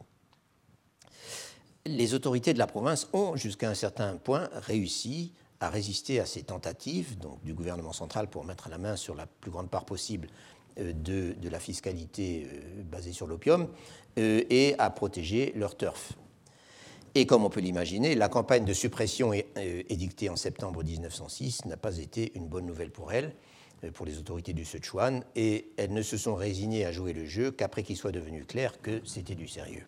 Les 1.85 2.13
autorités 2.13 2.53
de 2.53 2.59
la 2.59 2.67
province 2.67 3.07
ont, 3.13 3.35
jusqu'à 3.35 3.69
un 3.69 3.75
certain 3.75 4.17
point, 4.17 4.49
réussi 4.53 5.33
à 5.59 5.69
résister 5.69 6.19
à 6.19 6.25
ces 6.25 6.43
tentatives 6.43 7.17
donc, 7.17 7.43
du 7.43 7.53
gouvernement 7.53 7.93
central 7.93 8.29
pour 8.29 8.45
mettre 8.45 8.69
la 8.69 8.77
main 8.77 8.95
sur 8.95 9.15
la 9.15 9.25
plus 9.25 9.49
grande 9.51 9.69
part 9.69 9.85
possible 9.85 10.27
euh, 10.79 10.93
de, 10.93 11.49
la 11.49 11.59
fiscalité 11.59 12.47
euh, 12.51 12.83
basée 12.83 13.13
sur 13.13 13.27
l'opium 13.27 13.67
euh, 14.17 14.43
et 14.49 14.75
à 14.79 14.89
protéger 14.89 15.53
leur 15.55 15.77
turf. 15.77 16.13
Et 17.15 17.25
comme 17.25 17.45
on 17.45 17.49
peut 17.49 17.61
l'imaginer, 17.61 18.15
la 18.15 18.29
campagne 18.29 18.65
de 18.65 18.73
suppression 18.73 19.33
édictée 19.33 20.29
en 20.29 20.35
septembre 20.35 20.83
1906 20.83 21.65
n'a 21.65 21.77
pas 21.77 21.97
été 21.97 22.31
une 22.35 22.47
bonne 22.47 22.67
nouvelle 22.67 22.91
pour 22.91 23.11
elles, 23.11 23.33
pour 23.93 24.05
les 24.05 24.19
autorités 24.19 24.53
du 24.53 24.65
Sichuan, 24.65 25.23
et 25.35 25.71
elles 25.77 25.93
ne 25.93 26.03
se 26.03 26.15
sont 26.15 26.35
résignées 26.35 26.85
à 26.85 26.91
jouer 26.91 27.13
le 27.13 27.25
jeu 27.25 27.49
qu'après 27.49 27.81
qu'il 27.81 27.97
soit 27.97 28.11
devenu 28.11 28.45
clair 28.45 28.79
que 28.81 29.01
c'était 29.03 29.33
du 29.33 29.47
sérieux. 29.47 29.87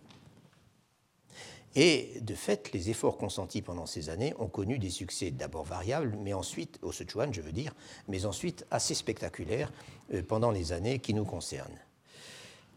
Et 1.76 2.20
de 2.22 2.34
fait, 2.34 2.72
les 2.74 2.90
efforts 2.90 3.18
consentis 3.18 3.62
pendant 3.62 3.86
ces 3.86 4.10
années 4.10 4.34
ont 4.40 4.48
connu 4.48 4.80
des 4.80 4.90
succès 4.90 5.32
d'abord 5.32 5.66
variables, 5.66 6.18
mais 6.20 6.34
ensuite, 6.34 6.80
au 6.82 6.92
Sichuan, 6.92 7.34
je 7.34 7.42
veux 7.42 7.52
dire, 7.52 7.76
mais 8.08 8.26
ensuite 8.26 8.66
assez 8.72 8.96
spectaculaires 8.96 9.72
euh, 10.14 10.24
pendant 10.24 10.52
les 10.52 10.72
années 10.72 11.00
qui 11.00 11.14
nous 11.14 11.26
concernent. 11.26 11.78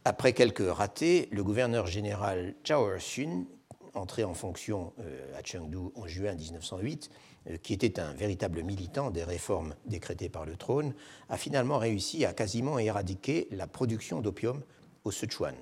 Après 0.05 0.33
quelques 0.33 0.69
ratés, 0.69 1.29
le 1.31 1.43
gouverneur 1.43 1.87
général 1.87 2.55
Chao 2.65 2.91
Er-sun, 2.91 3.47
entré 3.95 4.25
en 4.25 4.35
fonction 4.35 4.93
euh, 5.01 5.39
à 5.39 5.43
Chengdu 5.43 5.79
en 5.95 6.07
juin 6.07 6.35
1908, 6.35 7.11
euh, 7.49 7.57
qui 7.57 7.73
était 7.73 7.99
un 7.99 8.13
véritable 8.13 8.63
militant 8.63 9.11
des 9.11 9.25
réformes 9.25 9.75
décrétées 9.87 10.29
par 10.29 10.45
le 10.45 10.57
trône, 10.57 10.95
a 11.29 11.37
finalement 11.37 11.79
réussi 11.79 12.25
à 12.25 12.33
quasiment 12.33 12.79
éradiquer 12.79 13.49
la 13.53 13.67
production 13.67 14.21
d'opium 14.21 14.63
au 15.05 15.11
Sichuan. 15.11 15.55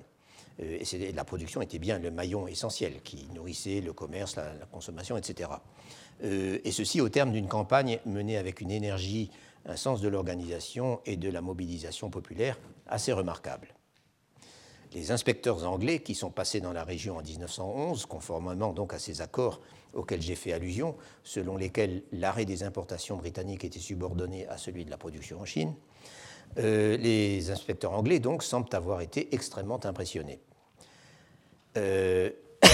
Euh, 0.59 0.79
la 1.13 1.23
production 1.23 1.61
était 1.61 1.79
bien 1.79 1.99
le 1.99 2.11
maillon 2.11 2.47
essentiel 2.47 3.01
qui 3.03 3.27
nourrissait 3.33 3.81
le 3.81 3.93
commerce, 3.93 4.35
la, 4.35 4.65
consommation, 4.71 5.17
etc. 5.17 5.49
Euh, 6.23 6.59
et 6.63 6.71
ceci 6.71 7.01
au 7.01 7.09
terme 7.09 7.31
d'une 7.31 7.47
campagne 7.47 7.99
menée 8.05 8.37
avec 8.37 8.61
une 8.61 8.71
énergie, 8.71 9.31
un 9.65 9.75
sens 9.75 10.01
de 10.01 10.07
l'organisation 10.07 10.99
et 11.05 11.17
de 11.17 11.29
la 11.29 11.41
mobilisation 11.41 12.09
populaire 12.09 12.57
assez 12.87 13.13
remarquable. 13.13 13.73
Les 14.93 15.11
inspecteurs 15.11 15.65
anglais 15.65 15.99
qui 15.99 16.15
sont 16.15 16.31
passés 16.31 16.59
dans 16.59 16.73
la 16.73 16.83
région 16.83 17.17
en 17.17 17.21
1911, 17.21 18.05
conformément 18.07 18.73
donc 18.73 18.93
à 18.93 18.99
ces 18.99 19.21
accords 19.21 19.61
auxquels 19.93 20.21
j'ai 20.21 20.35
fait 20.35 20.51
allusion, 20.51 20.97
selon 21.23 21.55
lesquels 21.55 22.03
l'arrêt 22.11 22.43
des 22.43 22.63
importations 22.63 23.15
britanniques 23.15 23.63
était 23.63 23.79
subordonné 23.79 24.47
à 24.47 24.57
celui 24.57 24.83
de 24.83 24.89
la 24.89 24.97
production 24.97 25.39
en 25.39 25.45
Chine, 25.45 25.73
euh, 26.57 26.97
les 26.97 27.49
inspecteurs 27.49 27.93
anglais 27.93 28.19
donc 28.19 28.43
semblent 28.43 28.75
avoir 28.75 29.01
été 29.01 29.33
extrêmement 29.33 29.83
impressionnés. 29.85 30.39
Euh, 31.77 32.29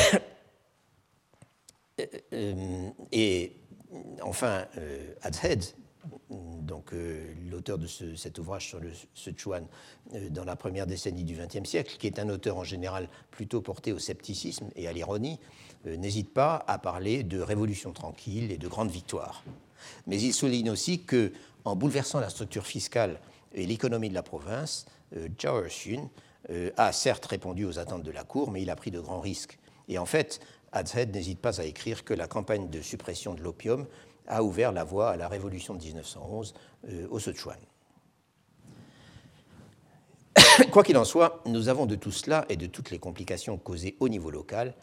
euh, 2.34 2.90
et 3.12 3.54
enfin, 4.22 4.66
Adhead, 5.22 5.64
donc 6.30 6.92
l'auteur 7.50 7.78
de 7.78 7.88
cet 7.88 8.40
ouvrage 8.40 8.68
sur 8.68 8.80
le 8.80 8.92
Sichuan 9.14 9.66
dans 10.32 10.44
la 10.44 10.56
première 10.56 10.88
décennie 10.88 11.24
du 11.24 11.36
XXe 11.36 11.70
siècle, 11.70 11.96
qui 11.98 12.08
est 12.08 12.20
un 12.20 12.30
auteur 12.30 12.58
en 12.58 12.64
général 12.64 13.08
plutôt 13.32 13.62
porté 13.62 13.94
au 13.94 14.00
scepticisme 14.00 14.70
et 14.76 14.88
à 14.88 14.94
l'ironie, 14.94 15.40
n'hésite 15.86 16.34
pas 16.34 16.64
à 16.68 16.80
parler 16.80 17.24
de 17.24 17.40
révolution 17.40 17.94
tranquille 17.94 18.52
et 18.52 18.58
de 18.58 18.68
grande 18.68 18.90
victoire. 18.90 19.44
Mais 20.08 20.20
il 20.20 20.34
souligne 20.34 20.70
aussi 20.70 21.04
que, 21.04 21.32
en 21.64 21.76
bouleversant 21.76 22.20
la 22.20 22.30
structure 22.30 22.66
fiscale 22.66 23.20
et 23.58 23.66
l'économie 23.66 24.10
de 24.10 24.14
la 24.14 24.24
province, 24.24 24.86
euh, 25.16 25.28
Zhao 25.40 25.64
Erxun 25.64 26.10
euh, 26.50 26.72
a 26.78 26.92
certes 26.92 27.26
répondu 27.26 27.66
aux 27.66 27.80
attentes 27.80 28.04
de 28.04 28.12
la 28.12 28.24
Cour, 28.24 28.52
mais 28.52 28.62
il 28.62 28.70
a 28.70 28.76
pris 28.76 28.92
de 28.92 29.00
grands 29.00 29.20
risques. 29.20 29.60
Et 29.90 29.98
en 29.98 30.06
fait, 30.06 30.40
Adzhed 30.72 31.14
n'hésite 31.14 31.40
pas 31.40 31.60
à 31.60 31.66
écrire 31.66 32.06
que 32.06 32.14
la 32.14 32.28
campagne 32.28 32.70
de 32.70 32.82
suppression 32.82 33.34
de 33.34 33.42
l'opium 33.42 33.86
a 34.28 34.44
ouvert 34.44 34.72
la 34.72 34.84
voie 34.84 35.10
à 35.10 35.18
la 35.18 35.28
révolution 35.28 35.74
de 35.74 35.84
1911 35.84 36.54
euh, 36.90 37.08
au 37.10 37.20
Sichuan. 37.20 37.58
Quoi 40.72 40.84
qu'il 40.84 40.98
en 40.98 41.06
soit, 41.06 41.42
nous 41.46 41.70
avons 41.70 41.86
de 41.86 41.96
tout 41.96 42.12
cela 42.12 42.46
et 42.50 42.58
de 42.58 42.68
toutes 42.68 42.92
les 42.92 43.00
complications 43.00 43.58
causées 43.58 43.98
au 44.00 44.08
niveau 44.08 44.30
local 44.30 44.74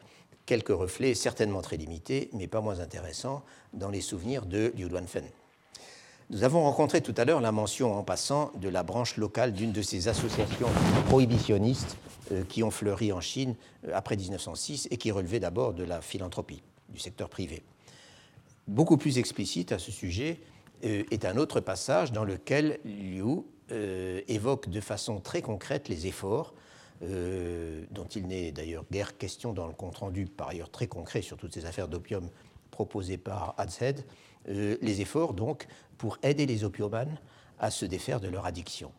quelques 0.47 0.69
reflets 0.69 1.15
certainement 1.15 1.63
très 1.63 1.77
limités, 1.77 2.31
mais 2.33 2.49
pas 2.49 2.61
moins 2.61 2.81
intéressants, 2.81 3.43
dans 3.73 3.91
les 3.91 4.01
souvenirs 4.01 4.47
de 4.47 4.73
Liu 4.77 4.89
Duanfen. 4.89 5.25
Nous 6.31 6.43
avons 6.43 6.63
rencontré 6.63 7.03
tout 7.03 7.15
à 7.19 7.27
l'heure 7.27 7.43
la 7.43 7.53
mention 7.53 7.95
en 7.95 8.03
passant 8.03 8.51
de 8.57 8.71
la 8.71 8.83
branche 8.83 9.19
locale 9.19 9.53
d'une 9.53 9.73
de 9.73 9.83
ces 9.83 10.09
associations 10.09 10.69
prohibitionnistes 11.07 11.99
euh, 12.33 12.45
qui 12.49 12.63
ont 12.63 12.71
fleuri 12.71 13.13
en 13.13 13.21
Chine 13.21 13.55
euh, 13.87 13.91
après 13.93 14.17
1906 14.17 14.89
et 14.91 14.97
qui 14.97 15.11
relevaient 15.11 15.41
d'abord 15.41 15.75
de 15.75 15.85
la 15.85 16.01
philanthropie, 16.01 16.63
du 16.89 16.99
secteur 16.99 17.29
privé. 17.29 17.63
Beaucoup 18.67 18.97
plus 18.97 19.19
explicite 19.19 19.71
à 19.73 19.79
ce 19.79 19.93
sujet 19.93 20.41
euh, 20.87 21.03
est 21.11 21.27
un 21.27 21.37
autre 21.37 21.61
passage 21.61 22.11
dans 22.11 22.25
lequel 22.25 22.79
Liu 22.85 23.45
évoque 24.29 24.69
de 24.69 24.81
façon 24.81 25.21
très 25.21 25.41
concrète 25.41 25.89
les 25.89 26.07
efforts, 26.07 26.53
dont 27.01 28.05
il 28.15 28.27
n'est 28.27 28.53
d'ailleurs 28.53 28.85
guère 28.93 29.17
question 29.17 29.55
dans 29.55 29.67
le 29.67 29.73
compte-rendu 29.73 30.27
par 30.27 30.49
ailleurs 30.51 30.69
très 30.69 30.87
concret 30.87 31.23
sur 31.23 31.39
toutes 31.39 31.55
ces 31.55 31.65
affaires 31.65 31.89
d'opium 31.89 32.29
proposées 32.71 33.17
par 33.17 33.55
Adzed, 34.49 34.79
les 34.81 35.01
efforts 35.01 35.35
donc 35.35 35.67
pour 35.99 36.19
aider 36.23 36.47
les 36.47 36.65
opiomanes 36.65 37.19
à 37.59 37.71
se 37.71 37.85
défaire 37.85 38.21
de 38.21 38.29
leur 38.29 38.47
addiction. 38.47 38.93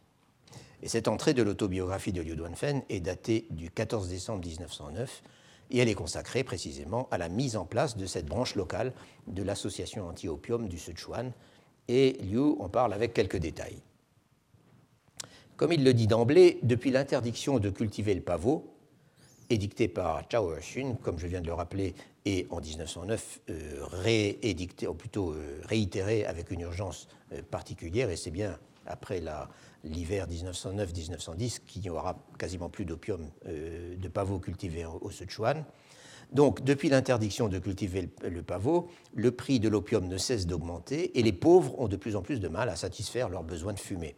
Et 0.82 0.88
cette 0.88 1.08
entrée 1.08 1.34
de 1.34 1.43
l'autobiographie 1.43 2.12
de 2.12 2.22
Liu 2.22 2.36
Duanfen 2.36 2.84
est 2.89 3.00
datée 3.00 3.48
du 3.50 3.70
14 3.70 4.10
décembre 4.10 4.46
1909 4.46 5.24
et 5.72 5.80
elle 5.80 5.89
est 5.89 5.96
consacrée 5.96 6.43
précisément 6.43 7.08
à 7.12 7.18
la 7.18 7.30
mise 7.30 7.56
en 7.56 7.66
place 7.66 7.98
de 7.98 8.06
cette 8.06 8.28
branche 8.28 8.56
locale 8.56 8.93
de 9.28 9.41
l'association 9.41 10.08
anti-opium 10.08 10.68
du 10.68 10.78
Sichuan. 10.78 11.32
Et 11.88 12.14
Liu 12.24 12.56
en 12.60 12.70
parle 12.70 12.93
avec 12.93 13.14
quelques 13.14 13.38
détails. 13.38 13.82
Comme 15.58 15.72
il 15.72 15.84
le 15.84 15.93
dit 15.93 16.08
d'emblée, 16.08 16.60
depuis 16.64 16.91
l'interdiction 16.91 17.60
de 17.60 17.70
cultiver 17.70 18.14
le 18.14 18.22
pavot, 18.22 18.76
édictée 19.50 19.88
par 19.88 20.24
Chao 20.30 20.54
Er-shun, 20.54 20.96
comme 21.02 21.20
je 21.20 21.28
viens 21.28 21.41
de 21.41 21.48
le 21.48 21.54
rappeler, 21.54 21.96
et 22.26 22.48
en 22.50 22.60
1909 22.60 23.42
euh, 23.50 23.86
réédicté, 23.92 24.88
ou 24.88 24.96
plutôt 24.96 25.32
euh, 25.32 25.62
réitéré 25.64 26.26
avec 26.26 26.52
une 26.52 26.62
urgence 26.62 27.08
euh, 27.32 27.42
particulière, 27.50 28.10
et 28.10 28.16
c'est 28.16 28.32
bien 28.32 28.58
après 28.88 29.22
l'hiver 29.84 30.28
1909-1910 30.28 31.62
qu'il 31.66 31.82
n'y 31.84 31.90
aura 31.90 32.18
quasiment 32.38 32.70
plus 32.70 32.86
d'opium 32.86 33.32
de 33.48 34.08
pavot 34.10 34.38
cultivé 34.38 34.86
au 34.86 35.10
Sichuan. 35.10 35.66
Donc, 36.32 36.64
depuis 36.64 36.90
l'interdiction 36.90 37.48
de 37.48 37.58
cultiver 37.58 38.12
le, 38.22 38.44
pavot, 38.44 38.88
le 39.16 39.32
prix 39.32 39.60
de 39.60 39.70
l'opium 39.70 40.08
ne 40.08 40.20
cesse 40.20 40.46
d'augmenter 40.46 41.18
et 41.18 41.24
les 41.24 41.34
pauvres 41.34 41.80
ont 41.80 41.88
de 41.88 41.96
plus 41.96 42.16
en 42.16 42.22
plus 42.22 42.40
de 42.40 42.48
mal 42.48 42.70
à 42.70 42.76
satisfaire 42.76 43.28
leurs 43.28 43.44
besoins 43.44 43.74
de 43.74 43.80
fumée. 43.80 44.16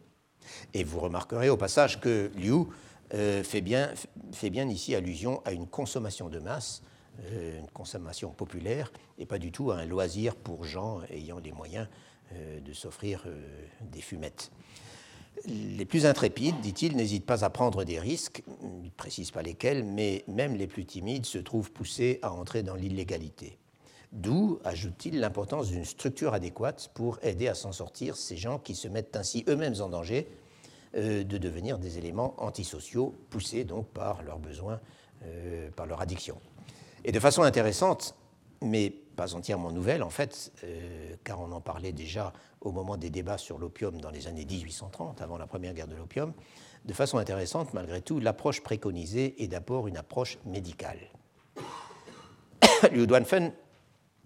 Et 0.74 0.84
vous 0.84 1.00
remarquerez 1.00 1.48
au 1.48 1.56
passage 1.56 1.98
que 1.98 2.30
Liu 2.36 2.66
fait, 3.10 3.62
bien, 3.62 3.90
fait 4.32 4.50
bien 4.50 4.68
ici 4.68 4.94
allusion 4.94 5.40
à 5.46 5.52
une 5.52 5.66
consommation 5.66 6.28
de 6.28 6.40
masse 6.40 6.82
une 7.32 7.68
consommation 7.72 8.30
populaire 8.30 8.92
et 9.18 9.26
pas 9.26 9.38
du 9.38 9.50
tout 9.52 9.70
un 9.70 9.84
loisir 9.84 10.36
pour 10.36 10.64
gens 10.64 11.00
ayant 11.10 11.38
les 11.38 11.52
moyens 11.52 11.88
euh, 12.34 12.60
de 12.60 12.72
s'offrir 12.74 13.24
euh, 13.26 13.40
des 13.90 14.02
fumettes. 14.02 14.50
Les 15.46 15.86
plus 15.86 16.04
intrépides, 16.04 16.60
dit-il, 16.60 16.94
n'hésitent 16.94 17.24
pas 17.24 17.42
à 17.42 17.48
prendre 17.48 17.84
des 17.84 17.98
risques, 17.98 18.42
il 18.62 18.84
ne 18.84 18.90
précise 18.90 19.30
pas 19.30 19.40
lesquels, 19.40 19.82
mais 19.82 20.24
même 20.26 20.54
les 20.54 20.66
plus 20.66 20.84
timides 20.84 21.24
se 21.24 21.38
trouvent 21.38 21.72
poussés 21.72 22.18
à 22.20 22.32
entrer 22.32 22.62
dans 22.62 22.74
l'illégalité. 22.74 23.56
D'où, 24.12 24.58
ajoute-t-il, 24.64 25.20
l'importance 25.20 25.68
d'une 25.68 25.86
structure 25.86 26.34
adéquate 26.34 26.90
pour 26.92 27.18
aider 27.22 27.48
à 27.48 27.54
s'en 27.54 27.72
sortir 27.72 28.14
ces 28.16 28.36
gens 28.36 28.58
qui 28.58 28.74
se 28.74 28.88
mettent 28.88 29.16
ainsi 29.16 29.44
eux-mêmes 29.48 29.80
en 29.80 29.88
danger 29.88 30.28
de 30.94 31.38
devenir 31.38 31.78
des 31.78 31.98
éléments 31.98 32.34
antisociaux, 32.42 33.14
poussés 33.30 33.64
donc 33.64 33.86
par 33.86 34.22
leurs 34.22 34.38
besoins, 34.38 34.80
par 35.76 35.86
leur 35.86 36.00
addiction. 36.00 36.38
Et 37.04 37.12
de 37.12 37.20
façon 37.20 37.42
intéressante, 37.42 38.14
mais 38.62 38.90
pas 38.90 39.34
entièrement 39.34 39.72
nouvelle 39.72 40.02
en 40.02 40.10
fait, 40.10 40.52
car 41.24 41.40
on 41.40 41.50
en 41.52 41.60
parlait 41.60 41.92
déjà 41.92 42.32
au 42.60 42.72
moment 42.72 42.96
des 42.96 43.10
débats 43.10 43.38
sur 43.38 43.58
l'opium 43.58 44.00
dans 44.00 44.10
les 44.10 44.26
années 44.26 44.44
1830, 44.44 45.20
avant 45.22 45.38
la 45.38 45.46
première 45.46 45.74
guerre 45.74 45.88
de 45.88 45.96
l'opium. 45.96 46.32
De 46.84 46.92
façon 46.92 47.18
intéressante, 47.18 47.74
malgré 47.74 48.00
tout, 48.00 48.20
l'approche 48.20 48.62
préconisée 48.62 49.42
est 49.42 49.48
d'abord 49.48 49.88
une 49.88 49.96
approche 49.96 50.38
médicale. 50.44 50.98
Liu 52.92 53.06
Duanfen 53.06 53.52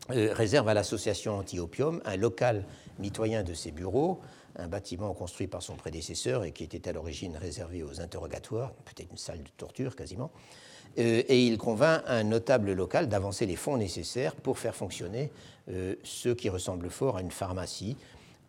réserve 0.09 0.69
à 0.69 0.75
l'association 0.75 1.39
anti-opium 1.39 2.01
un 2.05 2.17
local 2.17 2.67
mitoyen 2.99 3.43
de 3.43 3.55
ses 3.55 3.71
bureaux, 3.71 4.21
un 4.57 4.69
bâtiment 4.69 5.15
construit 5.15 5.47
par 5.47 5.63
son 5.63 5.77
prédécesseur 5.77 6.45
et 6.45 6.53
qui 6.53 6.65
était 6.65 6.89
à 6.89 6.93
l'origine 6.93 7.37
réservé 7.37 7.83
aux 7.83 8.01
interrogatoires, 8.01 8.73
peut-être 8.85 9.11
une 9.11 9.17
salle 9.17 9.43
de 9.43 9.51
torture 9.57 9.97
quasiment, 9.97 10.31
euh, 10.35 10.72
et 10.97 11.47
il 11.47 11.59
convainc 11.59 12.03
un 12.07 12.25
notable 12.25 12.73
local 12.73 13.09
d'avancer 13.09 13.47
les 13.47 13.57
fonds 13.57 13.77
nécessaires 13.77 14.35
pour 14.35 14.59
faire 14.59 14.75
fonctionner 14.75 15.31
euh, 15.71 15.95
ce 16.03 16.29
qui 16.29 16.49
ressemble 16.49 16.91
fort 16.91 17.17
à 17.17 17.21
une 17.21 17.31
pharmacie 17.31 17.97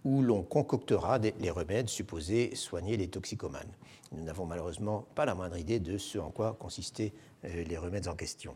où 0.04 0.22
l'on 0.22 0.44
concoctera 0.44 1.20
les 1.20 1.52
remèdes 1.52 1.88
supposés 1.88 2.56
soigner 2.56 2.98
les 2.98 3.08
toxicomanes. 3.08 3.72
Nous 4.12 4.24
n'avons 4.24 4.46
malheureusement 4.46 5.06
pas 5.16 5.26
la 5.26 5.36
moindre 5.36 5.58
idée 5.58 5.80
de 5.80 5.98
ce 5.98 6.18
en 6.18 6.30
quoi 6.30 6.58
consistaient 6.60 7.14
euh, 7.46 7.64
les 7.64 7.78
remèdes 7.78 8.08
en 8.08 8.16
question. 8.16 8.56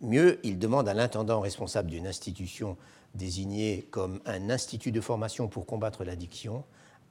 Mieux, 0.00 0.38
il 0.44 0.58
demande 0.58 0.88
à 0.88 0.94
l'intendant 0.94 1.40
responsable 1.40 1.90
d'une 1.90 2.06
institution 2.06 2.76
désignée 3.14 3.86
comme 3.90 4.20
un 4.24 4.48
institut 4.50 4.92
de 4.92 5.00
formation 5.00 5.48
pour 5.48 5.66
combattre 5.66 6.04
l'addiction, 6.04 6.64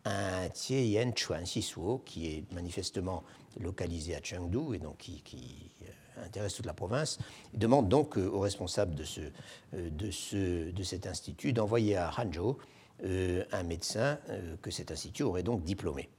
un 0.06 0.50
Tieyen 0.50 1.12
Chuan 1.16 1.44
Xisuo, 1.44 2.02
qui 2.06 2.28
est 2.28 2.54
manifestement 2.54 3.24
localisé 3.60 4.16
à 4.16 4.22
Chengdu 4.22 4.76
et 4.76 4.80
donc 4.80 4.98
qui, 4.98 5.72
euh, 5.84 6.26
intéresse 6.26 6.56
toute 6.56 6.66
la 6.66 6.74
province, 6.74 7.20
demande 7.54 7.90
donc 7.90 8.18
euh, 8.18 8.28
aux 8.28 8.40
responsables 8.40 8.96
de, 8.96 9.04
ce, 9.04 9.22
euh, 9.74 9.90
de, 9.90 10.12
ce, 10.12 10.72
de 10.72 10.84
cet 10.84 11.08
institut 11.08 11.54
d'envoyer 11.54 11.98
à 11.98 12.12
Hanzhou 12.18 12.58
un 13.52 13.62
médecin 13.62 14.18
que 14.64 14.72
cet 14.72 14.90
institut 14.90 15.22
aurait 15.22 15.44
donc 15.44 15.64
diplômé. 15.64 16.10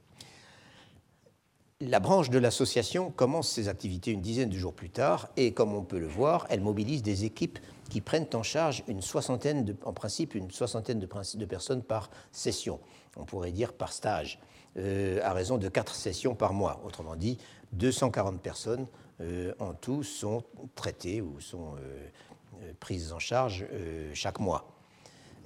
La 1.81 2.01
branche 2.01 2.29
de 2.29 2.37
l'association 2.39 3.09
commence 3.09 3.47
ses 3.47 3.69
activités 3.69 4.11
une 4.11 4.19
dizaine 4.19 4.49
de 4.49 4.57
jours 4.57 4.73
plus 4.73 4.89
tard 4.89 5.29
et, 5.37 5.53
comme 5.53 5.73
on 5.73 5.81
peut 5.81 5.97
le 5.97 6.07
voir, 6.07 6.45
elle 6.49 6.59
mobilise 6.59 7.01
des 7.01 7.23
équipes 7.23 7.57
qui 7.89 8.01
prennent 8.01 8.27
en 8.33 8.43
charge 8.43 8.83
une 8.89 9.01
soixantaine, 9.01 9.63
de, 9.63 9.73
en 9.85 9.93
principe, 9.93 10.35
une 10.35 10.51
soixantaine 10.51 10.99
de, 10.99 11.45
personnes 11.45 11.81
par 11.81 12.09
session, 12.33 12.81
on 13.15 13.23
pourrait 13.23 13.53
dire 13.53 13.71
par 13.71 13.93
stage, 13.93 14.39
euh, 14.75 15.21
à 15.23 15.31
raison 15.31 15.57
de 15.57 15.69
quatre 15.69 15.95
sessions 15.95 16.35
par 16.35 16.51
mois. 16.51 16.81
Autrement 16.85 17.15
dit, 17.15 17.37
240 17.71 18.41
personnes 18.41 18.85
euh, 19.21 19.53
en 19.59 19.73
tout 19.73 20.03
sont 20.03 20.43
traitées 20.75 21.21
ou 21.21 21.39
sont 21.39 21.75
euh, 21.77 22.73
prises 22.81 23.13
en 23.13 23.19
charge 23.19 23.65
chaque 24.13 24.41
mois. 24.41 24.67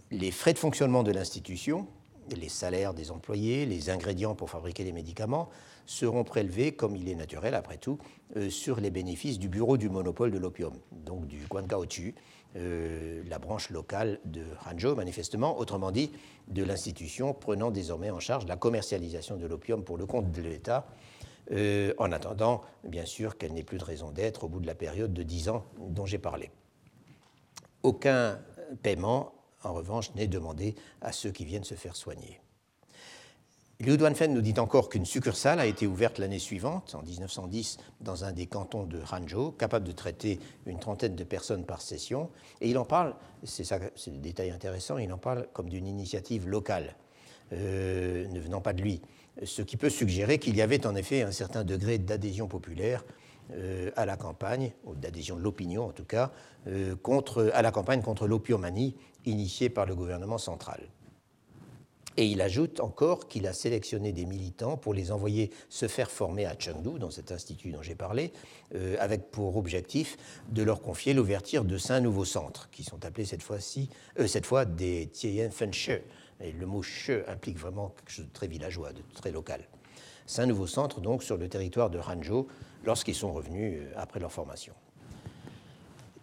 Les 0.09 0.31
frais 0.31 0.53
de 0.53 0.59
fonctionnement 0.59 1.03
de 1.03 1.11
l'institution, 1.11 1.86
les 2.36 2.49
salaires 2.49 2.95
des 2.95 3.11
employés, 3.11 3.67
les 3.67 3.91
ingrédients 3.91 4.34
pour 4.34 4.49
fabriquer 4.49 4.84
les 4.84 4.93
médicaments, 4.93 5.49
seront 5.86 6.23
prélevés, 6.23 6.73
comme 6.73 6.95
il 6.95 7.09
est 7.09 7.15
naturel 7.15 7.55
après 7.55 7.77
tout, 7.77 7.97
euh, 8.36 8.49
sur 8.49 8.79
les 8.79 8.89
bénéfices 8.89 9.39
du 9.39 9.49
bureau 9.49 9.77
du 9.77 9.89
monopole 9.89 10.31
de 10.31 10.38
l'opium, 10.38 10.73
donc 10.91 11.27
du 11.27 11.39
Guangaochu, 11.49 12.15
euh, 12.55 13.23
la 13.27 13.39
branche 13.39 13.69
locale 13.69 14.19
de 14.25 14.43
Hanzhou, 14.65 14.95
manifestement, 14.95 15.57
autrement 15.57 15.91
dit, 15.91 16.11
de 16.47 16.63
l'institution 16.63 17.34
prenant 17.34 17.71
désormais 17.71 18.11
en 18.11 18.19
charge 18.19 18.45
la 18.45 18.55
commercialisation 18.55 19.38
de 19.38 19.45
l'opium 19.47 19.84
pour 19.84 19.97
le 19.97 20.05
compte 20.05 20.31
de 20.31 20.41
l'État, 20.41 20.86
euh, 21.51 21.93
en 21.97 22.11
attendant, 22.11 22.61
bien 22.84 23.05
sûr, 23.05 23.38
qu'elle 23.38 23.53
n'ait 23.53 23.63
plus 23.63 23.77
de 23.77 23.84
raison 23.84 24.11
d'être 24.11 24.45
au 24.45 24.47
bout 24.47 24.59
de 24.59 24.67
la 24.67 24.75
période 24.75 25.13
de 25.13 25.23
10 25.23 25.49
ans 25.49 25.65
dont 25.79 26.05
j'ai 26.05 26.19
parlé. 26.19 26.51
Aucun 27.81 28.39
paiement, 28.81 29.34
en 29.63 29.73
revanche, 29.73 30.13
n'est 30.15 30.27
demandé 30.27 30.75
à 31.01 31.11
ceux 31.11 31.31
qui 31.31 31.45
viennent 31.45 31.65
se 31.65 31.75
faire 31.75 31.95
soigner. 31.95 32.39
Liu 33.80 33.97
Duanfen 33.97 34.34
nous 34.34 34.41
dit 34.41 34.53
encore 34.59 34.88
qu'une 34.88 35.05
succursale 35.05 35.59
a 35.59 35.65
été 35.65 35.88
ouverte 35.88 36.19
l'année 36.19 36.39
suivante, 36.39 36.95
en 36.95 37.01
1910, 37.01 37.78
dans 38.01 38.24
un 38.24 38.32
des 38.32 38.45
cantons 38.45 38.84
de 38.84 38.99
Hanzhou, 39.11 39.51
capable 39.51 39.86
de 39.86 39.91
traiter 39.91 40.39
une 40.67 40.80
trentaine 40.80 41.15
de 41.15 41.24
personnes 41.24 41.65
par 41.65 41.82
session. 41.82 42.30
Et 42.61 42.69
il 42.69 42.78
en 42.78 42.86
parle, 42.86 43.15
c'est 43.43 43.67
le 43.71 44.19
détail 44.19 44.51
intéressant, 44.51 44.99
il 44.99 45.11
en 45.11 45.17
parle 45.17 45.47
comme 45.53 45.69
d'une 45.69 45.88
initiative 45.88 46.47
locale, 46.47 46.95
euh, 47.51 48.28
ne 48.28 48.39
venant 48.39 48.61
pas 48.61 48.74
de 48.74 48.82
lui. 48.82 49.01
Ce 49.43 49.63
qui 49.63 49.76
peut 49.76 49.89
suggérer 49.89 50.38
qu'il 50.38 50.55
y 50.55 50.61
avait 50.61 50.86
en 50.86 50.95
effet 50.95 51.24
un 51.24 51.32
certain 51.32 51.63
degré 51.63 51.97
d'adhésion 51.97 52.47
populaire 52.47 53.03
euh, 53.53 53.89
à 53.95 54.05
la 54.05 54.15
campagne, 54.15 54.71
ou 54.86 54.93
d'adhésion 54.93 55.36
de 55.36 55.41
l'opinion 55.41 55.88
en 55.88 55.91
tout 55.91 56.05
cas, 56.05 56.32
euh, 56.67 56.95
à 57.53 57.61
la 57.63 57.71
campagne 57.71 58.03
contre 58.03 58.28
l'opiomanie 58.28 58.95
initiée 59.26 59.69
par 59.69 59.88
le 59.88 59.95
gouvernement 59.95 60.38
central. 60.38 60.88
Et 62.18 62.28
il 62.28 62.41
ajoute 62.41 62.80
encore 62.80 63.28
qu'il 63.28 63.47
a 63.47 63.53
sélectionné 63.53 64.11
des 64.11 64.26
militants 64.26 64.78
pour 64.78 64.93
les 64.93 65.11
envoyer 65.11 65.51
se 65.70 65.88
faire 65.88 66.11
former 66.11 66.45
à 66.45 66.55
Chengdu, 66.57 66.99
dans 66.99 67.09
cet 67.09 67.32
institut 67.32 67.72
dont 67.72 67.82
j'ai 67.82 67.95
parlé, 67.95 68.32
euh, 68.76 68.95
avec 68.99 69.32
pour 69.32 69.57
objectif 69.57 70.18
de 70.49 70.61
leur 70.61 70.82
confier 70.82 71.14
l'ouverture 71.14 71.64
de 71.64 71.78
cinq 71.78 72.01
nouveaux 72.01 72.26
centres, 72.26 72.70
qui 72.72 72.84
sont 72.84 73.03
appelés 73.03 73.26
cette, 73.26 73.41
fois-ci, 73.41 73.89
euh, 74.20 74.28
cette 74.28 74.45
fois 74.45 74.66
des 74.66 75.07
Tieyen 75.07 75.49
Fenshe. 75.49 76.01
Et 76.41 76.51
le 76.51 76.66
mot 76.66 76.82
che 76.82 77.24
implique 77.28 77.57
vraiment 77.57 77.89
quelque 77.89 78.11
chose 78.11 78.26
de 78.26 78.34
très 78.34 78.47
villageois, 78.47 78.91
de 78.91 79.01
très 79.16 79.32
local. 79.32 79.61
Cinq 80.26 80.47
nouveaux 80.47 80.68
centres, 80.68 81.01
donc, 81.01 81.24
sur 81.24 81.38
le 81.38 81.47
territoire 81.47 81.89
de 81.89 81.99
Hanzhou, 81.99 82.47
lorsqu'ils 82.86 83.16
sont 83.16 83.34
revenus 83.34 83.80
euh, 83.80 83.93
après 83.95 84.20
leur 84.20 84.32
formation. 84.32 84.74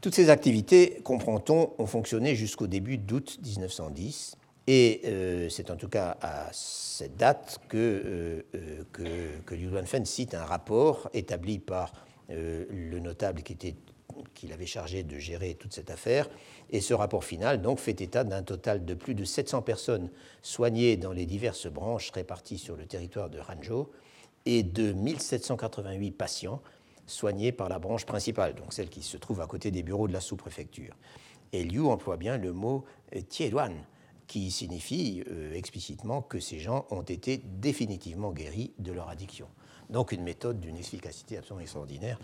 Toutes 0.00 0.14
ces 0.14 0.30
activités, 0.30 1.00
comprend-on, 1.04 1.72
ont 1.78 1.86
fonctionné 1.86 2.34
jusqu'au 2.34 2.66
début 2.66 2.96
d'août 2.96 3.38
1910 3.44 4.36
et 4.72 5.00
euh, 5.06 5.48
c'est 5.48 5.72
en 5.72 5.76
tout 5.76 5.88
cas 5.88 6.16
à 6.22 6.48
cette 6.52 7.16
date 7.16 7.58
que, 7.68 7.76
euh, 7.76 8.42
euh, 8.54 8.84
que, 8.92 9.40
que 9.44 9.56
Liu 9.56 9.66
Duanfen 9.66 10.06
cite 10.06 10.32
un 10.32 10.44
rapport 10.44 11.10
établi 11.12 11.58
par 11.58 11.92
le 12.28 13.00
notable 13.00 13.42
qui, 13.42 13.54
était, 13.54 13.74
qui 14.34 14.46
l'avait 14.46 14.64
chargé 14.64 15.02
de 15.02 15.18
gérer 15.18 15.56
toute 15.56 15.72
cette 15.72 15.90
affaire. 15.90 16.30
Et 16.70 16.80
ce 16.80 16.94
rapport 16.94 17.24
final 17.24 17.60
fait 17.76 18.00
état 18.00 18.22
d'un 18.22 18.44
total 18.44 18.84
de 18.84 18.94
plus 18.94 19.16
de 19.16 19.24
700 19.24 19.62
personnes 19.62 20.10
soignées 20.40 20.96
dans 20.96 21.10
les 21.10 21.26
diverses 21.26 21.66
branches 21.66 22.12
réparties 22.12 22.58
sur 22.58 22.76
le 22.76 22.86
territoire 22.86 23.28
de 23.28 23.40
Hanzhou 23.40 23.88
et 24.46 24.62
de 24.62 24.92
1788 24.92 26.12
patients 26.12 26.62
soignés 27.08 27.50
par 27.50 27.68
la 27.68 27.80
branche 27.80 28.06
principale, 28.06 28.54
donc 28.54 28.72
celle 28.72 28.88
qui 28.88 29.02
se 29.02 29.16
trouve 29.16 29.40
à 29.40 29.48
côté 29.48 29.72
des 29.72 29.82
bureaux 29.82 30.06
de 30.06 30.12
la 30.12 30.20
sous-préfecture. 30.20 30.94
Et 31.52 31.64
Liu 31.64 31.80
emploie 31.86 32.16
bien 32.16 32.38
le 32.38 32.52
mot 32.52 32.84
Tieduan, 33.28 33.72
qui 34.30 34.52
signifie 34.52 35.24
euh, 35.28 35.52
explicitement 35.54 36.22
que 36.22 36.38
ces 36.38 36.60
gens 36.60 36.86
ont 36.92 37.02
été 37.02 37.38
définitivement 37.38 38.30
guéris 38.30 38.70
de 38.78 38.92
leur 38.92 39.08
addiction. 39.08 39.48
Donc 39.90 40.12
une 40.12 40.22
méthode 40.22 40.60
d'une 40.60 40.76
efficacité 40.76 41.36
absolument 41.36 41.62
extraordinaire. 41.62 42.16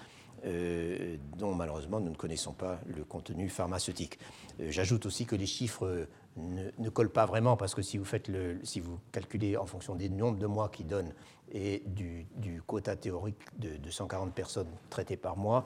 Euh, 0.44 1.16
dont 1.36 1.54
malheureusement 1.54 1.98
nous 1.98 2.10
ne 2.10 2.14
connaissons 2.14 2.52
pas 2.52 2.78
le 2.94 3.02
contenu 3.02 3.48
pharmaceutique. 3.48 4.20
Euh, 4.60 4.70
j'ajoute 4.70 5.04
aussi 5.06 5.26
que 5.26 5.34
les 5.34 5.46
chiffres 5.46 6.06
ne, 6.36 6.88
collent 6.90 7.10
pas 7.10 7.26
vraiment 7.26 7.56
parce 7.56 7.74
que 7.74 7.82
si 7.82 7.98
vous, 7.98 8.04
faites 8.04 8.28
le, 8.28 8.60
si 8.62 8.78
vous 8.78 9.00
calculez 9.10 9.56
en 9.56 9.66
fonction 9.66 9.96
des 9.96 10.08
nombres 10.08 10.38
de 10.38 10.46
mois 10.46 10.68
qui 10.68 10.84
donnent 10.84 11.12
et 11.50 11.82
du, 11.86 12.26
quota 12.66 12.94
théorique 12.94 13.40
de, 13.58 13.90
140 13.90 14.32
personnes 14.32 14.68
traitées 14.90 15.16
par 15.16 15.36
mois, 15.36 15.64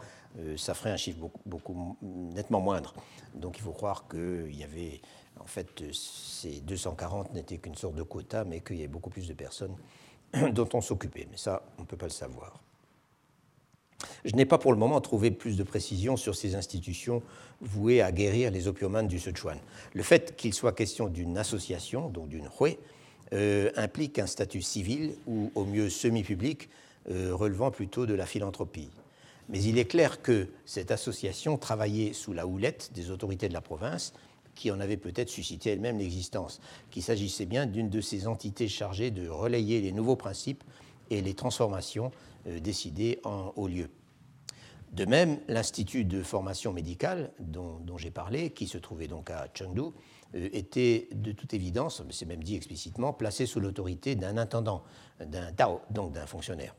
ça 0.56 0.74
ferait 0.74 0.92
un 0.92 0.96
chiffre 0.96 1.18
beaucoup, 1.18 1.40
beaucoup, 1.46 1.96
nettement 2.02 2.60
moindre. 2.60 2.94
Donc 3.34 3.58
il 3.58 3.62
faut 3.62 3.72
croire 3.72 4.06
qu'il 4.08 4.54
y 4.54 4.62
avait 4.62 5.00
en 5.40 5.46
fait, 5.46 5.82
ces 5.92 6.60
240 6.60 7.34
n'étaient 7.34 7.58
qu'une 7.58 7.74
sorte 7.74 7.94
de 7.94 8.02
quota, 8.02 8.44
mais 8.44 8.60
qu'il 8.60 8.76
y 8.76 8.80
avait 8.80 8.88
beaucoup 8.88 9.10
plus 9.10 9.26
de 9.26 9.34
personnes 9.34 9.74
dont 10.52 10.68
on 10.74 10.80
s'occupait. 10.80 11.26
Mais 11.30 11.36
ça, 11.36 11.62
on 11.78 11.82
ne 11.82 11.86
peut 11.86 11.96
pas 11.96 12.06
le 12.06 12.12
savoir. 12.12 12.60
Je 14.24 14.34
n'ai 14.34 14.46
pas 14.46 14.58
pour 14.58 14.72
le 14.72 14.78
moment 14.78 15.00
trouvé 15.00 15.30
plus 15.30 15.56
de 15.56 15.62
précisions 15.62 16.16
sur 16.16 16.34
ces 16.34 16.54
institutions 16.54 17.22
vouées 17.60 18.00
à 18.00 18.12
guérir 18.12 18.50
les 18.50 18.68
opiomanes 18.68 19.08
du 19.08 19.18
Sichuan. 19.18 19.58
Le 19.94 20.02
fait 20.02 20.36
qu'il 20.36 20.54
soit 20.54 20.72
question 20.72 21.08
d'une 21.08 21.36
association, 21.36 22.08
donc 22.08 22.28
d'une 22.28 22.48
hui, 22.60 22.78
euh, 23.32 23.70
implique 23.76 24.18
un 24.18 24.26
statut 24.26 24.62
civil 24.62 25.14
ou 25.26 25.52
au 25.54 25.64
mieux 25.64 25.90
semi-public, 25.90 26.68
euh, 27.10 27.34
relevant 27.34 27.70
plutôt 27.70 28.06
de 28.06 28.14
la 28.14 28.26
philanthropie. 28.26 28.90
Mais 29.48 29.62
il 29.62 29.78
est 29.78 29.84
clair 29.84 30.22
que 30.22 30.48
cette 30.64 30.90
association 30.90 31.58
travaillait 31.58 32.12
sous 32.12 32.32
la 32.32 32.46
houlette 32.46 32.90
des 32.94 33.10
autorités 33.10 33.48
de 33.48 33.54
la 33.54 33.60
province 33.60 34.12
qui 34.60 34.70
en 34.70 34.78
avait 34.78 34.98
peut-être 34.98 35.30
suscité 35.30 35.70
elle-même 35.70 35.98
l'existence, 35.98 36.60
qu'il 36.90 37.02
s'agissait 37.02 37.46
bien 37.46 37.64
d'une 37.64 37.88
de 37.88 38.02
ces 38.02 38.26
entités 38.26 38.68
chargées 38.68 39.10
de 39.10 39.26
relayer 39.26 39.80
les 39.80 39.90
nouveaux 39.90 40.16
principes 40.16 40.62
et 41.08 41.22
les 41.22 41.32
transformations 41.32 42.10
euh, 42.46 42.60
décidées 42.60 43.20
en 43.24 43.54
haut 43.56 43.68
lieu. 43.68 43.88
De 44.92 45.06
même, 45.06 45.38
l'Institut 45.48 46.04
de 46.04 46.22
formation 46.22 46.74
médicale 46.74 47.32
dont, 47.38 47.96
j'ai 47.96 48.10
parlé, 48.10 48.50
qui 48.50 48.66
se 48.66 48.76
trouvait 48.76 49.08
donc 49.08 49.30
à 49.30 49.48
Chengdu, 49.54 49.94
euh, 50.34 50.50
était 50.52 51.08
de 51.12 51.32
toute 51.32 51.54
évidence, 51.54 52.02
c'est 52.10 52.26
même 52.26 52.44
dit 52.44 52.54
explicitement, 52.54 53.14
placé 53.14 53.46
sous 53.46 53.60
l'autorité 53.60 54.14
d'un 54.14 54.36
intendant, 54.36 54.84
d'un 55.24 55.52
Tao, 55.52 55.80
donc 55.90 56.12
d'un 56.12 56.26
fonctionnaire. 56.26 56.74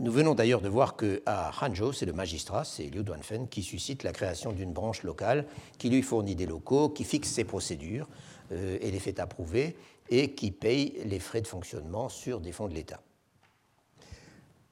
Nous 0.00 0.10
venons 0.10 0.34
d'ailleurs 0.34 0.60
de 0.60 0.68
voir 0.68 0.96
qu'à 0.96 1.52
Hanzhou, 1.60 1.92
c'est 1.92 2.06
le 2.06 2.12
magistrat, 2.12 2.64
c'est 2.64 2.86
Liu 2.86 3.04
Duanfen, 3.04 3.46
qui 3.46 3.62
suscite 3.62 4.02
la 4.02 4.12
création 4.12 4.52
d'une 4.52 4.72
branche 4.72 5.04
locale, 5.04 5.46
qui 5.78 5.88
lui 5.88 6.02
fournit 6.02 6.34
des 6.34 6.46
locaux, 6.46 6.88
qui 6.88 7.04
fixe 7.04 7.30
ses 7.30 7.44
procédures 7.44 8.08
euh, 8.50 8.76
et 8.80 8.90
les 8.90 8.98
fait 8.98 9.20
approuver, 9.20 9.76
et 10.10 10.32
qui 10.32 10.50
paye 10.50 10.94
les 11.04 11.20
frais 11.20 11.42
de 11.42 11.46
fonctionnement 11.46 12.08
sur 12.08 12.40
des 12.40 12.50
fonds 12.50 12.66
de 12.66 12.74
l'État. 12.74 13.00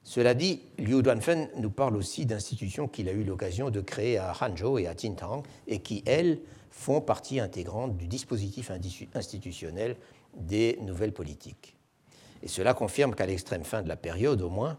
Cela 0.03 0.33
dit, 0.33 0.61
Liu 0.77 1.01
Duanfen 1.01 1.47
nous 1.55 1.71
parle 1.71 1.95
aussi 1.95 2.25
d'institutions 2.25 2.89
qu'il 2.89 3.07
a 3.07 3.13
eu 3.13 3.23
l'occasion 3.23 3.69
de 3.69 3.79
créer 3.79 4.17
à 4.17 4.33
Hanzhou 4.41 4.77
et 4.77 4.87
à 4.87 4.93
Qintang 4.93 5.43
et 5.67 5.79
qui, 5.79 6.03
elles, 6.05 6.39
font 6.69 6.99
partie 6.99 7.39
intégrante 7.39 7.95
du 7.95 8.07
dispositif 8.07 8.71
institutionnel 9.13 9.95
des 10.35 10.77
nouvelles 10.81 11.13
politiques. 11.13 11.77
Et 12.41 12.49
cela 12.49 12.73
confirme 12.73 13.15
qu'à 13.15 13.25
l'extrême 13.25 13.63
fin 13.63 13.81
de 13.83 13.87
la 13.87 13.95
période, 13.95 14.41
au 14.41 14.49
moins, 14.49 14.77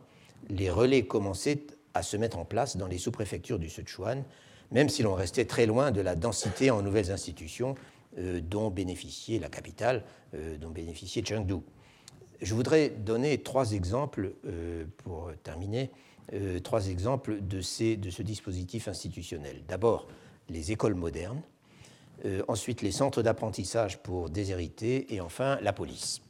les 0.48 0.70
relais 0.70 1.06
commençaient 1.06 1.66
à 1.94 2.02
se 2.02 2.16
mettre 2.16 2.38
en 2.38 2.44
place 2.44 2.76
dans 2.76 2.86
les 2.86 2.98
sous-préfectures 2.98 3.58
du 3.58 3.68
Sichuan, 3.68 4.24
même 4.72 4.88
si 4.88 5.02
l'on 5.02 5.14
restait 5.14 5.44
très 5.44 5.66
loin 5.66 5.92
de 5.92 6.00
la 6.00 6.16
densité 6.16 6.70
en 6.70 6.82
nouvelles 6.82 7.10
institutions 7.10 7.74
euh, 8.18 8.40
dont 8.40 8.70
bénéficiait 8.70 9.38
la 9.38 9.48
capitale, 9.48 10.04
euh, 10.34 10.56
dont 10.56 10.70
bénéficiait 10.70 11.24
Chengdu. 11.24 11.54
Je 12.40 12.54
voudrais 12.54 12.90
donner 12.90 13.38
trois 13.42 13.72
exemples, 13.72 14.34
euh, 14.44 14.84
pour 14.98 15.30
terminer, 15.42 15.90
trois 16.62 16.88
exemples 16.88 17.42
de, 17.42 17.60
ces, 17.60 17.98
de 17.98 18.08
ce 18.08 18.22
dispositif 18.22 18.88
institutionnel. 18.88 19.62
D'abord, 19.68 20.08
les 20.48 20.72
écoles 20.72 20.94
modernes, 20.94 21.42
ensuite 22.48 22.80
les 22.80 22.92
centres 22.92 23.22
d'apprentissage 23.22 23.98
pour 24.02 24.30
déshérités, 24.30 25.14
et 25.14 25.20
enfin 25.20 25.58
la 25.60 25.74
police. 25.74 26.23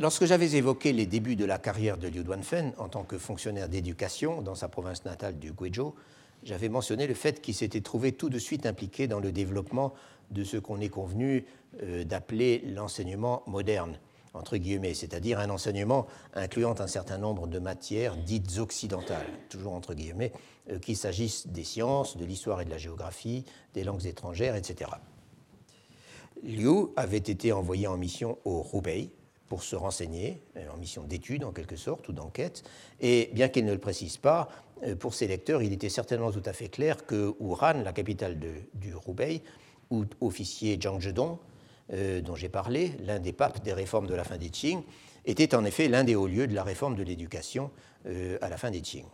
Lorsque 0.00 0.26
j'avais 0.26 0.54
évoqué 0.54 0.92
les 0.92 1.06
débuts 1.06 1.34
de 1.34 1.44
la 1.44 1.58
carrière 1.58 1.98
de 1.98 2.06
Liu 2.06 2.22
Duanfen 2.22 2.72
en 2.78 2.88
tant 2.88 3.02
que 3.02 3.18
fonctionnaire 3.18 3.68
d'éducation 3.68 4.42
dans 4.42 4.54
sa 4.54 4.68
province 4.68 5.04
natale 5.04 5.40
du 5.40 5.52
Guizhou, 5.52 5.92
j'avais 6.44 6.68
mentionné 6.68 7.08
le 7.08 7.14
fait 7.14 7.40
qu'il 7.40 7.54
s'était 7.54 7.80
trouvé 7.80 8.12
tout 8.12 8.30
de 8.30 8.38
suite 8.38 8.64
impliqué 8.64 9.08
dans 9.08 9.18
le 9.18 9.32
développement 9.32 9.92
de 10.30 10.44
ce 10.44 10.56
qu'on 10.56 10.80
est 10.80 10.88
convenu 10.88 11.46
euh, 11.82 12.04
d'appeler 12.04 12.62
l'enseignement 12.76 13.42
moderne, 13.48 13.98
entre 14.34 14.56
guillemets, 14.56 14.94
c'est-à-dire 14.94 15.40
un 15.40 15.50
enseignement 15.50 16.06
incluant 16.32 16.76
un 16.78 16.86
certain 16.86 17.18
nombre 17.18 17.48
de 17.48 17.58
matières 17.58 18.16
dites 18.16 18.58
occidentales, 18.58 19.26
toujours 19.48 19.72
entre 19.72 19.94
guillemets, 19.94 20.32
euh, 20.70 20.78
qu'il 20.78 20.96
s'agisse 20.96 21.48
des 21.48 21.64
sciences, 21.64 22.16
de 22.16 22.24
l'histoire 22.24 22.60
et 22.60 22.64
de 22.64 22.70
la 22.70 22.78
géographie, 22.78 23.44
des 23.74 23.82
langues 23.82 24.06
étrangères, 24.06 24.54
etc. 24.54 24.92
Liu 26.44 26.86
avait 26.94 27.16
été 27.16 27.50
envoyé 27.50 27.88
en 27.88 27.96
mission 27.96 28.38
au 28.44 28.64
Hubei, 28.72 29.10
pour 29.48 29.62
se 29.62 29.76
renseigner, 29.76 30.42
euh, 30.56 30.68
en 30.72 30.76
mission 30.76 31.04
d'étude 31.04 31.44
en 31.44 31.52
quelque 31.52 31.76
sorte, 31.76 32.08
ou 32.08 32.12
d'enquête. 32.12 32.62
Et 33.00 33.30
bien 33.32 33.48
qu'il 33.48 33.64
ne 33.64 33.72
le 33.72 33.78
précise 33.78 34.16
pas, 34.16 34.48
euh, 34.84 34.94
pour 34.94 35.14
ses 35.14 35.26
lecteurs, 35.26 35.62
il 35.62 35.72
était 35.72 35.88
certainement 35.88 36.30
tout 36.30 36.42
à 36.44 36.52
fait 36.52 36.68
clair 36.68 37.06
que 37.06 37.34
Wuhan, 37.40 37.82
la 37.82 37.92
capitale 37.92 38.38
du 38.38 38.94
Hubei, 39.06 39.42
où 39.90 40.04
officier 40.20 40.78
Zhang 40.80 41.00
Zhedong, 41.00 41.38
euh, 41.92 42.20
dont 42.20 42.34
j'ai 42.34 42.50
parlé, 42.50 42.92
l'un 43.04 43.18
des 43.18 43.32
papes 43.32 43.62
des 43.62 43.72
réformes 43.72 44.06
de 44.06 44.14
la 44.14 44.24
fin 44.24 44.36
des 44.36 44.50
Qing, 44.50 44.82
était 45.24 45.54
en 45.54 45.64
effet 45.64 45.88
l'un 45.88 46.04
des 46.04 46.14
hauts 46.14 46.26
lieux 46.26 46.46
de 46.46 46.54
la 46.54 46.62
réforme 46.62 46.96
de 46.96 47.02
l'éducation 47.02 47.70
à 48.40 48.48
la 48.48 48.56
fin 48.56 48.70
des 48.70 48.80
Qing. 48.80 49.04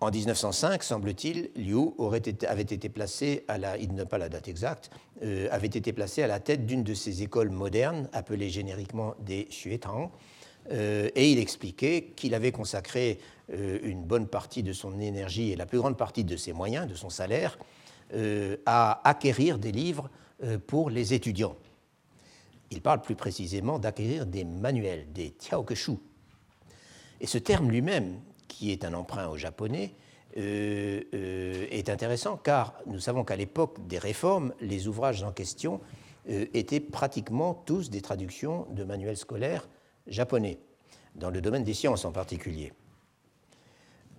En 0.00 0.10
1905, 0.10 0.82
semble-t-il, 0.82 1.50
Liu 1.56 1.92
aurait 1.98 2.22
avait 2.48 2.62
été 2.62 2.88
placé 2.88 3.44
à 3.48 3.58
la, 3.58 3.76
il 3.76 3.92
n'a 3.92 4.06
pas 4.06 4.16
la 4.16 4.30
date 4.30 4.48
exacte, 4.48 4.90
euh, 5.22 5.46
avait 5.50 5.66
été 5.66 5.92
placé 5.92 6.22
à 6.22 6.26
la 6.26 6.40
tête 6.40 6.64
d'une 6.64 6.82
de 6.82 6.94
ces 6.94 7.22
écoles 7.22 7.50
modernes 7.50 8.08
appelées 8.14 8.48
génériquement 8.48 9.14
des 9.20 9.44
Xuetang, 9.50 10.10
euh, 10.72 11.10
et 11.14 11.30
il 11.30 11.38
expliquait 11.38 12.12
qu'il 12.16 12.34
avait 12.34 12.50
consacré 12.50 13.18
euh, 13.52 13.78
une 13.82 14.02
bonne 14.02 14.26
partie 14.26 14.62
de 14.62 14.72
son 14.72 14.98
énergie 15.00 15.52
et 15.52 15.56
la 15.56 15.66
plus 15.66 15.78
grande 15.78 15.98
partie 15.98 16.24
de 16.24 16.36
ses 16.36 16.54
moyens, 16.54 16.86
de 16.86 16.94
son 16.94 17.10
salaire, 17.10 17.58
à 18.66 19.08
acquérir 19.08 19.56
des 19.56 19.70
livres 19.70 20.10
pour 20.66 20.90
les 20.90 21.14
étudiants. 21.14 21.54
Il 22.72 22.82
parle 22.82 23.02
plus 23.02 23.14
précisément 23.14 23.78
d'acquérir 23.78 24.26
des 24.26 24.42
manuels, 24.42 25.12
des 25.12 25.30
tiaokeshu. 25.30 25.92
Et 27.20 27.28
ce 27.28 27.38
terme 27.38 27.70
lui-même, 27.70 28.18
qui 28.60 28.72
est 28.72 28.84
un 28.84 28.92
emprunt 28.92 29.26
au 29.28 29.38
japonais, 29.38 29.94
euh, 30.36 31.00
euh, 31.14 31.66
est 31.70 31.88
intéressant 31.88 32.36
car 32.36 32.74
nous 32.84 33.00
savons 33.00 33.24
qu'à 33.24 33.34
l'époque 33.34 33.86
des 33.86 33.96
réformes, 33.96 34.52
les 34.60 34.86
ouvrages 34.86 35.22
en 35.22 35.32
question 35.32 35.80
euh, 36.28 36.44
étaient 36.52 36.78
pratiquement 36.78 37.54
tous 37.54 37.88
des 37.88 38.02
traductions 38.02 38.66
de 38.70 38.84
manuels 38.84 39.16
scolaires 39.16 39.66
japonais, 40.06 40.58
dans 41.14 41.30
le 41.30 41.40
domaine 41.40 41.64
des 41.64 41.72
sciences 41.72 42.04
en 42.04 42.12
particulier. 42.12 42.74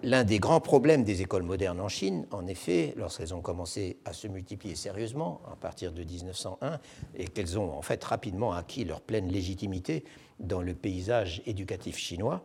L'un 0.02 0.24
des 0.24 0.40
grands 0.40 0.60
problèmes 0.60 1.04
des 1.04 1.22
écoles 1.22 1.44
modernes 1.44 1.80
en 1.80 1.88
Chine, 1.88 2.26
en 2.32 2.48
effet, 2.48 2.96
lorsqu'elles 2.98 3.36
ont 3.36 3.42
commencé 3.42 4.00
à 4.06 4.14
se 4.14 4.28
multiplier 4.28 4.74
sérieusement 4.74 5.42
à 5.52 5.56
partir 5.56 5.92
de 5.92 6.04
1901 6.04 6.80
et 7.14 7.26
qu'elles 7.26 7.60
ont 7.60 7.78
en 7.78 7.84
fait 7.84 8.04
rapidement 8.04 8.54
acquis 8.54 8.86
leur 8.86 9.02
pleine 9.02 9.28
légitimité 9.28 10.04
dans 10.40 10.64
le 10.64 10.74
paysage 10.74 11.44
éducatif 11.46 11.96
chinois, 11.96 12.44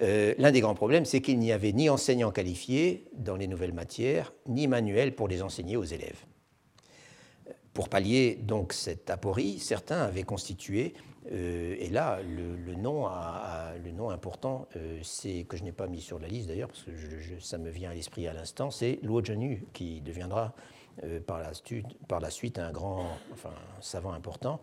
euh, 0.00 0.34
l'un 0.38 0.50
des 0.50 0.60
grands 0.60 0.74
problèmes, 0.74 1.04
c'est 1.04 1.20
qu'il 1.20 1.38
n'y 1.38 1.52
avait 1.52 1.72
ni 1.72 1.88
enseignants 1.88 2.32
qualifiés 2.32 3.06
dans 3.14 3.36
les 3.36 3.46
nouvelles 3.46 3.72
matières, 3.72 4.32
ni 4.46 4.66
manuels 4.66 5.14
pour 5.14 5.28
les 5.28 5.42
enseigner 5.42 5.76
aux 5.76 5.84
élèves. 5.84 6.24
Pour 7.72 7.88
pallier 7.88 8.38
donc 8.40 8.72
cette 8.72 9.10
aporie, 9.10 9.58
certains 9.58 10.00
avaient 10.00 10.22
constitué, 10.22 10.94
euh, 11.32 11.76
et 11.78 11.88
là 11.88 12.20
le, 12.22 12.74
nom, 12.74 13.08
important, 14.10 14.68
euh, 14.76 14.98
c'est 15.02 15.44
que 15.48 15.56
je 15.56 15.64
n'ai 15.64 15.72
pas 15.72 15.86
mis 15.86 16.00
sur 16.00 16.18
la 16.18 16.28
liste 16.28 16.48
d'ailleurs, 16.48 16.68
parce 16.68 16.84
que 16.84 16.90
ça 17.40 17.58
me 17.58 17.70
vient 17.70 17.90
à 17.90 17.94
l'esprit 17.94 18.26
à 18.28 18.32
l'instant, 18.32 18.70
c'est 18.70 18.98
Luo 19.02 19.24
Zhenyu, 19.24 19.64
qui 19.72 20.00
deviendra 20.00 20.54
par, 21.26 21.40
la, 21.40 22.30
suite 22.30 22.58
un 22.60 22.70
grand 22.70 23.18
enfin, 23.32 23.50
savant 23.80 24.12
important. 24.12 24.60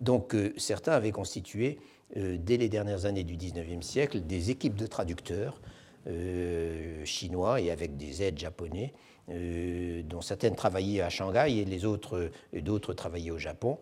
Donc 0.00 0.36
certains 0.56 0.92
avaient 0.92 1.10
constitué 1.10 1.80
dès 2.14 2.56
les 2.56 2.68
dernières 2.68 3.06
années 3.06 3.24
du 3.24 3.36
XIXe 3.36 3.84
siècle, 3.84 4.20
des 4.20 4.50
équipes 4.50 4.76
de 4.76 4.86
traducteurs 4.86 5.60
euh, 6.08 7.04
chinois 7.04 7.60
et 7.60 7.70
avec 7.70 7.96
des 7.96 8.22
aides 8.22 8.38
japonais, 8.38 8.92
euh, 9.30 10.02
dont 10.02 10.20
certaines 10.20 10.56
travaillaient 10.56 11.00
à 11.00 11.10
Shanghai 11.10 11.58
et 11.58 11.64
les 11.64 11.84
autres, 11.84 12.30
d'autres 12.52 12.92
travaillaient 12.92 13.30
au 13.30 13.38
Japon, 13.38 13.78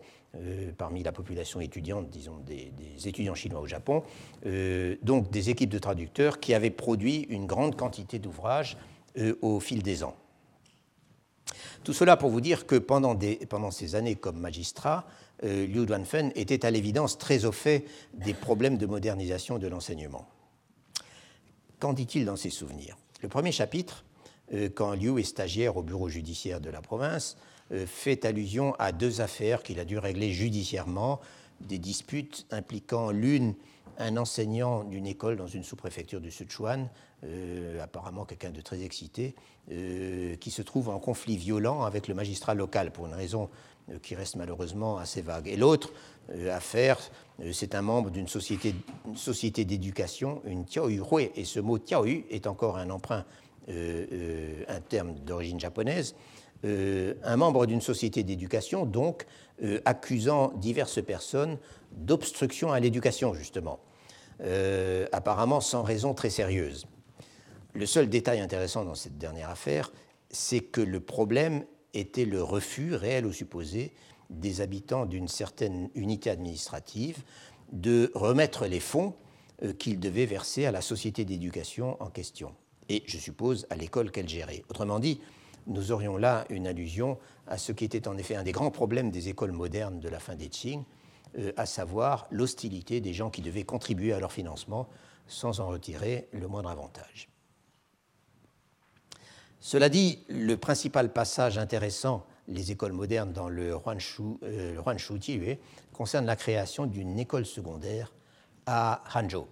parmi 0.77 1.03
la 1.03 1.11
population 1.11 1.59
étudiante, 1.59 2.09
disons, 2.09 2.37
des, 2.45 2.71
étudiants 3.05 3.35
chinois 3.35 3.59
au 3.59 3.67
Japon. 3.67 4.03
donc 5.01 5.29
des 5.29 5.49
équipes 5.49 5.69
de 5.69 5.79
traducteurs 5.79 6.39
qui 6.39 6.53
avaient 6.53 6.69
produit 6.69 7.27
une 7.29 7.45
grande 7.45 7.75
quantité 7.75 8.17
d'ouvrages 8.17 8.77
au 9.41 9.59
fil 9.59 9.83
des 9.83 10.05
ans. 10.05 10.15
Tout 11.83 11.93
cela 11.93 12.15
pour 12.15 12.29
vous 12.29 12.39
dire 12.39 12.65
que 12.65 12.75
pendant, 12.75 13.17
pendant 13.49 13.71
ces 13.71 13.95
années 13.95 14.15
comme 14.15 14.39
magistrat, 14.39 15.05
euh, 15.43 15.65
Liu 15.65 15.85
Duanfen 15.85 16.31
était 16.35 16.65
à 16.65 16.71
l'évidence 16.71 17.17
très 17.17 17.45
au 17.45 17.51
fait 17.51 17.85
des 18.13 18.33
problèmes 18.33 18.77
de 18.77 18.85
modernisation 18.85 19.57
de 19.57 19.67
l'enseignement. 19.67 20.27
Qu'en 21.79 21.93
dit-il 21.93 22.25
dans 22.25 22.35
ses 22.35 22.51
souvenirs? 22.51 22.97
Le 23.21 23.29
premier 23.29 23.51
chapitre, 23.51 24.05
euh, 24.53 24.69
quand 24.73 24.93
Liu 24.93 25.19
est 25.19 25.23
stagiaire 25.23 25.77
au 25.77 25.83
bureau 25.83 26.09
judiciaire 26.09 26.61
de 26.61 26.69
la 26.69 26.81
province, 26.81 27.37
euh, 27.71 27.87
fait 27.87 28.23
allusion 28.25 28.75
à 28.77 28.91
deux 28.91 29.21
affaires 29.21 29.63
qu'il 29.63 29.79
a 29.79 29.85
dû 29.85 29.97
régler 29.97 30.31
judiciairement, 30.31 31.19
des 31.61 31.79
disputes 31.79 32.45
impliquant 32.51 33.11
l'une 33.11 33.55
un 33.97 34.17
enseignant 34.17 34.83
d'une 34.83 35.05
école 35.05 35.35
dans 35.35 35.47
une 35.47 35.63
sous-préfecture 35.63 36.21
du 36.21 36.31
Sichuan, 36.31 36.89
apparemment 37.79 38.25
quelqu'un 38.25 38.49
de 38.49 38.61
très 38.61 38.81
excité, 38.81 39.35
qui 39.67 40.49
se 40.49 40.63
trouve 40.63 40.89
en 40.89 40.97
conflit 40.97 41.37
violent 41.37 41.83
avec 41.83 42.07
le 42.07 42.15
magistrat 42.15 42.55
local 42.55 42.91
pour 42.91 43.05
une 43.05 43.13
raison 43.13 43.49
qui 44.01 44.15
reste 44.15 44.35
malheureusement 44.35 44.97
assez 44.97 45.21
vague. 45.21 45.47
Et 45.47 45.55
l'autre 45.55 45.91
euh, 46.31 46.55
affaire, 46.55 46.97
euh, 47.41 47.51
c'est 47.51 47.75
un 47.75 47.81
membre 47.81 48.09
d'une 48.09 48.27
société, 48.27 48.75
société 49.15 49.65
d'éducation, 49.65 50.41
une 50.45 50.65
Tiaoyu 50.65 51.01
et 51.35 51.45
ce 51.45 51.59
mot 51.59 51.77
Tiaoyu 51.77 52.25
est 52.29 52.47
encore 52.47 52.77
un 52.77 52.89
emprunt, 52.89 53.25
un 53.67 54.81
terme 54.89 55.13
d'origine 55.13 55.59
japonaise, 55.59 56.15
un 56.63 57.37
membre 57.37 57.67
d'une 57.67 57.79
société 57.79 58.23
d'éducation, 58.23 58.85
donc 58.85 59.25
accusant 59.85 60.51
diverses 60.57 61.01
personnes 61.01 61.57
d'obstruction 61.91 62.73
à 62.73 62.79
l'éducation, 62.79 63.33
justement, 63.33 63.79
apparemment 65.13 65.61
sans 65.61 65.83
raison 65.83 66.13
très 66.13 66.31
sérieuse. 66.31 66.85
Le 67.73 67.85
seul 67.85 68.09
détail 68.09 68.41
intéressant 68.41 68.83
dans 68.83 68.95
cette 68.95 69.17
dernière 69.17 69.51
affaire, 69.51 69.91
c'est 70.29 70.59
que 70.59 70.81
le 70.81 70.99
problème 70.99 71.63
était 71.93 72.25
le 72.25 72.41
refus, 72.41 72.95
réel 72.95 73.25
ou 73.25 73.33
supposé, 73.33 73.93
des 74.29 74.61
habitants 74.61 75.05
d'une 75.05 75.27
certaine 75.27 75.89
unité 75.95 76.29
administrative 76.29 77.17
de 77.71 78.11
remettre 78.15 78.65
les 78.65 78.79
fonds 78.79 79.13
euh, 79.63 79.73
qu'ils 79.73 79.99
devaient 79.99 80.25
verser 80.25 80.65
à 80.65 80.71
la 80.71 80.81
société 80.81 81.25
d'éducation 81.25 82.01
en 82.01 82.09
question, 82.09 82.53
et 82.89 83.03
je 83.05 83.17
suppose 83.17 83.67
à 83.69 83.75
l'école 83.75 84.11
qu'elle 84.11 84.27
gérait. 84.27 84.63
Autrement 84.69 84.99
dit, 84.99 85.21
nous 85.67 85.91
aurions 85.91 86.17
là 86.17 86.45
une 86.49 86.67
allusion 86.67 87.17
à 87.47 87.57
ce 87.57 87.71
qui 87.71 87.85
était 87.85 88.07
en 88.07 88.17
effet 88.17 88.35
un 88.35 88.43
des 88.43 88.51
grands 88.51 88.71
problèmes 88.71 89.11
des 89.11 89.29
écoles 89.29 89.51
modernes 89.51 89.99
de 89.99 90.09
la 90.09 90.19
fin 90.19 90.35
des 90.35 90.49
Qing, 90.49 90.83
à 91.55 91.65
savoir 91.65 92.27
l'hostilité 92.29 92.99
des 92.99 93.13
gens 93.13 93.29
qui 93.29 93.41
devaient 93.41 93.63
contribuer 93.63 94.11
à 94.11 94.19
leur 94.19 94.33
financement 94.33 94.89
sans 95.27 95.61
en 95.61 95.67
retirer 95.67 96.27
le 96.33 96.47
moindre 96.47 96.69
avantage. 96.69 97.30
Cela 99.63 99.89
dit, 99.89 100.17
le 100.27 100.57
principal 100.57 101.13
passage 101.13 101.59
intéressant, 101.59 102.25
les 102.47 102.71
écoles 102.71 102.93
modernes 102.93 103.31
dans 103.31 103.47
le 103.47 103.75
Huanshu, 103.75 104.23
euh, 104.41 105.55
concerne 105.93 106.25
la 106.25 106.35
création 106.35 106.87
d'une 106.87 107.19
école 107.19 107.45
secondaire 107.45 108.11
à 108.65 109.03
Hangzhou. 109.13 109.45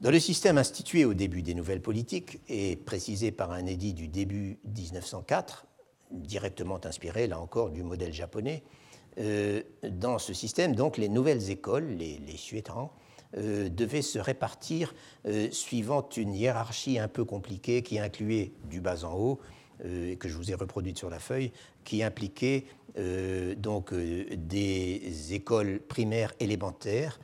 Dans 0.00 0.10
le 0.10 0.18
système 0.18 0.56
institué 0.56 1.04
au 1.04 1.12
début 1.12 1.42
des 1.42 1.54
nouvelles 1.54 1.82
politiques 1.82 2.40
et 2.48 2.76
précisé 2.76 3.30
par 3.30 3.52
un 3.52 3.66
édit 3.66 3.92
du 3.92 4.08
début 4.08 4.58
1904, 4.64 5.66
directement 6.10 6.80
inspiré 6.84 7.26
là 7.26 7.38
encore 7.38 7.68
du 7.68 7.82
modèle 7.82 8.14
japonais, 8.14 8.62
euh, 9.18 9.62
dans 9.82 10.18
ce 10.18 10.32
système, 10.32 10.74
donc, 10.74 10.96
les 10.96 11.10
nouvelles 11.10 11.50
écoles, 11.50 11.88
les, 11.88 12.18
les 12.18 12.36
euh, 13.36 13.68
devait 13.68 14.02
se 14.02 14.20
répartir 14.20 14.94
euh, 15.26 15.50
suivant 15.50 16.08
une 16.16 16.34
hiérarchie 16.34 17.00
un 17.00 17.08
peu 17.08 17.24
compliquée 17.24 17.82
qui 17.82 17.98
incluait 17.98 18.52
du 18.70 18.80
bas 18.80 19.04
en 19.04 19.14
haut, 19.14 19.40
euh, 19.84 20.14
que 20.14 20.28
je 20.28 20.36
vous 20.36 20.52
ai 20.52 20.54
reproduite 20.54 20.98
sur 20.98 21.10
la 21.10 21.18
feuille, 21.18 21.50
qui 21.82 22.02
impliquait 22.02 22.64
donc 23.56 23.92
des 23.92 25.34
écoles 25.34 25.80
primaires 25.80 26.32
élémentaires, 26.38 27.18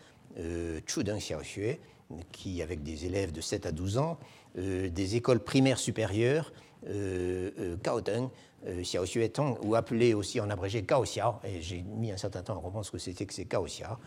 Chudeng 0.84 1.18
Xiaoxue, 1.18 1.78
qui 2.32 2.60
avec 2.60 2.82
des 2.82 3.06
élèves 3.06 3.30
de 3.30 3.40
7 3.40 3.66
à 3.66 3.70
12 3.70 3.98
ans, 3.98 4.18
des 4.56 5.14
écoles 5.14 5.38
primaires 5.38 5.78
supérieures, 5.78 6.52
Kaodeng, 7.84 8.30
Xiaoxue 8.66 9.30
Tong, 9.30 9.58
ou 9.62 9.76
appelé 9.76 10.12
aussi 10.12 10.40
en 10.40 10.50
abrégé 10.50 10.82
Kaoxiao, 10.82 11.34
et 11.44 11.62
j'ai 11.62 11.82
mis 11.82 12.10
un 12.10 12.16
certain 12.16 12.42
temps 12.42 12.58
à 12.58 12.60
comprendre 12.60 12.84
ce 12.84 12.90
que 12.90 12.98
c'était 12.98 13.24
que 13.24 13.32
c'est 13.32 13.44
Kaoxiao, 13.44 13.98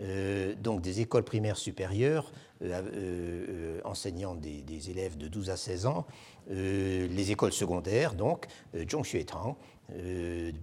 euh, 0.00 0.54
donc 0.60 0.80
des 0.80 1.00
écoles 1.00 1.22
primaires 1.22 1.56
supérieures 1.56 2.32
euh, 2.62 2.82
euh, 2.94 3.80
enseignant 3.84 4.34
des, 4.34 4.90
élèves 4.90 5.16
de 5.16 5.28
12 5.28 5.50
à 5.50 5.56
16 5.56 5.86
ans, 5.86 6.06
les 6.50 7.30
écoles 7.30 7.52
secondaires, 7.52 8.14
donc 8.14 8.46
Zhongshuetang, 8.76 9.56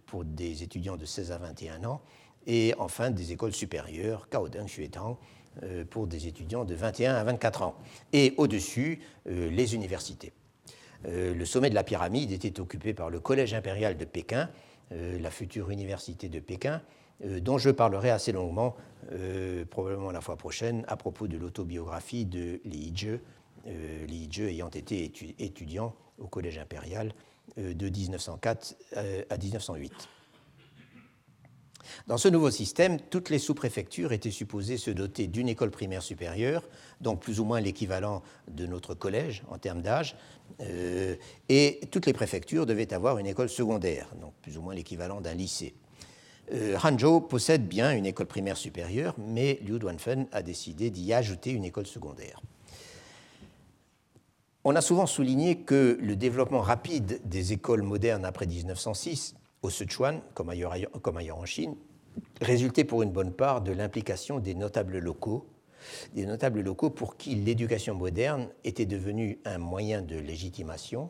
pour 0.06 0.26
des 0.26 0.64
étudiants 0.64 0.96
de 0.96 1.06
16 1.06 1.32
à 1.32 1.38
21 1.38 1.86
ans, 1.86 2.02
et 2.46 2.74
enfin 2.78 3.10
des 3.10 3.32
écoles 3.32 3.54
supérieures, 3.54 4.30
Kaodeng 4.30 4.66
Xuetang, 4.66 5.18
pour 5.90 6.08
des 6.08 6.28
étudiants 6.28 6.66
de 6.66 6.76
21 6.76 7.16
à 7.16 7.24
24 7.24 7.64
ans. 7.64 7.76
Et 8.14 8.36
au-dessus, 8.38 9.00
les 9.26 9.74
universités. 9.74 10.34
le 11.04 11.46
sommet 11.46 11.72
de 11.72 11.76
la 11.76 11.84
pyramide 11.84 12.32
était 12.32 12.60
occupé 12.60 12.94
par 12.94 13.10
le 13.10 13.20
Collège 13.20 13.56
impérial 13.56 13.98
de 13.98 14.06
Pékin, 14.06 14.50
la 14.92 15.32
future 15.32 15.72
université 15.72 16.30
de 16.30 16.40
Pékin, 16.40 16.82
dont 17.24 17.58
je 17.58 17.72
parlerai 17.72 18.12
assez 18.12 18.32
longuement, 18.32 18.76
euh, 19.12 19.66
probablement 19.66 20.12
la 20.12 20.22
fois 20.22 20.38
prochaine, 20.38 20.84
à 20.88 20.98
propos 20.98 21.28
de 21.28 21.38
l'autobiographie 21.38 22.26
de 22.26 22.62
Li 22.66 22.94
Zhe, 22.96 23.20
euh, 23.68 24.06
Li 24.06 24.30
Zhe 24.32 24.42
ayant 24.42 24.70
été 24.70 25.12
étudiant 25.40 25.96
au 26.20 26.28
Collège 26.28 26.58
impérial 26.58 27.14
de 27.58 27.90
1904 27.90 28.76
à 29.30 29.38
1908. 29.38 29.92
Dans 32.08 32.18
ce 32.18 32.28
nouveau 32.30 32.52
système, 32.52 33.00
toutes 33.00 33.30
les 33.30 33.40
sous-préfectures 33.40 34.14
étaient 34.14 34.32
supposées 34.32 34.78
se 34.78 34.92
doter 34.92 35.28
d'une 35.28 35.50
école 35.50 35.72
primaire 35.72 36.04
supérieure, 36.04 36.64
donc 37.02 37.20
plus 37.20 37.40
ou 37.40 37.44
moins 37.44 37.60
l'équivalent 37.60 38.22
de 38.48 38.68
notre 38.68 38.94
collège 38.94 39.44
en 39.50 39.58
termes 39.58 39.82
d'âge, 39.82 40.16
et 41.50 41.82
toutes 41.92 42.06
les 42.06 42.14
préfectures 42.14 42.66
devaient 42.66 42.94
avoir 42.94 43.18
une 43.18 43.28
école 43.28 43.50
secondaire, 43.50 44.08
donc 44.22 44.34
plus 44.42 44.58
ou 44.58 44.62
moins 44.62 44.76
l'équivalent 44.76 45.20
d'un 45.20 45.34
lycée. 45.34 45.74
Euh, 46.54 46.78
Hangzhou 46.84 47.22
possède 47.22 47.68
bien 47.68 47.96
une 47.96 48.06
école 48.06 48.26
primaire 48.26 48.58
supérieure, 48.58 49.16
mais 49.18 49.60
Liu 49.64 49.80
Duanfen 49.80 50.28
a 50.32 50.42
décidé 50.42 50.90
d'y 50.90 51.14
ajouter 51.14 51.52
une 51.52 51.64
école 51.64 51.88
secondaire. 51.88 52.42
On 54.64 54.76
a 54.76 54.82
souvent 54.82 55.06
souligné 55.06 55.60
que 55.60 55.98
le 56.02 56.16
développement 56.16 56.62
rapide 56.62 57.22
des 57.26 57.54
écoles 57.54 57.84
modernes 57.84 58.26
après 58.26 58.48
1906, 58.48 59.36
au 59.62 59.70
Sichuan 59.70 60.22
comme 60.34 60.50
ailleurs, 60.50 60.76
comme 61.02 61.18
ailleurs 61.18 61.38
en 61.38 61.46
Chine, 61.46 61.76
résultait 62.42 62.84
pour 62.84 63.02
une 63.02 63.12
bonne 63.12 63.32
part 63.32 63.62
de 63.62 63.72
l'implication 63.72 64.40
des 64.40 64.54
notables 64.54 65.00
locaux, 65.00 65.48
des 66.14 66.26
notables 66.26 66.62
locaux 66.62 66.90
pour 66.90 67.16
qui 67.16 67.36
l'éducation 67.36 67.96
moderne 67.96 68.50
était 68.66 68.86
devenue 68.86 69.40
un 69.46 69.58
moyen 69.58 70.02
de 70.02 70.18
légitimation 70.18 71.10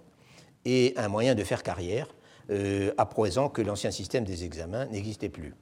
et 0.65 0.93
un 0.95 1.07
moyen 1.07 1.33
de 1.33 1.43
faire 1.43 1.63
carrière, 1.63 2.07
euh, 2.49 2.91
à 2.97 3.05
présent 3.05 3.49
que 3.49 3.61
l'ancien 3.61 3.91
système 3.91 4.23
des 4.23 4.43
examens 4.43 4.85
n'existait 4.85 5.29
plus. 5.29 5.53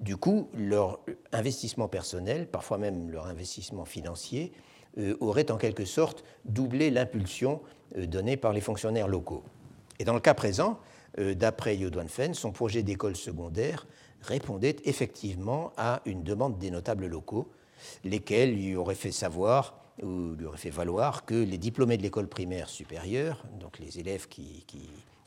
Du 0.00 0.16
coup, 0.16 0.48
leur 0.54 1.00
investissement 1.32 1.88
personnel, 1.88 2.46
parfois 2.46 2.78
même 2.78 3.10
leur 3.10 3.26
investissement 3.26 3.84
financier, 3.84 4.52
euh, 4.98 5.16
aurait 5.20 5.50
en 5.50 5.56
quelque 5.56 5.84
sorte 5.84 6.24
doublé 6.44 6.90
l'impulsion 6.90 7.60
euh, 7.96 8.06
donnée 8.06 8.36
par 8.36 8.52
les 8.52 8.60
fonctionnaires 8.60 9.08
locaux. 9.08 9.42
Et 9.98 10.04
dans 10.04 10.14
le 10.14 10.20
cas 10.20 10.34
présent, 10.34 10.78
d'après 11.18 11.76
Yu 11.76 11.90
Duanfen, 11.90 12.32
son 12.32 12.52
projet 12.52 12.82
d'école 12.82 13.16
secondaire 13.16 13.86
répondait 14.22 14.76
effectivement 14.86 15.74
à 15.76 16.00
une 16.06 16.22
demande 16.22 16.58
des 16.58 16.70
notables 16.70 17.06
locaux, 17.06 17.52
lesquels 18.02 18.54
lui 18.54 18.74
auraient 18.76 18.94
fait 18.94 19.12
savoir 19.12 19.78
ou 20.02 20.32
lui 20.32 20.46
auraient 20.46 20.56
fait 20.56 20.70
valoir 20.70 21.26
que 21.26 21.34
les 21.34 21.58
diplômés 21.58 21.98
de 21.98 22.02
l'école 22.02 22.28
primaire 22.28 22.70
supérieure, 22.70 23.44
donc 23.60 23.78
les 23.78 23.98
élèves 23.98 24.26
qui 24.26 24.64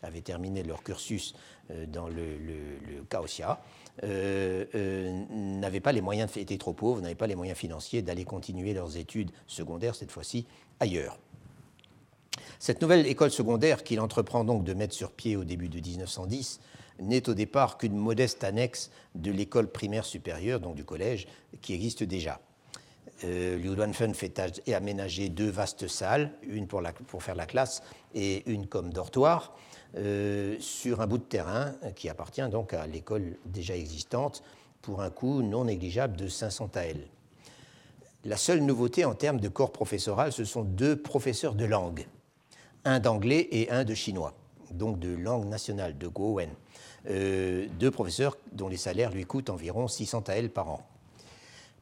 avaient 0.05 0.21
terminé 0.21 0.63
leur 0.63 0.83
cursus 0.83 1.35
euh, 1.71 1.85
dans 1.85 2.07
le, 2.07 2.37
le, 2.37 3.03
Kaosia, 3.09 3.61
euh, 4.03 4.65
euh, 4.75 5.25
n'avaient 5.29 5.79
pas 5.79 5.91
les 5.91 6.01
moyens, 6.01 6.35
étaient 6.37 6.57
trop 6.57 6.73
pauvres, 6.73 7.01
n'avaient 7.01 7.15
pas 7.15 7.27
les 7.27 7.35
moyens 7.35 7.57
financiers 7.57 8.01
d'aller 8.01 8.25
continuer 8.25 8.73
leurs 8.73 8.97
études 8.97 9.31
secondaires, 9.47 9.95
cette 9.95 10.11
fois-ci 10.11 10.45
ailleurs. 10.79 11.17
Cette 12.59 12.81
nouvelle 12.81 13.05
école 13.07 13.31
secondaire 13.31 13.83
qu'il 13.83 13.99
entreprend 13.99 14.43
donc 14.43 14.63
de 14.63 14.73
mettre 14.73 14.93
sur 14.93 15.11
pied 15.11 15.35
au 15.35 15.43
début 15.43 15.69
de 15.69 15.79
1910 15.79 16.59
n'est 16.99 17.27
au 17.29 17.33
départ 17.33 17.77
qu'une 17.77 17.95
modeste 17.95 18.43
annexe 18.43 18.91
de 19.15 19.31
l'école 19.31 19.67
primaire 19.67 20.05
supérieure, 20.05 20.59
donc 20.59 20.75
du 20.75 20.85
collège, 20.85 21.27
qui 21.61 21.73
existe 21.73 22.03
déjà. 22.03 22.39
Euh, 23.23 23.57
Liu 23.57 23.75
Duanfen 23.75 24.13
fait 24.13 24.41
aménager 24.73 25.29
deux 25.29 25.49
vastes 25.49 25.87
salles, 25.87 26.31
une 26.43 26.67
pour, 26.67 27.23
faire 27.23 27.35
la 27.35 27.45
classe 27.45 27.81
et 28.13 28.49
une 28.49 28.67
comme 28.67 28.91
dortoir. 28.91 29.55
Euh, 29.97 30.57
sur 30.59 30.99
un 30.99 31.07
bout 31.07 31.19
de 31.19 31.23
terrain 31.23 31.73
qui 31.95 32.09
appartient 32.09 32.45
donc 32.49 32.73
à 32.73 32.85
l'école 32.85 33.37
déjà 33.45 33.77
existante 33.77 34.43
pour 34.81 35.01
un 35.01 35.09
coût 35.09 35.41
non 35.41 35.65
négligeable 35.65 36.17
de 36.17 36.27
500 36.27 36.67
taels. 36.67 37.07
La 38.25 38.35
seule 38.35 38.59
nouveauté 38.59 39.05
en 39.05 39.13
termes 39.13 39.39
de 39.39 39.47
corps 39.47 39.71
professoral, 39.71 40.33
ce 40.33 40.43
sont 40.43 40.63
deux 40.63 40.97
professeurs 40.97 41.55
de 41.55 41.63
langue, 41.63 42.07
un 42.83 42.99
d'anglais 42.99 43.47
et 43.51 43.71
un 43.71 43.85
de 43.85 43.93
chinois, 43.93 44.33
donc 44.71 44.99
de 44.99 45.15
langue 45.15 45.45
nationale, 45.45 45.97
de 45.97 46.07
Gowen. 46.07 46.49
Euh, 47.09 47.67
deux 47.79 47.91
professeurs 47.91 48.37
dont 48.51 48.67
les 48.67 48.77
salaires 48.77 49.11
lui 49.11 49.23
coûtent 49.23 49.49
environ 49.49 49.87
600 49.87 50.23
taels 50.23 50.49
par 50.49 50.71
an. 50.71 50.85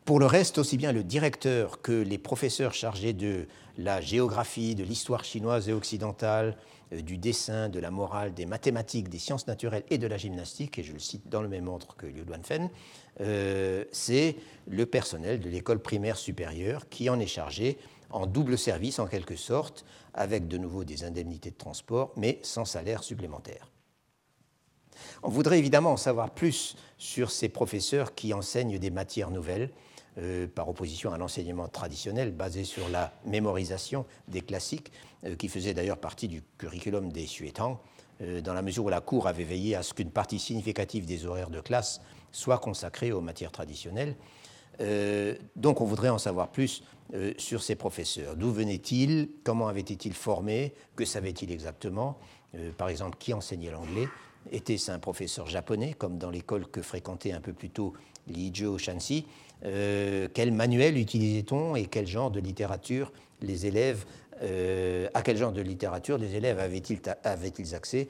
Pour 0.05 0.19
le 0.19 0.25
reste, 0.25 0.57
aussi 0.57 0.77
bien 0.77 0.91
le 0.91 1.03
directeur 1.03 1.81
que 1.81 1.93
les 1.93 2.17
professeurs 2.17 2.73
chargés 2.73 3.13
de 3.13 3.47
la 3.77 4.01
géographie, 4.01 4.75
de 4.75 4.83
l'histoire 4.83 5.23
chinoise 5.23 5.69
et 5.69 5.73
occidentale, 5.73 6.57
du 7.01 7.17
dessin, 7.17 7.69
de 7.69 7.79
la 7.79 7.91
morale, 7.91 8.33
des 8.33 8.45
mathématiques, 8.45 9.09
des 9.09 9.19
sciences 9.19 9.47
naturelles 9.47 9.83
et 9.89 9.97
de 9.97 10.07
la 10.07 10.17
gymnastique, 10.17 10.79
et 10.79 10.83
je 10.83 10.93
le 10.93 10.99
cite 10.99 11.27
dans 11.29 11.41
le 11.41 11.47
même 11.47 11.67
ordre 11.67 11.95
que 11.95 12.05
Liu 12.05 12.23
Duanfen, 12.23 12.69
euh, 13.21 13.85
c'est 13.91 14.35
le 14.67 14.85
personnel 14.85 15.39
de 15.39 15.49
l'école 15.49 15.79
primaire 15.79 16.17
supérieure 16.17 16.89
qui 16.89 17.09
en 17.09 17.19
est 17.19 17.27
chargé 17.27 17.77
en 18.09 18.27
double 18.27 18.57
service 18.57 18.99
en 18.99 19.07
quelque 19.07 19.35
sorte, 19.35 19.85
avec 20.13 20.47
de 20.47 20.57
nouveau 20.57 20.83
des 20.83 21.03
indemnités 21.03 21.49
de 21.49 21.57
transport, 21.57 22.13
mais 22.15 22.39
sans 22.43 22.65
salaire 22.65 23.03
supplémentaire. 23.03 23.71
On 25.23 25.29
voudrait 25.29 25.59
évidemment 25.59 25.93
en 25.93 25.97
savoir 25.97 26.29
plus 26.29 26.75
sur 26.97 27.31
ces 27.31 27.49
professeurs 27.49 28.13
qui 28.13 28.33
enseignent 28.33 28.77
des 28.77 28.91
matières 28.91 29.31
nouvelles, 29.31 29.71
euh, 30.19 30.45
par 30.45 30.69
opposition 30.69 31.11
à 31.11 31.17
l'enseignement 31.17 31.67
traditionnel 31.67 32.31
basé 32.31 32.65
sur 32.65 32.87
la 32.89 33.11
mémorisation 33.25 34.05
des 34.27 34.41
classiques, 34.41 34.91
euh, 35.25 35.35
qui 35.35 35.47
faisait 35.47 35.73
d'ailleurs 35.73 35.97
partie 35.97 36.27
du 36.27 36.43
curriculum 36.59 37.11
des 37.11 37.25
Suétang, 37.25 37.79
euh, 38.21 38.39
dans 38.39 38.53
la 38.53 38.61
mesure 38.61 38.85
où 38.85 38.89
la 38.89 39.01
Cour 39.01 39.27
avait 39.27 39.43
veillé 39.43 39.75
à 39.75 39.81
ce 39.81 39.95
qu'une 39.95 40.11
partie 40.11 40.37
significative 40.37 41.07
des 41.07 41.25
horaires 41.25 41.49
de 41.49 41.61
classe 41.61 41.99
soit 42.31 42.59
consacrée 42.59 43.11
aux 43.11 43.21
matières 43.21 43.51
traditionnelles. 43.51 44.15
donc 45.55 45.81
on 45.81 45.85
voudrait 45.85 46.09
en 46.09 46.17
savoir 46.17 46.49
plus 46.49 46.83
sur 47.37 47.61
ces 47.61 47.75
professeurs. 47.75 48.35
D'où 48.35 48.51
venaient-ils? 48.51 49.29
Comment 49.43 49.67
avaient-ils 49.67 50.13
formés? 50.13 50.73
Que 50.95 51.05
savaient-ils 51.05 51.51
exactement? 51.51 52.17
Par 52.77 52.89
exemple, 52.89 53.17
qui 53.19 53.33
enseignait 53.33 53.69
l'anglais? 53.69 54.07
Était-ce 54.51 54.91
un 54.91 54.97
professeur 54.97 55.47
japonais, 55.47 55.93
comme 55.93 56.17
dans 56.17 56.31
l'école 56.31 56.67
que 56.67 56.81
fréquentait 56.81 57.33
un 57.33 57.39
peu 57.39 57.53
plus 57.53 57.69
tôt 57.69 57.93
Li 58.27 58.51
Shanxi? 58.79 59.25
Euh, 59.65 60.27
quel 60.33 60.51
manuel 60.51 60.97
utilisait-on 60.97 61.75
et 61.75 61.85
quel 61.85 62.07
genre 62.07 62.31
de 62.31 62.39
littérature 62.39 63.11
les 63.41 63.65
élèves, 63.65 64.05
euh, 64.41 65.07
à 65.13 65.21
quel 65.21 65.37
genre 65.37 65.51
de 65.51 65.61
littérature 65.61 66.17
les 66.17 66.35
élèves 66.35 66.59
avaient-ils 66.59 67.75
accès 67.75 68.07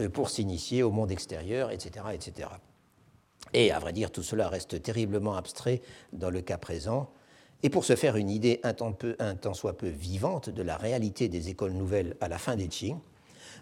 euh, 0.00 0.08
pour 0.08 0.30
s'initier 0.30 0.82
au 0.82 0.90
monde 0.90 1.10
extérieur, 1.10 1.70
etc., 1.70 2.06
etc. 2.12 2.48
Et 3.52 3.70
à 3.70 3.78
vrai 3.78 3.92
dire, 3.92 4.10
tout 4.10 4.22
cela 4.22 4.48
reste 4.48 4.82
terriblement 4.82 5.36
abstrait 5.36 5.80
dans 6.12 6.30
le 6.30 6.40
cas 6.40 6.58
présent. 6.58 7.10
Et 7.62 7.70
pour 7.70 7.84
se 7.84 7.96
faire 7.96 8.16
une 8.16 8.30
idée 8.30 8.60
un 8.62 8.74
tant, 8.74 8.92
peu, 8.92 9.16
un 9.18 9.36
tant 9.36 9.54
soit 9.54 9.76
peu 9.76 9.88
vivante 9.88 10.50
de 10.50 10.62
la 10.62 10.76
réalité 10.76 11.28
des 11.28 11.48
écoles 11.48 11.72
nouvelles 11.72 12.16
à 12.20 12.28
la 12.28 12.38
fin 12.38 12.56
des 12.56 12.68
Qing, 12.68 12.98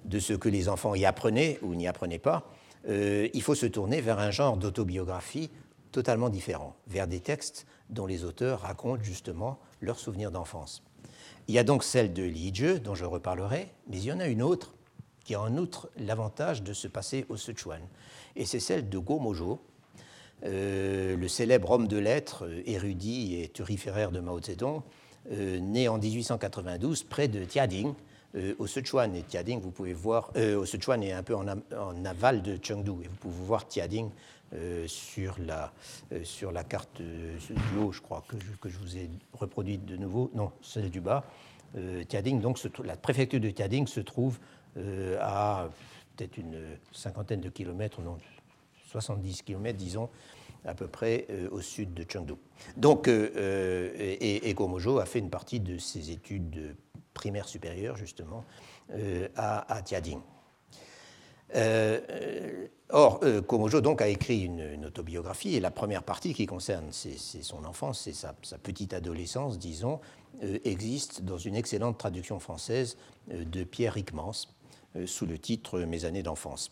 de 0.05 0.19
ce 0.19 0.33
que 0.33 0.49
les 0.49 0.69
enfants 0.69 0.95
y 0.95 1.05
apprenaient 1.05 1.59
ou 1.63 1.75
n'y 1.75 1.87
apprenaient 1.87 2.19
pas, 2.19 2.51
euh, 2.89 3.29
il 3.33 3.43
faut 3.43 3.55
se 3.55 3.67
tourner 3.67 4.01
vers 4.01 4.19
un 4.19 4.31
genre 4.31 4.57
d'autobiographie 4.57 5.51
totalement 5.93 6.31
différent, 6.31 6.75
vers 6.87 7.07
des 7.07 7.21
textes 7.21 7.67
dont 7.91 8.07
les 8.07 8.25
auteurs 8.25 8.61
racontent 8.61 9.03
justement 9.03 9.59
leurs 9.81 9.99
souvenirs 9.99 10.31
d'enfance. 10.31 10.83
Il 11.49 11.55
y 11.55 11.59
a 11.59 11.65
donc 11.65 11.85
celle 11.85 12.13
de 12.13 12.23
Li 12.23 12.53
Zhe, 12.55 12.81
dont 12.81 12.95
je 12.95 13.05
reparlerai, 13.05 13.73
mais 13.89 13.99
il 13.99 14.05
y 14.05 14.13
en 14.13 14.21
a 14.21 14.27
une 14.27 14.43
autre 14.43 14.75
qui 15.25 15.35
a 15.35 15.41
en 15.41 15.57
outre 15.57 15.91
l'avantage 15.97 16.63
de 16.63 16.73
se 16.73 16.89
passer 16.89 17.27
au 17.29 17.37
Sichuan, 17.37 17.83
et 18.35 18.45
c'est 18.45 18.61
celle 18.61 18.89
de 18.89 18.99
Go 18.99 19.19
Mojo, 19.19 19.61
euh, 20.45 21.17
le 21.17 21.29
célèbre 21.29 21.71
homme 21.71 21.87
de 21.87 21.99
lettres, 21.99 22.47
euh, 22.47 22.63
érudit 22.67 23.41
et 23.41 23.49
turiféraire 23.49 24.11
de 24.11 24.19
Mao 24.19 24.41
Zedong, 24.41 24.83
né 25.31 25.87
en 25.87 25.99
1892 25.99 27.05
près 27.05 27.29
de 27.29 27.45
Tiading, 27.45 27.95
euh, 28.35 28.55
au 28.59 28.67
Sichuan 28.67 29.15
et 29.15 29.23
Tiading, 29.23 29.61
vous 29.61 29.71
pouvez 29.71 29.93
voir, 29.93 30.31
euh, 30.37 30.57
au 30.57 30.65
Sichuan 30.65 31.03
est 31.03 31.13
un 31.13 31.23
peu 31.23 31.35
en, 31.35 31.47
aval 32.05 32.43
de 32.43 32.59
Chengdu, 32.63 32.91
et 33.05 33.09
vous 33.09 33.17
pouvez 33.21 33.45
voir 33.45 33.69
Tiading 33.69 34.09
euh, 34.55 34.87
sur, 34.87 35.37
la, 35.39 35.73
sur 36.25 36.53
la 36.53 36.65
carte 36.65 37.01
du 37.01 37.79
haut, 37.79 37.93
je 37.93 38.01
crois, 38.01 38.25
que 38.29 38.37
je, 38.39 38.53
que 38.61 38.69
je 38.69 38.79
vous 38.79 38.97
ai 38.97 39.11
reproduite 39.33 39.85
de 39.85 39.97
nouveau, 39.97 40.31
non, 40.35 40.53
celle 40.63 40.91
du 40.91 41.01
bas. 41.01 41.25
Tiading, 42.09 42.43
donc 42.43 42.61
la 42.85 42.97
préfecture 42.97 43.41
de 43.41 43.49
Tiading 43.49 43.87
se 43.87 44.01
trouve 44.01 44.39
à 45.19 45.71
peut-être 46.15 46.37
une 46.37 46.61
cinquantaine 46.93 47.41
de 47.41 47.49
kilomètres, 47.49 48.03
non, 48.03 48.19
70 48.91 49.41
kilomètres, 49.41 49.79
disons, 49.79 50.11
à 50.67 50.75
peu 50.75 50.87
près 50.87 51.27
au 51.51 51.63
sud 51.63 51.95
de 51.95 52.05
Chengdu. 52.07 52.35
Donc, 52.77 53.09
et, 53.09 54.51
et, 54.51 54.53
Gomojo 54.53 54.99
a 54.99 55.07
fait 55.07 55.21
une 55.21 55.31
partie 55.31 55.61
de 55.61 55.79
ses 55.79 56.11
études 56.11 56.77
primaire 57.13 57.49
supérieure, 57.49 57.97
justement, 57.97 58.45
euh, 58.93 59.29
à, 59.37 59.73
à, 59.73 59.83
Tiading. 59.83 60.21
Euh, 61.55 62.01
euh, 62.11 62.67
or, 62.91 63.21
Komojo 63.47 63.81
donc 63.81 64.01
a 64.01 64.09
écrit 64.09 64.41
une, 64.41 64.87
autobiographie 64.87 65.55
et 65.55 65.61
la 65.61 65.71
première 65.71 66.03
partie 66.03 66.35
qui 66.35 66.47
concerne 66.47 66.91
son 66.93 67.65
enfance 67.65 68.11
sa, 68.13 68.35
petite 68.59 68.95
adolescence, 68.95 69.59
disons, 69.59 70.01
existe 70.65 71.23
dans 71.23 71.39
une 71.39 71.55
excellente 71.55 71.99
traduction 71.99 72.39
française 72.39 72.97
de 73.29 73.65
Pierre 73.65 73.95
Rickmans 73.95 74.49
sous 75.07 75.27
le 75.27 75.39
titre 75.39 75.81
Mes 75.81 76.05
années 76.05 76.23
d'enfance. 76.23 76.71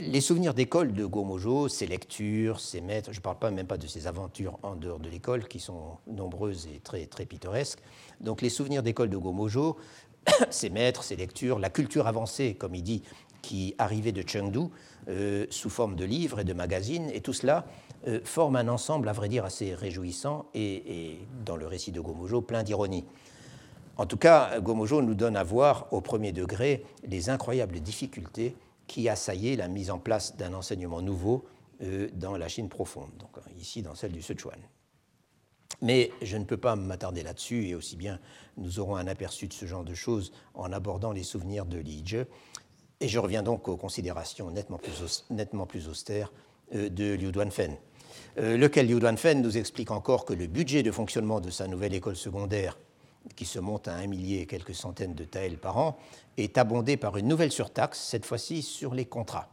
Les 0.00 0.20
souvenirs 0.20 0.54
d'école 0.54 0.92
de 0.92 1.04
Gomojo, 1.04 1.66
ses 1.68 1.86
lectures, 1.86 2.60
ses 2.60 2.80
maîtres, 2.80 3.12
je 3.12 3.18
ne 3.18 3.22
parle 3.22 3.38
pas 3.38 3.50
même 3.50 3.66
pas 3.66 3.78
de 3.78 3.86
ses 3.88 4.06
aventures 4.06 4.58
en 4.62 4.76
dehors 4.76 5.00
de 5.00 5.08
l'école, 5.08 5.48
qui 5.48 5.58
sont 5.58 5.96
nombreuses 6.06 6.68
et 6.72 6.78
très, 6.78 7.06
très 7.06 7.26
pittoresques. 7.26 7.80
Donc 8.20 8.40
les 8.40 8.48
souvenirs 8.48 8.84
d'école 8.84 9.10
de 9.10 9.16
Gomojo, 9.16 9.76
ses 10.50 10.70
maîtres, 10.70 11.02
ses 11.02 11.16
lectures, 11.16 11.58
la 11.58 11.70
culture 11.70 12.06
avancée, 12.06 12.54
comme 12.54 12.76
il 12.76 12.82
dit, 12.82 13.02
qui 13.42 13.74
arrivait 13.78 14.12
de 14.12 14.22
Chengdu, 14.26 14.68
euh, 15.08 15.46
sous 15.50 15.70
forme 15.70 15.96
de 15.96 16.04
livres 16.04 16.40
et 16.40 16.44
de 16.44 16.52
magazines, 16.52 17.10
et 17.10 17.20
tout 17.20 17.32
cela 17.32 17.64
euh, 18.06 18.20
forme 18.24 18.56
un 18.56 18.68
ensemble, 18.68 19.08
à 19.08 19.12
vrai 19.12 19.28
dire, 19.28 19.44
assez 19.44 19.74
réjouissant 19.74 20.46
et, 20.54 21.18
dans 21.44 21.56
le 21.56 21.66
récit 21.66 21.92
de 21.92 22.00
Gomojo, 22.00 22.42
plein 22.42 22.62
d'ironie. 22.62 23.04
En 23.96 24.06
tout 24.06 24.16
cas, 24.16 24.60
Gomojo 24.60 25.02
nous 25.02 25.14
donne 25.14 25.36
à 25.36 25.42
voir 25.42 25.86
au 25.92 26.00
premier 26.00 26.32
degré 26.32 26.84
les 27.06 27.30
incroyables 27.30 27.80
difficultés 27.80 28.54
qui 28.86 29.08
assaillaient 29.08 29.56
la 29.56 29.68
mise 29.68 29.90
en 29.90 29.98
place 29.98 30.36
d'un 30.36 30.54
enseignement 30.54 31.02
nouveau 31.02 31.44
euh, 31.82 32.08
dans 32.12 32.36
la 32.36 32.48
Chine 32.48 32.68
profonde, 32.68 33.10
donc 33.18 33.30
ici 33.58 33.82
dans 33.82 33.94
celle 33.94 34.12
du 34.12 34.22
Sichuan. 34.22 34.58
Mais 35.80 36.10
je 36.22 36.36
ne 36.36 36.44
peux 36.44 36.56
pas 36.56 36.76
m'attarder 36.76 37.22
là-dessus, 37.22 37.68
et 37.68 37.74
aussi 37.74 37.96
bien 37.96 38.18
nous 38.56 38.78
aurons 38.80 38.96
un 38.96 39.06
aperçu 39.06 39.46
de 39.46 39.52
ce 39.52 39.66
genre 39.66 39.84
de 39.84 39.94
choses 39.94 40.32
en 40.54 40.72
abordant 40.72 41.12
les 41.12 41.22
souvenirs 41.22 41.66
de 41.66 41.78
Li. 41.78 42.04
Et 43.00 43.08
je 43.08 43.18
reviens 43.18 43.42
donc 43.42 43.68
aux 43.68 43.76
considérations 43.76 44.50
nettement 44.50 44.78
plus, 45.66 45.88
austères 45.88 46.32
euh, 46.74 46.88
de 46.88 47.14
Liu 47.14 47.30
Duanfen, 47.30 47.76
euh, 48.38 48.56
lequel 48.56 48.88
Liu 48.88 48.98
Duanfen 48.98 49.40
nous 49.40 49.56
explique 49.56 49.90
encore 49.90 50.24
que 50.24 50.32
le 50.32 50.46
budget 50.46 50.82
de 50.82 50.90
fonctionnement 50.90 51.40
de 51.40 51.50
sa 51.50 51.68
nouvelle 51.68 51.94
école 51.94 52.16
secondaire 52.16 52.76
qui 53.36 53.44
se 53.44 53.58
monte 53.58 53.88
à 53.88 53.94
un 53.94 54.06
millier 54.06 54.40
et 54.40 54.46
quelques 54.46 54.74
centaines 54.74 55.14
de 55.14 55.24
taels 55.24 55.58
par 55.58 55.78
an, 55.78 55.98
est 56.36 56.58
abondé 56.58 56.96
par 56.96 57.16
une 57.16 57.28
nouvelle 57.28 57.52
surtaxe, 57.52 58.00
cette 58.00 58.24
fois-ci 58.24 58.62
sur 58.62 58.94
les 58.94 59.04
contrats. 59.04 59.48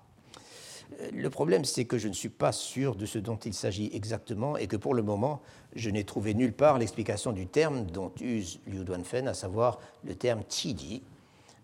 Euh, 1.02 1.10
le 1.14 1.30
problème, 1.30 1.66
c'est 1.66 1.86
que 1.86 1.98
je 1.98 2.08
ne 2.08 2.14
suis 2.14 2.30
pas 2.30 2.52
sûr 2.52 2.96
de 2.96 3.06
ce 3.06 3.20
dont 3.20 3.38
il 3.38 3.54
s'agit 3.54 3.90
exactement 3.94 4.58
et 4.58 4.68
que 4.68 4.76
pour 4.76 4.94
le 4.94 5.04
moment, 5.04 5.42
je 5.76 5.90
n'ai 5.90 6.04
trouvé 6.04 6.34
nulle 6.34 6.54
part 6.54 6.80
l'explication 6.80 7.32
du 7.32 7.48
terme 7.48 7.86
dont 7.86 8.12
use 8.22 8.60
Liu 8.68 8.84
Duanfen, 8.84 9.28
à 9.28 9.34
savoir 9.34 9.80
le 10.04 10.16
terme 10.16 10.44
Di. 10.50 11.04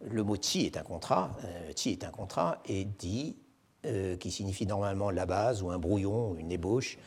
Le 0.03 0.23
mot 0.23 0.35
Qi 0.35 0.65
est 0.65 0.77
un 0.77 0.83
contrat, 0.83 1.37
euh, 1.45 1.71
est 1.85 2.03
un 2.03 2.09
contrat, 2.09 2.61
et 2.65 2.85
Di, 2.85 3.37
euh, 3.85 4.17
qui 4.17 4.31
signifie 4.31 4.65
normalement 4.65 5.11
la 5.11 5.25
base 5.25 5.61
ou 5.61 5.69
un 5.69 5.79
brouillon, 5.79 6.35
une 6.35 6.51
ébauche, 6.51 6.97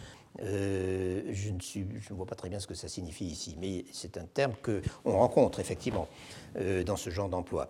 euh, 0.43 1.23
je, 1.31 1.51
ne 1.51 1.61
suis, 1.61 1.87
je, 2.01 2.13
ne 2.13 2.17
vois 2.17 2.27
pas 2.27 2.35
très 2.35 2.49
bien 2.49 2.59
ce 2.59 2.67
que 2.67 2.75
ça 2.75 2.89
signifie 2.89 3.27
ici, 3.27 3.57
mais 3.61 3.85
c'est 3.93 4.17
un 4.19 4.25
terme 4.25 4.55
qu'on 4.63 5.13
rencontre 5.13 5.61
effectivement 5.61 6.09
euh, 6.57 6.83
dans 6.83 6.97
ce 6.97 7.11
genre 7.11 7.29
d'emploi, 7.29 7.69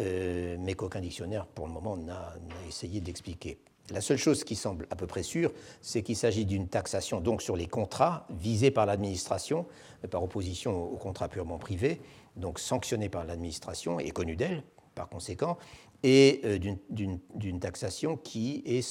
euh, 0.00 0.56
mais 0.58 0.74
qu'aucun 0.74 1.00
dictionnaire 1.00 1.46
pour 1.46 1.66
le 1.66 1.72
moment 1.72 1.96
n'a 1.96 2.34
essayé 2.68 3.00
d'expliquer. 3.00 3.58
La 3.92 4.00
seule 4.00 4.18
chose 4.18 4.44
qui 4.44 4.54
semble 4.54 4.86
à 4.90 4.96
peu 4.96 5.06
près 5.06 5.22
sûre, 5.22 5.52
c'est 5.80 6.02
qu'il 6.02 6.16
s'agit 6.16 6.44
d'une 6.44 6.68
taxation 6.68 7.20
donc 7.20 7.42
sur 7.42 7.56
les 7.56 7.66
contrats 7.66 8.26
visés 8.30 8.70
par 8.70 8.86
l'administration, 8.86 9.66
par 10.10 10.22
opposition 10.22 10.92
aux 10.92 10.96
contrats 10.96 11.28
purement 11.28 11.58
privés, 11.58 12.00
donc 12.36 12.58
sanctionnés 12.58 13.08
par 13.08 13.24
l'administration 13.24 14.00
et 14.00 14.10
connus 14.10 14.36
d'elle 14.36 14.62
par 14.94 15.08
conséquent, 15.08 15.56
et 16.02 16.42
d'une 16.88 17.60
taxation 17.60 18.16
qui 18.16 18.82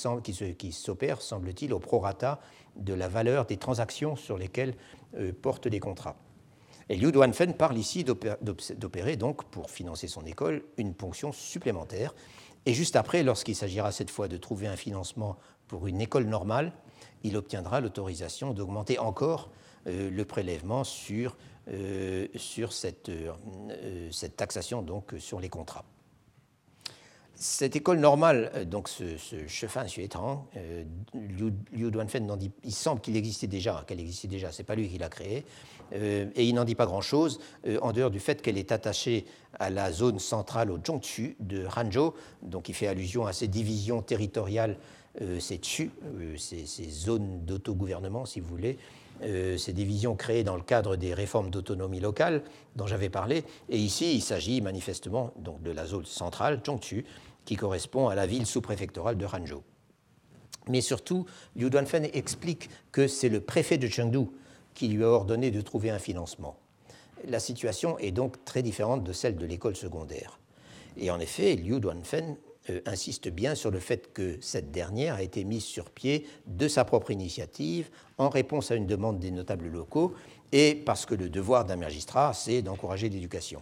s'opère, 0.71 1.21
semble-t-il, 1.21 1.73
au 1.73 1.79
prorata 1.79 2.39
de 2.75 2.93
la 2.93 3.07
valeur 3.07 3.45
des 3.45 3.57
transactions 3.57 4.15
sur 4.15 4.37
lesquelles 4.37 4.75
euh, 5.17 5.33
portent 5.33 5.65
les 5.65 5.79
contrats. 5.79 6.15
Et 6.89 6.95
Liu 6.95 7.11
Duanfen 7.11 7.53
parle 7.53 7.77
ici 7.77 8.03
d'opérer 8.03 9.15
donc 9.15 9.43
pour 9.45 9.69
financer 9.69 10.07
son 10.07 10.25
école 10.25 10.63
une 10.77 10.95
ponction 10.95 11.31
supplémentaire. 11.31 12.15
Et 12.65 12.73
juste 12.73 12.95
après, 12.95 13.21
lorsqu'il 13.21 13.55
s'agira 13.55 13.91
cette 13.91 14.09
fois 14.09 14.27
de 14.27 14.37
trouver 14.37 14.67
un 14.67 14.75
financement 14.75 15.37
pour 15.67 15.87
une 15.87 16.01
école 16.01 16.25
normale, 16.25 16.73
il 17.23 17.37
obtiendra 17.37 17.79
l'autorisation 17.79 18.53
d'augmenter 18.53 18.97
encore 18.97 19.51
euh, 19.87 20.09
le 20.09 20.25
prélèvement 20.25 20.83
sur, 20.83 21.37
euh, 21.71 22.27
sur 22.35 22.73
cette, 22.73 23.11
cette, 24.11 24.35
taxation 24.35 24.81
donc 24.81 25.13
sur 25.19 25.39
les 25.39 25.49
contrats. 25.49 25.85
Cette 27.41 27.77
école 27.77 27.99
normale, 27.99 28.51
euh, 28.53 28.65
donc 28.65 28.89
ce, 28.89 29.15
ce 29.15 29.47
Chefan 29.47 29.85
Xuetang, 29.85 30.45
euh, 30.57 30.83
Liu, 31.13 31.89
Duanfen, 31.89 32.29
il 32.65 32.73
semble 32.73 32.99
qu'il 32.99 33.15
existait 33.15 33.47
déjà, 33.47 33.85
qu'elle 33.87 34.01
existait 34.01 34.27
déjà, 34.27 34.51
c'est 34.51 34.65
pas 34.65 34.75
lui 34.75 34.89
qui 34.89 34.97
l'a 34.97 35.07
créée, 35.07 35.45
euh, 35.93 36.25
et 36.35 36.45
il 36.45 36.53
n'en 36.53 36.65
dit 36.65 36.75
pas 36.75 36.85
grand-chose, 36.85 37.39
en 37.81 37.93
dehors 37.93 38.11
du 38.11 38.19
fait 38.19 38.41
qu'elle 38.41 38.57
est 38.57 38.73
attachée 38.73 39.25
à 39.57 39.69
la 39.69 39.93
zone 39.93 40.19
centrale 40.19 40.69
au 40.69 40.79
Zhongqu 40.85 41.37
de 41.39 41.65
Hanzhou, 41.77 42.13
donc 42.41 42.67
il 42.67 42.75
fait 42.75 42.87
allusion 42.87 43.25
à 43.25 43.31
ces 43.31 43.47
divisions 43.47 44.01
territoriales, 44.01 44.75
ces 45.39 45.59
Chu, 45.63 45.91
ces, 46.37 46.65
ces, 46.65 46.89
zones 46.89 47.45
d'autogouvernement, 47.45 48.25
si 48.25 48.41
vous 48.41 48.49
voulez, 48.49 48.77
ces 49.21 49.73
divisions 49.73 50.15
créées 50.15 50.43
dans 50.43 50.55
le 50.55 50.61
cadre 50.61 50.95
des 50.95 51.13
réformes 51.13 51.49
d'autonomie 51.49 51.99
locale 51.99 52.43
dont 52.75 52.87
j'avais 52.87 53.09
parlé. 53.09 53.43
Et 53.69 53.77
ici, 53.77 54.15
il 54.15 54.21
s'agit 54.21 54.61
manifestement 54.61 55.33
donc, 55.37 55.61
de 55.61 55.71
la 55.71 55.85
zone 55.85 56.05
centrale, 56.05 56.61
Zhongqu, 56.65 57.05
qui 57.45 57.55
correspond 57.55 58.07
à 58.07 58.15
la 58.15 58.25
ville 58.25 58.45
sous-préfectorale 58.45 59.17
de 59.17 59.25
Hangzhou. 59.25 59.63
Mais 60.67 60.81
surtout, 60.81 61.25
Liu 61.55 61.69
Duanfen 61.69 62.07
explique 62.13 62.69
que 62.91 63.07
c'est 63.07 63.29
le 63.29 63.41
préfet 63.41 63.77
de 63.77 63.87
Chengdu 63.87 64.27
qui 64.75 64.87
lui 64.87 65.03
a 65.03 65.07
ordonné 65.07 65.51
de 65.51 65.61
trouver 65.61 65.89
un 65.89 65.99
financement. 65.99 66.57
La 67.27 67.39
situation 67.39 67.97
est 67.97 68.11
donc 68.11 68.45
très 68.45 68.61
différente 68.61 69.03
de 69.03 69.11
celle 69.11 69.35
de 69.35 69.45
l'école 69.45 69.75
secondaire. 69.75 70.39
Et 70.95 71.11
en 71.11 71.19
effet, 71.19 71.55
Liu 71.55 71.79
Duanfen 71.79 72.37
euh, 72.69 72.81
insiste 72.85 73.29
bien 73.29 73.55
sur 73.55 73.71
le 73.71 73.79
fait 73.79 74.13
que 74.13 74.37
cette 74.41 74.71
dernière 74.71 75.15
a 75.15 75.21
été 75.21 75.43
mise 75.43 75.63
sur 75.63 75.89
pied 75.89 76.27
de 76.47 76.67
sa 76.67 76.85
propre 76.85 77.11
initiative 77.11 77.89
en 78.17 78.29
réponse 78.29 78.71
à 78.71 78.75
une 78.75 78.87
demande 78.87 79.19
des 79.19 79.31
notables 79.31 79.67
locaux 79.67 80.13
et 80.51 80.75
parce 80.75 81.05
que 81.05 81.15
le 81.15 81.29
devoir 81.29 81.65
d'un 81.65 81.75
magistrat, 81.75 82.33
c'est 82.33 82.61
d'encourager 82.61 83.09
l'éducation. 83.09 83.61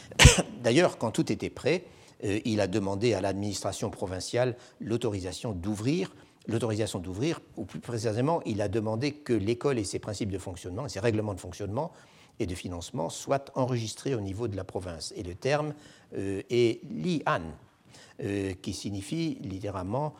D'ailleurs, 0.62 0.98
quand 0.98 1.10
tout 1.10 1.30
était 1.32 1.50
prêt, 1.50 1.84
euh, 2.24 2.40
il 2.44 2.60
a 2.60 2.66
demandé 2.66 3.14
à 3.14 3.20
l'administration 3.20 3.90
provinciale 3.90 4.56
l'autorisation 4.80 5.52
d'ouvrir, 5.52 6.14
l'autorisation 6.46 6.98
d'ouvrir, 6.98 7.40
ou 7.56 7.64
plus 7.64 7.80
précisément, 7.80 8.40
il 8.46 8.60
a 8.62 8.68
demandé 8.68 9.12
que 9.12 9.32
l'école 9.32 9.78
et 9.78 9.84
ses 9.84 9.98
principes 9.98 10.30
de 10.30 10.38
fonctionnement, 10.38 10.88
ses 10.88 11.00
règlements 11.00 11.34
de 11.34 11.40
fonctionnement 11.40 11.92
et 12.38 12.46
de 12.46 12.54
financement 12.54 13.08
soient 13.08 13.44
enregistrés 13.54 14.14
au 14.14 14.20
niveau 14.20 14.48
de 14.48 14.56
la 14.56 14.64
province. 14.64 15.12
Et 15.16 15.22
le 15.22 15.34
terme 15.34 15.74
euh, 16.16 16.42
est 16.50 16.80
Li-An, 16.90 17.42
euh, 18.22 18.52
qui 18.60 18.72
signifie 18.72 19.38
littéralement 19.42 20.14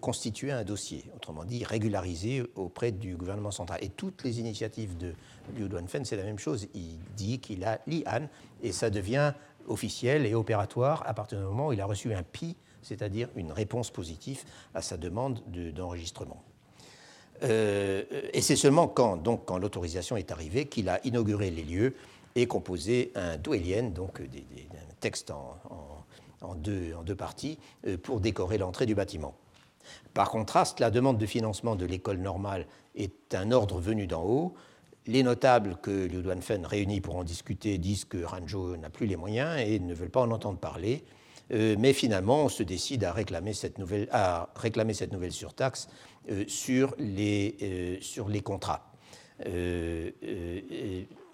constituer 0.00 0.52
un 0.52 0.62
dossier, 0.62 1.04
autrement 1.16 1.44
dit 1.44 1.64
régulariser 1.64 2.44
auprès 2.54 2.92
du 2.92 3.16
gouvernement 3.16 3.50
central. 3.50 3.80
Et 3.82 3.88
toutes 3.88 4.22
les 4.22 4.38
initiatives 4.38 4.96
de 4.96 5.12
Liu 5.56 5.68
Duanfen, 5.68 6.04
c'est 6.04 6.16
la 6.16 6.22
même 6.22 6.38
chose. 6.38 6.68
Il 6.74 6.98
dit 7.16 7.40
qu'il 7.40 7.64
a 7.64 7.80
l'IAN 7.86 8.28
et 8.62 8.70
ça 8.70 8.88
devient 8.88 9.32
officiel 9.66 10.26
et 10.26 10.34
opératoire 10.34 11.02
à 11.06 11.12
partir 11.12 11.38
du 11.38 11.44
moment 11.44 11.68
où 11.68 11.72
il 11.72 11.80
a 11.80 11.86
reçu 11.86 12.14
un 12.14 12.22
PI, 12.22 12.56
c'est-à-dire 12.82 13.28
une 13.36 13.52
réponse 13.52 13.90
positive 13.90 14.44
à 14.74 14.80
sa 14.80 14.96
demande 14.96 15.42
d'enregistrement. 15.74 16.42
Euh, 17.42 18.02
et 18.32 18.40
c'est 18.40 18.56
seulement 18.56 18.88
quand, 18.88 19.16
donc, 19.16 19.44
quand 19.44 19.58
l'autorisation 19.58 20.16
est 20.16 20.32
arrivée 20.32 20.66
qu'il 20.66 20.88
a 20.88 21.04
inauguré 21.06 21.50
les 21.50 21.62
lieux 21.62 21.94
et 22.34 22.46
composé 22.46 23.12
un 23.14 23.36
duelien, 23.36 23.84
donc 23.84 24.20
des, 24.22 24.44
un 24.72 24.94
texte 25.00 25.30
en, 25.30 25.56
deux, 26.54 26.94
en, 26.94 27.02
deux, 27.02 27.14
parties, 27.14 27.58
euh, 27.86 27.96
pour 27.96 28.20
décorer 28.20 28.58
l'entrée 28.58 28.86
du 28.86 28.94
bâtiment. 28.94 29.34
Par 30.14 30.30
contraste, 30.30 30.80
la 30.80 30.90
demande 30.90 31.18
de 31.18 31.26
financement 31.26 31.76
de 31.76 31.86
l'école 31.86 32.18
normale 32.18 32.66
est 32.94 33.34
un 33.34 33.52
ordre 33.52 33.80
venu 33.80 34.06
d'en 34.06 34.22
haut. 34.24 34.54
Les 35.06 35.22
notables 35.22 35.76
que 35.80 35.90
Liu 35.90 36.22
Duanfen 36.22 36.66
réunit 36.66 37.00
pour 37.00 37.16
en 37.16 37.24
discuter 37.24 37.78
disent 37.78 38.04
que 38.04 38.22
Ranzhou 38.22 38.76
n'a 38.76 38.90
plus 38.90 39.06
les 39.06 39.16
moyens 39.16 39.58
et 39.58 39.78
ne 39.78 39.94
veulent 39.94 40.10
pas 40.10 40.20
en 40.20 40.30
entendre 40.30 40.58
parler. 40.58 41.04
Euh, 41.52 41.76
mais 41.78 41.94
finalement, 41.94 42.44
on 42.44 42.48
se 42.50 42.62
décide 42.62 43.04
à 43.04 43.12
réclamer 43.12 43.54
cette 43.54 43.78
nouvelle, 43.78 44.08
à 44.12 44.50
réclamer 44.54 44.92
cette 44.92 45.12
nouvelle 45.12 45.32
surtaxe 45.32 45.88
euh, 46.30 46.44
sur, 46.46 46.94
les, 46.98 47.98
sur 48.02 48.28
les 48.28 48.42
contrats. 48.42 48.84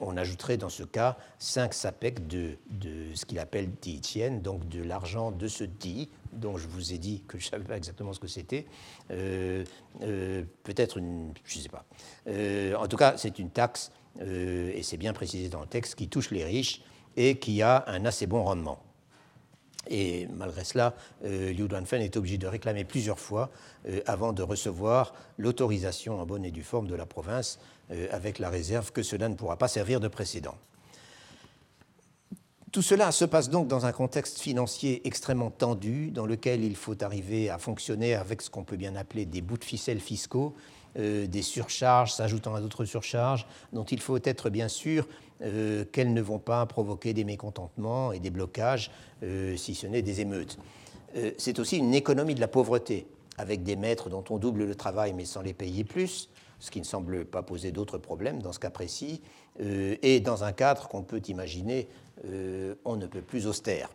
On 0.05 0.17
ajouterait 0.17 0.57
dans 0.57 0.69
ce 0.69 0.83
cas 0.83 1.17
5 1.39 1.75
sapèques 1.75 2.27
de, 2.27 2.57
de 2.71 3.15
ce 3.15 3.25
qu'il 3.25 3.39
appelle 3.39 3.71
tian, 3.81 4.39
donc 4.39 4.69
de 4.69 4.83
l'argent 4.83 5.31
de 5.31 5.49
ce 5.49 5.65
di, 5.65 6.11
dont 6.33 6.57
je 6.57 6.69
vous 6.69 6.93
ai 6.93 6.99
dit 6.99 7.25
que 7.27 7.39
je 7.39 7.47
ne 7.47 7.51
savais 7.51 7.65
pas 7.65 7.77
exactement 7.77 8.13
ce 8.13 8.21
que 8.21 8.29
c'était. 8.29 8.67
Peut-être 9.09 10.99
une. 10.99 11.33
Je 11.45 11.59
ne 11.59 11.63
sais 11.63 11.69
pas. 11.69 11.85
en 12.79 12.89
tout 12.89 12.97
cas, 12.97 13.17
c'est 13.17 13.39
une 13.39 13.51
taxe, 13.51 13.91
et 14.21 14.83
c'est 14.83 14.97
bien 14.97 15.13
précisé 15.13 15.49
dans 15.49 15.61
le 15.61 15.67
texte, 15.67 15.95
qui 15.95 16.09
touche 16.09 16.31
les 16.31 16.45
riches 16.45 16.83
et 17.17 17.39
qui 17.39 17.63
a 17.63 17.85
un 17.87 18.05
assez 18.05 18.27
bon 18.27 18.43
rendement. 18.43 18.81
Et 19.89 20.29
malgré 20.29 20.65
cela, 20.65 20.95
euh, 21.25 21.53
Liu 21.53 21.69
Duanfen 21.69 22.01
est 22.01 22.17
obligé 22.17 22.39
de 22.39 22.47
réclamer 22.47 22.85
plusieurs 22.85 23.19
fois 23.19 23.51
euh, 23.89 24.01
avant 24.07 24.33
de 24.33 24.43
recevoir 24.43 25.15
l'autorisation 25.37 26.21
en 26.21 26.27
bonne 26.27 26.45
et 26.45 26.51
due 26.51 26.63
forme 26.63 26.87
de 26.87 26.95
la 26.95 27.07
province, 27.07 27.59
euh, 27.59 27.74
avec 28.11 28.39
la 28.39 28.49
réserve 28.49 28.93
que 28.93 29.03
cela 29.03 29.29
ne 29.29 29.35
pourra 29.35 29.57
pas 29.57 29.69
servir 29.69 30.01
de 30.01 30.09
précédent. 30.09 30.57
Tout 32.73 32.83
cela 32.83 33.13
se 33.13 33.25
passe 33.25 33.51
donc 33.51 33.69
dans 33.69 33.87
un 33.87 33.93
contexte 33.93 34.41
financier 34.41 35.07
extrêmement 35.07 35.51
tendu, 35.51 36.11
dans 36.11 36.27
lequel 36.27 36.65
il 36.65 36.75
faut 36.75 37.01
arriver 37.05 37.51
à 37.51 37.59
fonctionner 37.59 38.15
avec 38.15 38.43
ce 38.43 38.51
qu'on 38.51 38.65
peut 38.65 38.77
bien 38.77 38.97
appeler 38.97 39.27
des 39.27 39.43
bouts 39.43 39.59
de 39.59 39.65
ficelle 39.65 40.01
fiscaux, 40.01 40.55
des 40.97 41.43
surcharges 41.43 42.13
s'ajoutant 42.13 42.55
à 42.55 42.61
d'autres 42.61 42.85
surcharges, 42.85 43.47
dont 43.73 43.85
il 43.85 44.01
faut 44.01 44.19
être 44.25 44.51
bien 44.51 44.69
sûr 44.69 45.07
euh, 45.43 45.85
qu'elles 45.91 46.15
ne 46.15 46.23
vont 46.23 46.39
pas 46.39 46.65
provoquer 46.65 47.13
des 47.13 47.25
mécontentements 47.25 48.13
et 48.13 48.21
des 48.21 48.31
blocages, 48.31 48.93
euh, 49.25 49.57
si 49.57 49.75
ce 49.75 49.89
n'est 49.89 50.01
des 50.01 50.21
émeutes. 50.21 50.59
Euh, 51.17 51.33
c'est 51.39 51.59
aussi 51.59 51.77
une 51.79 51.93
économie 51.93 52.37
de 52.37 52.41
la 52.41 52.47
pauvreté, 52.47 53.09
avec 53.37 53.65
des 53.65 53.75
maîtres 53.75 54.09
dont 54.09 54.23
on 54.31 54.39
double 54.39 54.65
le 54.65 54.75
travail 54.77 55.13
mais 55.13 55.25
sans 55.25 55.43
les 55.43 55.53
payer 55.53 55.83
plus, 55.83 56.31
ce 56.65 56.71
qui 56.71 56.81
ne 56.81 56.87
semble 56.87 57.27
pas 57.27 57.43
poser 57.43 57.73
d'autres 57.73 57.99
problèmes 57.99 58.41
dans 58.41 58.53
ce 58.53 58.59
cas 58.59 58.71
précis, 58.71 59.21
et 59.61 60.21
dans 60.21 60.45
un 60.45 60.53
cadre 60.53 60.89
qu'on 60.89 61.03
peut 61.03 61.21
imaginer, 61.29 61.89
on 62.85 62.97
ne 62.97 63.07
peut 63.07 63.21
plus 63.21 63.47
austère. 63.47 63.91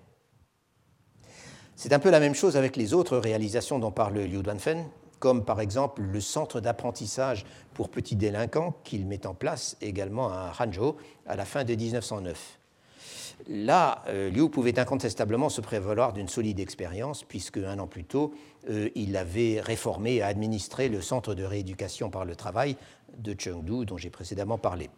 C'est 1.76 1.94
un 1.94 2.00
peu 2.00 2.12
la 2.12 2.20
même 2.20 2.36
chose 2.36 2.58
avec 2.58 2.76
les 2.76 2.94
autres 2.94 3.18
réalisations 3.18 3.80
dont 3.80 3.92
parle 3.92 4.20
Liu 4.20 4.44
Duanfen, 4.44 4.86
comme 5.18 5.44
par 5.44 5.62
exemple 5.62 6.04
le 6.04 6.22
centre 6.22 6.62
d'apprentissage 6.62 7.44
pour 7.74 7.90
petits 7.90 8.16
délinquants 8.16 8.76
qu'il 8.84 9.08
met 9.08 9.26
en 9.26 9.34
place 9.34 9.76
également 9.82 10.30
à 10.30 10.54
Hangzhou 10.60 10.96
à 11.26 11.36
la 11.36 11.46
fin 11.46 11.64
de 11.64 11.74
1909. 11.74 12.59
Là, 13.48 14.04
euh, 14.08 14.30
Liu 14.30 14.50
pouvait 14.50 14.78
incontestablement 14.80 15.50
se 15.50 15.62
prévaloir 15.62 16.14
d'une 16.14 16.28
solide 16.28 16.60
expérience, 16.60 17.24
puisque 17.24 17.58
un 17.58 17.80
an 17.80 17.88
plus 17.88 18.04
tôt, 18.04 18.34
euh, 18.70 18.90
il 18.96 19.16
avait 19.16 19.62
réformé 19.62 20.16
et 20.16 20.22
administré 20.22 20.90
le 20.90 21.02
centre 21.02 21.36
de 21.36 21.44
rééducation 21.44 22.10
par 22.10 22.26
le 22.26 22.36
travail 22.36 22.76
de 23.18 23.36
Chengdu, 23.40 23.86
dont 23.86 23.98
j'ai 23.98 24.10
précédemment 24.10 24.58
parlé. 24.58 24.90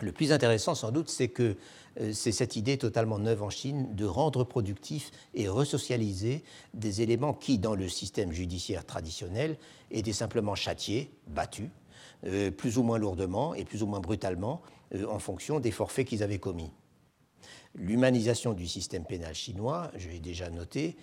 Le 0.00 0.12
plus 0.12 0.32
intéressant, 0.32 0.74
sans 0.74 0.92
doute, 0.92 1.10
c'est 1.10 1.28
que 1.28 1.56
euh, 2.00 2.12
c'est 2.12 2.32
cette 2.32 2.56
idée 2.56 2.78
totalement 2.78 3.18
neuve 3.18 3.42
en 3.42 3.50
Chine 3.50 3.94
de 3.94 4.06
rendre 4.06 4.44
productifs 4.44 5.10
et 5.34 5.48
resocialiser 5.48 6.44
des 6.72 7.02
éléments 7.02 7.34
qui, 7.34 7.58
dans 7.58 7.74
le 7.74 7.88
système 7.88 8.32
judiciaire 8.32 8.86
traditionnel, 8.86 9.58
étaient 9.90 10.12
simplement 10.12 10.54
châtiés, 10.54 11.10
battus, 11.26 11.68
plus 12.58 12.76
ou 12.76 12.82
moins 12.82 12.98
lourdement 12.98 13.54
et 13.54 13.64
plus 13.64 13.82
ou 13.82 13.86
moins 13.86 14.00
brutalement, 14.00 14.60
en 15.08 15.18
fonction 15.18 15.58
des 15.58 15.70
forfaits 15.70 16.06
qu'ils 16.06 16.22
avaient 16.22 16.38
commis. 16.38 16.70
L'humanisation 17.76 18.52
du 18.52 18.66
système 18.66 19.04
pénal 19.04 19.34
chinois, 19.34 19.90
je 19.96 20.08
l'ai 20.08 20.18
déjà 20.18 20.50
noté, 20.50 20.96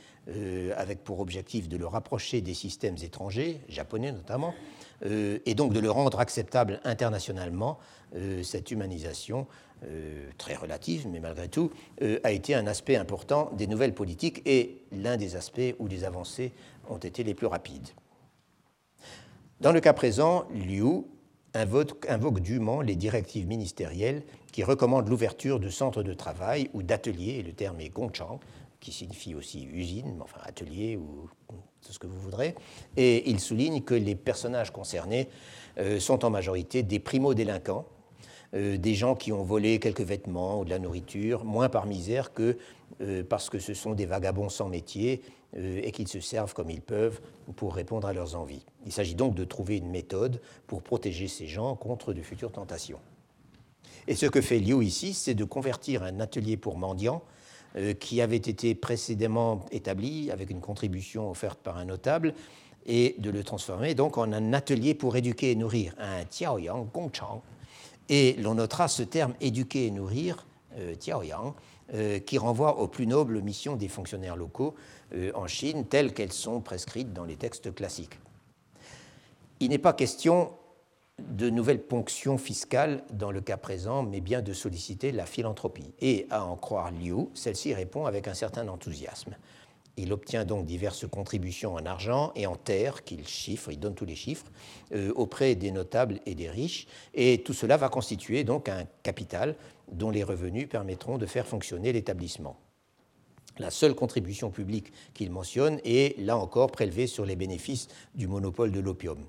avec 0.76 1.02
pour 1.02 1.22
objectif 1.22 1.70
de 1.70 1.78
le 1.78 1.88
rapprocher 1.88 2.42
des 2.42 2.54
systèmes 2.54 2.98
étrangers, 3.02 3.62
japonais 3.70 4.12
notamment, 4.12 4.54
et 5.06 5.56
donc 5.56 5.72
de 5.72 5.80
le 5.80 5.90
rendre 5.90 6.20
acceptable 6.20 6.82
internationalement, 6.84 7.80
cette 8.44 8.70
humanisation 8.70 9.48
euh, 9.86 10.32
très 10.40 10.56
relative, 10.56 11.08
mais 11.08 11.20
malgré 11.20 11.50
tout, 11.50 11.70
euh, 12.02 12.20
a 12.24 12.32
été 12.32 12.56
un 12.56 12.66
aspect 12.66 12.96
important 12.96 13.52
des 13.56 13.68
nouvelles 13.68 13.94
politiques 13.94 14.42
et 14.48 14.82
l'un 14.92 15.18
des 15.18 15.36
aspects 15.36 15.76
où 15.78 15.86
les 15.86 16.04
avancées 16.04 16.52
ont 16.90 16.98
été 16.98 17.24
les 17.24 17.36
plus 17.36 17.46
rapides. 17.46 17.90
Dans 19.62 19.72
le 19.72 19.80
cas 19.80 19.94
présent, 19.94 20.48
Liu 20.52 21.04
invoque 21.54 22.40
dûment 22.40 22.82
les 22.82 22.96
directives 22.96 23.46
ministérielles 23.46 24.24
qui 24.52 24.64
recommandent 24.64 25.10
l'ouverture 25.10 25.60
de 25.60 25.70
centres 25.70 26.04
de 26.04 26.14
travail 26.14 26.70
ou 26.74 26.84
d'ateliers, 26.84 27.44
le 27.44 27.54
terme 27.54 27.80
est 27.80 27.90
gongchang, 27.90 28.40
qui 28.80 28.92
signifie 28.92 29.36
aussi 29.36 29.64
usine, 29.66 30.20
enfin 30.22 30.40
atelier 30.44 30.98
ou 30.98 31.30
tout 31.82 31.94
ce 31.94 32.00
que 32.00 32.08
vous 32.08 32.20
voudrez, 32.20 32.56
et 32.96 33.30
il 33.30 33.40
souligne 33.40 33.82
que 33.82 33.94
les 33.94 34.16
personnages 34.16 34.72
concernés 34.72 35.30
euh, 35.78 36.00
sont 36.00 36.26
en 36.26 36.30
majorité 36.30 36.84
des 36.84 37.00
primo-délinquants, 37.00 37.86
euh, 38.54 38.78
des 38.78 38.94
gens 38.94 39.16
qui 39.16 39.32
ont 39.32 39.44
volé 39.44 39.80
quelques 39.80 40.02
vêtements 40.02 40.60
ou 40.60 40.66
de 40.66 40.70
la 40.70 40.80
nourriture, 40.80 41.44
moins 41.44 41.70
par 41.70 41.86
misère 41.86 42.34
que 42.34 42.58
euh, 43.02 43.24
parce 43.24 43.50
que 43.50 43.60
ce 43.60 43.74
sont 43.74 43.94
des 43.94 44.06
vagabonds 44.06 44.50
sans 44.50 44.70
métier 44.70 45.22
et 45.56 45.94
qu'ils 45.94 46.10
se 46.10 46.20
servent 46.20 46.54
comme 46.54 46.70
ils 46.70 46.82
peuvent 46.82 47.22
pour 47.56 47.74
répondre 47.74 48.06
à 48.06 48.12
leurs 48.12 48.36
envies. 48.36 48.66
Il 48.86 48.92
s'agit 48.92 49.16
donc 49.16 49.34
de 49.34 49.46
trouver 49.46 49.78
une 49.78 49.90
méthode 49.90 50.42
pour 50.68 50.84
protéger 50.84 51.30
ces 51.30 51.48
gens 51.48 51.74
contre 51.76 52.14
de 52.14 52.22
futures 52.22 52.52
tentations. 52.52 53.00
Et 54.08 54.16
ce 54.16 54.26
que 54.26 54.42
fait 54.42 54.60
Liu 54.60 54.84
ici, 54.84 55.14
c'est 55.14 55.34
de 55.34 55.44
convertir 55.44 56.04
un 56.04 56.20
atelier 56.20 56.58
pour 56.58 56.78
mendiants 56.78 57.24
qui 58.00 58.22
avait 58.22 58.38
été 58.38 58.74
précédemment 58.74 59.66
établi 59.72 60.32
avec 60.32 60.50
une 60.50 60.62
contribution 60.62 61.30
offerte 61.30 61.60
par 61.60 61.78
un 61.78 61.86
notable 61.86 62.34
et 62.88 63.16
de 63.20 63.30
le 63.30 63.44
transformer 63.44 63.94
donc 63.94 64.18
en 64.18 64.32
un 64.32 64.54
atelier 64.54 64.96
pour 64.96 65.16
éduquer 65.16 65.52
et 65.52 65.56
nourrir, 65.56 65.94
un 66.00 66.24
Tiaoyang 66.24 66.88
Gongchang, 66.92 67.42
et 68.10 68.34
l'on 68.40 68.56
notera 68.56 68.88
ce 68.88 69.04
terme 69.04 69.34
éduquer 69.42 69.88
et 69.88 69.92
nourrir, 69.92 70.48
euh, 70.78 70.96
Tiaoyang, 70.96 71.54
euh, 71.94 72.20
qui 72.20 72.38
renvoie 72.38 72.80
aux 72.80 72.88
plus 72.88 73.06
nobles 73.06 73.42
missions 73.42 73.76
des 73.76 73.90
fonctionnaires 73.90 74.38
locaux 74.38 74.76
euh, 75.14 75.32
en 75.36 75.48
Chine, 75.48 75.86
telles 75.86 76.14
qu'elles 76.14 76.34
sont 76.34 76.62
prescrites 76.62 77.14
dans 77.14 77.26
les 77.26 77.36
textes 77.36 77.74
classiques. 77.76 78.20
Il 79.60 79.70
n'est 79.70 79.78
pas 79.78 79.94
question 79.94 80.52
de 81.38 81.50
nouvelles 81.50 81.82
ponctions 81.82 82.38
fiscales 82.38 83.04
dans 83.12 83.32
le 83.32 83.42
cas 83.42 83.58
présent, 83.58 84.04
mais 84.04 84.22
bien 84.22 84.42
de 84.42 84.54
solliciter 84.54 85.12
la 85.12 85.26
philanthropie. 85.26 85.94
Et 86.00 86.26
à 86.30 86.44
en 86.44 86.56
croire 86.56 86.92
Liu, 86.92 87.28
celle-ci 87.34 87.74
répond 87.74 88.06
avec 88.06 88.28
un 88.28 88.34
certain 88.34 88.68
enthousiasme. 88.68 89.36
Il 89.98 90.14
obtient 90.14 90.46
donc 90.46 90.66
diverses 90.66 91.08
contributions 91.08 91.74
en 91.74 91.86
argent 91.86 92.32
et 92.36 92.46
en 92.46 92.56
terre 92.56 93.04
qu'il 93.04 93.28
chiffre, 93.28 93.72
il 93.72 93.80
donne 93.80 93.96
tous 93.96 94.06
les 94.06 94.16
chiffres, 94.16 94.46
euh, 94.94 95.12
auprès 95.16 95.56
des 95.56 95.72
notables 95.72 96.20
et 96.28 96.36
des 96.36 96.50
riches. 96.50 96.88
Et 97.16 97.44
tout 97.44 97.54
cela 97.54 97.78
va 97.78 97.90
constituer 97.90 98.44
donc 98.44 98.70
un 98.70 98.86
capital 99.02 99.56
dont 99.92 100.12
les 100.12 100.24
revenus 100.24 100.70
permettront 100.70 101.18
de 101.18 101.26
faire 101.26 101.48
fonctionner 101.48 101.94
l'établissement. 101.94 102.58
La 103.58 103.72
seule 103.72 103.96
contribution 103.96 104.52
publique 104.52 104.94
qu'il 105.16 105.32
mentionne 105.32 105.80
est, 105.84 106.20
là 106.20 106.38
encore, 106.38 106.72
prélevée 106.72 107.08
sur 107.08 107.26
les 107.26 107.36
bénéfices 107.36 107.88
du 108.14 108.28
monopole 108.28 108.72
de 108.72 108.80
l'opium. 108.80 109.26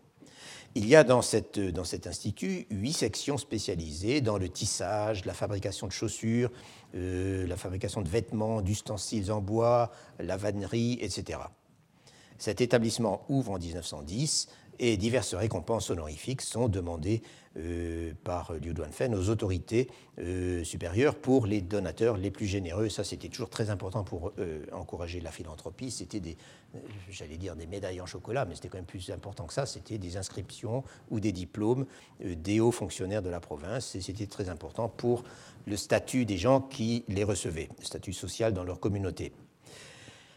Il 0.75 0.87
y 0.87 0.95
a 0.95 1.03
dans, 1.03 1.23
cet 1.23 1.59
institut 2.07 2.67
huit 2.71 2.93
sections 2.93 3.39
spécialisées 3.39 4.21
dans 4.21 4.39
le 4.39 4.49
tissage, 4.49 5.25
la 5.25 5.35
fabrication 5.35 5.87
de 5.87 5.93
chaussures, 5.93 6.51
euh, 6.95 7.47
la 7.47 7.57
fabrication 7.57 8.03
de 8.03 8.09
vêtements, 8.09 8.61
d'ustensiles 8.61 9.33
en 9.33 9.41
bois, 9.41 9.91
la 10.21 10.37
vannerie, 10.37 10.99
etc. 11.01 11.41
Cet 12.39 12.61
établissement 12.61 13.25
ouvre 13.29 13.53
en 13.53 13.59
1910 13.59 14.49
et 14.79 14.97
diverses 14.97 15.35
récompenses 15.35 15.91
honorifiques 15.91 16.43
sont 16.43 16.69
demandées 16.69 17.23
euh, 17.57 18.13
par 18.25 18.53
Liu 18.53 18.73
Duanfen 18.73 19.15
aux 19.15 19.31
autorités 19.31 19.89
euh, 20.19 20.63
supérieures 20.63 21.17
pour 21.17 21.47
les 21.47 21.61
donateurs 21.61 22.17
les 22.17 22.31
plus 22.31 22.47
généreux. 22.47 22.89
Ça, 22.89 23.03
c'était 23.03 23.29
toujours 23.29 23.51
très 23.51 23.71
important 23.71 24.05
pour 24.05 24.33
euh, 24.39 24.65
encourager 24.73 25.21
la 25.21 25.33
philanthropie. 25.33 25.91
C'était 25.91 26.21
des, 26.21 26.37
j'allais 27.11 27.37
dire 27.37 27.57
des 27.57 27.67
médailles 27.67 28.01
en 28.01 28.07
chocolat, 28.07 28.45
mais 28.45 28.55
c'était 28.55 28.69
quand 28.69 28.79
même 28.79 28.85
plus 28.85 29.11
important 29.11 29.47
que 29.47 29.55
ça. 29.55 29.67
C'était 29.67 29.99
des 29.99 30.17
inscriptions 30.17 30.85
ou 31.11 31.19
des 31.19 31.33
diplômes 31.33 31.87
des 32.21 32.61
hauts 32.61 32.71
fonctionnaires 32.71 33.23
de 33.23 33.31
la 33.31 33.41
province. 33.41 33.97
Et 33.97 34.01
c'était 34.01 34.27
très 34.27 34.49
important 34.51 34.89
pour 34.89 35.25
le 35.67 35.77
statut 35.77 36.27
des 36.27 36.39
gens 36.39 36.61
qui 36.61 37.05
les 37.09 37.25
recevaient, 37.25 37.71
le 37.79 37.85
statut 37.85 38.13
social 38.13 38.53
dans 38.53 38.65
leur 38.65 38.79
communauté. 38.79 39.33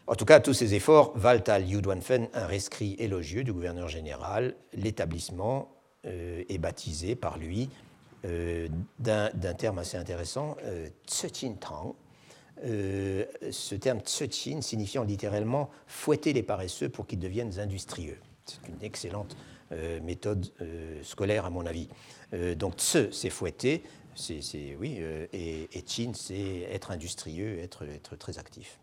En 0.08 0.16
tout 0.16 0.24
cas, 0.24 0.40
tous 0.40 0.52
ces 0.52 0.74
efforts 0.74 1.16
valent 1.16 1.44
à 1.46 1.60
Liu 1.60 1.80
Duanfen 1.80 2.28
un 2.34 2.46
rescrit 2.46 2.96
élogieux 2.98 3.44
du 3.44 3.52
gouverneur 3.52 3.86
général. 3.88 4.56
L'établissement 4.72 5.70
euh, 6.06 6.42
est 6.48 6.58
baptisé 6.58 7.14
par 7.14 7.38
lui 7.38 7.70
euh, 8.24 8.68
d'un 8.98 9.30
terme 9.56 9.78
assez 9.78 9.96
intéressant, 9.96 10.56
euh, 10.64 10.88
Tang. 11.60 11.94
ce 12.64 13.74
terme 13.76 14.00
Tsuchin 14.00 14.60
signifiant 14.60 15.04
littéralement 15.04 15.70
fouetter 15.86 16.32
les 16.32 16.42
paresseux 16.42 16.88
pour 16.88 17.06
qu'ils 17.06 17.20
deviennent 17.20 17.60
industrieux. 17.60 18.18
C'est 18.44 18.68
une 18.68 18.82
excellente 18.82 19.36
méthode 20.02 20.52
scolaire, 21.02 21.46
à 21.46 21.50
mon 21.50 21.64
avis. 21.64 21.88
donc, 22.56 22.74
Tse, 22.76 23.10
c'est 23.10 23.30
fouetter, 23.30 23.82
c'est, 24.14 24.76
oui, 24.78 25.00
et, 25.32 25.68
et, 25.72 25.84
Chin, 25.86 26.12
c'est 26.14 26.66
être 26.70 26.90
industrieux, 26.90 27.58
être, 27.60 27.84
être 27.84 28.16
très 28.16 28.38
actif. 28.38 28.78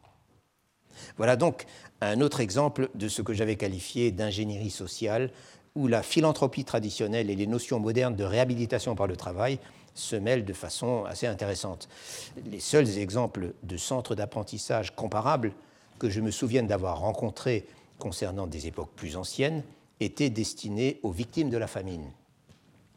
Voilà 1.18 1.36
donc 1.36 1.66
un 2.02 2.22
autre 2.22 2.40
exemple 2.40 2.90
de 2.96 3.08
ce 3.08 3.22
que 3.22 3.34
j'avais 3.34 3.56
qualifié 3.56 4.12
d'ingénierie 4.12 4.70
sociale, 4.70 5.32
où 5.76 5.88
la 5.88 6.04
philanthropie 6.04 6.66
traditionnelle 6.66 7.30
et 7.30 7.36
les 7.36 7.48
notions 7.48 7.80
modernes 7.80 8.16
de 8.16 8.24
réhabilitation 8.24 8.96
par 8.96 9.08
le 9.08 9.16
travail 9.16 9.60
se 9.94 10.16
mêlent 10.16 10.46
de 10.46 10.54
façon 10.54 11.04
assez 11.06 11.28
intéressante. 11.28 11.90
Les 12.50 12.60
seuls 12.60 12.98
exemples 12.98 13.54
de 13.64 13.78
centres 13.78 14.16
d'apprentissage 14.16 14.96
comparables 14.96 15.54
que 16.00 16.10
je 16.10 16.22
me 16.22 16.32
souvienne 16.32 16.68
d'avoir 16.68 17.00
rencontrés 17.00 17.68
concernant 17.98 18.48
des 18.48 18.68
époques 18.68 18.92
plus 18.96 19.18
anciennes 19.18 19.64
étaient 20.00 20.30
destinés 20.30 21.00
aux 21.04 21.12
victimes 21.12 21.50
de 21.50 21.58
la 21.58 21.68
famine. 21.68 22.06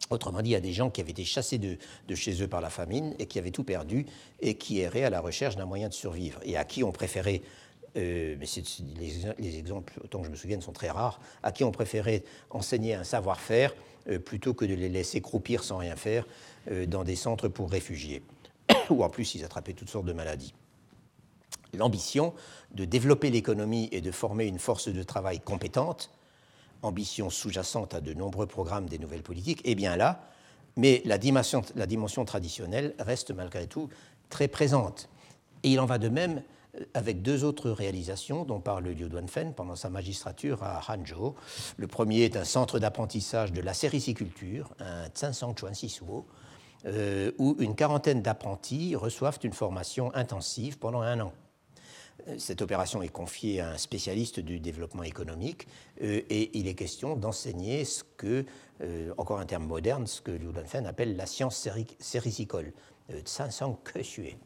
Autrement 0.09 0.41
dit, 0.41 0.55
à 0.55 0.59
des 0.59 0.73
gens 0.73 0.89
qui 0.89 1.01
avaient 1.01 1.11
été 1.11 1.23
chassés 1.23 1.57
de, 1.57 1.77
de, 2.07 2.15
chez 2.15 2.41
eux 2.41 2.47
par 2.47 2.61
la 2.61 2.69
famine 2.69 3.15
et 3.19 3.25
qui 3.25 3.39
avaient 3.39 3.51
tout 3.51 3.63
perdu 3.63 4.05
et 4.41 4.55
qui 4.55 4.79
erraient 4.79 5.03
à 5.03 5.09
la 5.09 5.21
recherche 5.21 5.55
d'un 5.55 5.65
moyen 5.65 5.89
de 5.89 5.93
survivre 5.93 6.39
et 6.43 6.57
à 6.57 6.65
qui 6.65 6.83
on 6.83 6.91
préférait 6.91 7.41
euh, 7.95 8.35
mais 8.39 8.47
les, 9.39 9.57
exemples, 9.57 9.93
autant 10.03 10.19
que 10.19 10.25
je 10.25 10.31
me 10.31 10.35
souvienne, 10.35 10.61
sont 10.61 10.71
très 10.71 10.89
rares, 10.89 11.19
à 11.43 11.51
qui 11.51 11.63
on 11.63 11.71
préférait 11.71 12.23
enseigner 12.49 12.95
un 12.95 13.03
savoir-faire 13.03 13.73
euh, 14.09 14.19
plutôt 14.19 14.53
que 14.53 14.65
de 14.65 14.73
les 14.73 14.89
laisser 14.89 15.21
croupir 15.21 15.63
sans 15.63 15.77
rien 15.77 15.95
faire 15.95 16.25
euh, 16.71 16.85
dans 16.85 17.03
des 17.03 17.15
centres 17.15 17.47
pour 17.47 17.69
réfugiés, 17.69 18.23
où 18.89 19.03
en 19.03 19.09
plus 19.09 19.35
ils 19.35 19.45
attrapaient 19.45 19.73
toutes 19.73 19.89
sortes 19.89 20.05
de 20.05 20.13
maladies. 20.13 20.53
L'ambition 21.75 22.33
de 22.73 22.85
développer 22.85 23.29
l'économie 23.29 23.89
et 23.91 24.01
de 24.01 24.11
former 24.11 24.45
une 24.45 24.59
force 24.59 24.89
de 24.89 25.03
travail 25.03 25.39
compétente, 25.39 26.11
ambition 26.81 27.29
sous-jacente 27.29 27.93
à 27.93 28.01
de 28.01 28.13
nombreux 28.13 28.47
programmes 28.47 28.87
des 28.87 28.97
nouvelles 28.97 29.23
politiques, 29.23 29.61
est 29.65 29.75
bien 29.75 29.95
là, 29.95 30.29
mais 30.75 31.03
la 31.05 31.19
dimension, 31.19 31.61
la 31.75 31.85
dimension 31.85 32.25
traditionnelle 32.25 32.95
reste 32.97 33.31
malgré 33.31 33.67
tout 33.67 33.89
très 34.29 34.47
présente. 34.47 35.09
Et 35.61 35.69
il 35.69 35.79
en 35.79 35.85
va 35.85 35.99
de 35.99 36.09
même 36.09 36.41
avec 36.93 37.21
deux 37.21 37.43
autres 37.43 37.69
réalisations 37.69 38.45
dont 38.45 38.59
parle 38.59 38.85
Liu 38.85 39.09
Duanfen 39.09 39.53
pendant 39.53 39.75
sa 39.75 39.89
magistrature 39.89 40.63
à 40.63 40.81
Hangzhou. 40.87 41.35
Le 41.77 41.87
premier 41.87 42.21
est 42.23 42.35
un 42.35 42.45
centre 42.45 42.79
d'apprentissage 42.79 43.51
de 43.51 43.61
la 43.61 43.73
sériciculture, 43.73 44.73
un 44.79 45.07
Tsansang 45.07 45.55
Chuan 45.55 45.73
Sisuo, 45.73 46.25
euh, 46.85 47.31
où 47.37 47.55
une 47.59 47.75
quarantaine 47.75 48.21
d'apprentis 48.21 48.95
reçoivent 48.95 49.39
une 49.43 49.53
formation 49.53 50.13
intensive 50.15 50.77
pendant 50.79 51.01
un 51.01 51.19
an. 51.21 51.33
Cette 52.37 52.61
opération 52.61 53.01
est 53.01 53.09
confiée 53.09 53.59
à 53.59 53.71
un 53.71 53.77
spécialiste 53.77 54.39
du 54.39 54.59
développement 54.59 55.03
économique 55.03 55.67
euh, 56.01 56.21
et 56.29 56.57
il 56.57 56.67
est 56.67 56.75
question 56.75 57.15
d'enseigner 57.15 57.85
ce 57.85 58.03
que, 58.17 58.45
euh, 58.81 59.13
encore 59.17 59.39
un 59.39 59.45
terme 59.45 59.65
moderne, 59.65 60.07
ce 60.07 60.21
que 60.21 60.31
Liu 60.31 60.51
Duanfen 60.51 60.85
appelle 60.85 61.15
la 61.15 61.25
science 61.25 61.67
séricicole, 61.99 62.73
Tsansang 63.25 63.77
Keshue 63.83 64.37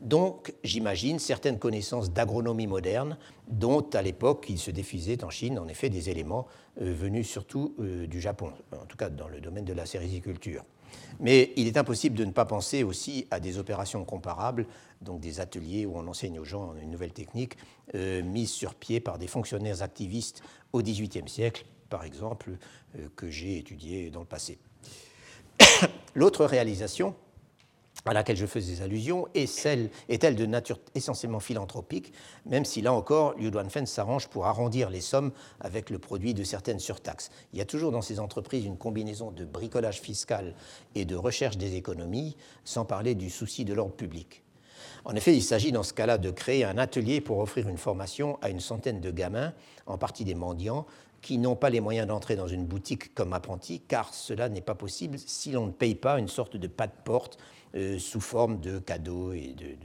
donc 0.00 0.54
j'imagine 0.64 1.18
certaines 1.18 1.58
connaissances 1.58 2.10
d'agronomie 2.10 2.66
moderne, 2.66 3.18
dont 3.48 3.86
à 3.92 4.02
l'époque 4.02 4.46
il 4.48 4.58
se 4.58 4.70
diffusait 4.70 5.22
en 5.24 5.30
Chine 5.30 5.58
en 5.58 5.68
effet 5.68 5.90
des 5.90 6.10
éléments 6.10 6.46
euh, 6.80 6.92
venus 6.92 7.28
surtout 7.28 7.74
euh, 7.78 8.06
du 8.06 8.20
Japon, 8.20 8.52
en 8.72 8.86
tout 8.86 8.96
cas 8.96 9.10
dans 9.10 9.28
le 9.28 9.40
domaine 9.40 9.64
de 9.64 9.72
la 9.72 9.86
cérisiculture. 9.86 10.64
Mais 11.20 11.52
il 11.56 11.66
est 11.66 11.76
impossible 11.76 12.16
de 12.16 12.24
ne 12.24 12.32
pas 12.32 12.44
penser 12.44 12.82
aussi 12.82 13.26
à 13.30 13.40
des 13.40 13.58
opérations 13.58 14.04
comparables, 14.04 14.66
donc 15.02 15.20
des 15.20 15.40
ateliers 15.40 15.86
où 15.86 15.96
on 15.96 16.06
enseigne 16.06 16.38
aux 16.40 16.44
gens 16.44 16.74
une 16.82 16.90
nouvelle 16.90 17.12
technique 17.12 17.56
euh, 17.94 18.22
mise 18.22 18.50
sur 18.50 18.74
pied 18.74 19.00
par 19.00 19.18
des 19.18 19.26
fonctionnaires 19.26 19.82
activistes 19.82 20.42
au 20.72 20.82
XVIIIe 20.82 21.28
siècle, 21.28 21.64
par 21.88 22.04
exemple, 22.04 22.52
que 23.16 23.30
j'ai 23.30 23.58
étudié 23.58 24.10
dans 24.10 24.20
le 24.20 24.26
passé. 24.26 24.58
L'autre 26.14 26.44
réalisation, 26.44 27.14
à 28.06 28.14
laquelle 28.14 28.36
je 28.36 28.46
faisais 28.46 28.82
allusion 28.82 29.28
est, 29.34 29.46
celle, 29.46 29.90
est-elle 30.08 30.36
de 30.36 30.46
nature 30.46 30.78
essentiellement 30.94 31.40
philanthropique, 31.40 32.12
même 32.46 32.64
si 32.64 32.80
là 32.80 32.92
encore, 32.92 33.34
Liu 33.34 33.50
Duanfen 33.50 33.86
s'arrange 33.86 34.28
pour 34.28 34.46
arrondir 34.46 34.90
les 34.90 35.00
sommes 35.00 35.32
avec 35.60 35.90
le 35.90 35.98
produit 35.98 36.34
de 36.34 36.44
certaines 36.44 36.78
surtaxes. 36.78 37.30
Il 37.52 37.58
y 37.58 37.62
a 37.62 37.66
toujours 37.66 37.92
dans 37.92 38.02
ces 38.02 38.20
entreprises 38.20 38.64
une 38.64 38.78
combinaison 38.78 39.30
de 39.30 39.44
bricolage 39.44 40.00
fiscal 40.00 40.54
et 40.94 41.04
de 41.04 41.16
recherche 41.16 41.58
des 41.58 41.76
économies, 41.76 42.36
sans 42.64 42.84
parler 42.84 43.14
du 43.14 43.30
souci 43.30 43.64
de 43.64 43.74
l'ordre 43.74 43.94
public. 43.94 44.42
En 45.04 45.14
effet, 45.14 45.34
il 45.34 45.42
s'agit 45.42 45.72
dans 45.72 45.82
ce 45.82 45.92
cas-là 45.92 46.18
de 46.18 46.30
créer 46.30 46.64
un 46.64 46.78
atelier 46.78 47.20
pour 47.20 47.38
offrir 47.38 47.68
une 47.68 47.78
formation 47.78 48.38
à 48.42 48.50
une 48.50 48.60
centaine 48.60 49.00
de 49.00 49.10
gamins, 49.10 49.52
en 49.86 49.98
partie 49.98 50.24
des 50.24 50.34
mendiants, 50.34 50.86
qui 51.22 51.38
n'ont 51.38 51.56
pas 51.56 51.70
les 51.70 51.80
moyens 51.80 52.08
d'entrer 52.08 52.36
dans 52.36 52.48
une 52.48 52.64
boutique 52.64 53.14
comme 53.14 53.32
apprentis, 53.32 53.80
car 53.80 54.14
cela 54.14 54.48
n'est 54.48 54.60
pas 54.60 54.74
possible 54.74 55.18
si 55.18 55.52
l'on 55.52 55.66
ne 55.66 55.72
paye 55.72 55.94
pas 55.94 56.18
une 56.18 56.28
sorte 56.28 56.56
de 56.56 56.66
pas 56.66 56.86
de 56.86 56.92
porte 57.04 57.38
euh, 57.76 58.00
sous 58.00 58.20
forme 58.20 58.58
de 58.58 58.80
cadeaux 58.80 59.32
et 59.32 59.54
de, 59.56 59.76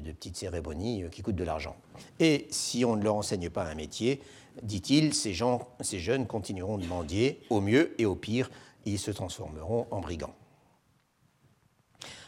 de, 0.00 0.10
petites 0.10 0.36
cérémonies 0.36 1.04
euh, 1.04 1.08
qui 1.08 1.22
coûtent 1.22 1.36
de 1.36 1.44
l'argent. 1.44 1.76
Et 2.18 2.48
si 2.50 2.84
on 2.84 2.96
ne 2.96 3.04
leur 3.04 3.14
enseigne 3.14 3.50
pas 3.50 3.62
un 3.62 3.76
métier, 3.76 4.20
dit-il, 4.64 5.14
ces, 5.14 5.32
gens, 5.32 5.68
ces 5.80 6.00
jeunes 6.00 6.26
continueront 6.26 6.76
de 6.76 6.86
mendier, 6.86 7.40
au 7.50 7.60
mieux 7.60 7.94
et 8.00 8.06
au 8.06 8.16
pire, 8.16 8.50
ils 8.84 8.98
se 8.98 9.12
transformeront 9.12 9.86
en 9.92 10.00
brigands. 10.00 10.34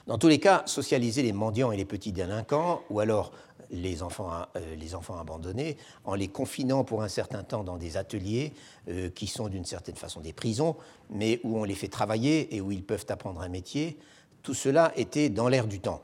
Dans 0.06 0.18
tous 0.18 0.28
les 0.28 0.38
cas, 0.38 0.62
socialiser 0.66 1.24
les 1.24 1.32
mendiants 1.32 1.72
et 1.72 1.76
les 1.76 1.84
petits 1.84 2.12
délinquants, 2.12 2.82
ou 2.90 3.00
alors 3.00 3.32
les 3.72 4.04
enfants, 4.04 4.30
euh, 4.54 4.76
les 4.76 4.94
enfants 4.94 5.18
abandonnés, 5.18 5.78
en 6.04 6.14
les 6.14 6.28
confinant 6.28 6.84
pour 6.84 7.02
un 7.02 7.08
certain 7.08 7.42
temps 7.42 7.64
dans 7.64 7.76
des 7.76 7.96
ateliers 7.96 8.52
qui 9.16 9.26
sont 9.26 9.48
d'une 9.48 9.64
certaine 9.64 9.96
façon 9.96 10.20
des 10.20 10.32
prisons, 10.32 10.76
mais 11.10 11.40
où 11.42 11.58
on 11.58 11.64
les 11.64 11.74
fait 11.74 11.88
travailler 11.88 12.54
et 12.54 12.60
où 12.60 12.70
ils 12.70 12.84
peuvent 12.84 13.06
apprendre 13.08 13.40
un 13.40 13.48
métier, 13.48 13.98
tout 14.42 14.54
cela 14.54 14.92
était 14.96 15.28
dans 15.28 15.48
l'air 15.48 15.66
du 15.66 15.80
temps. 15.80 16.02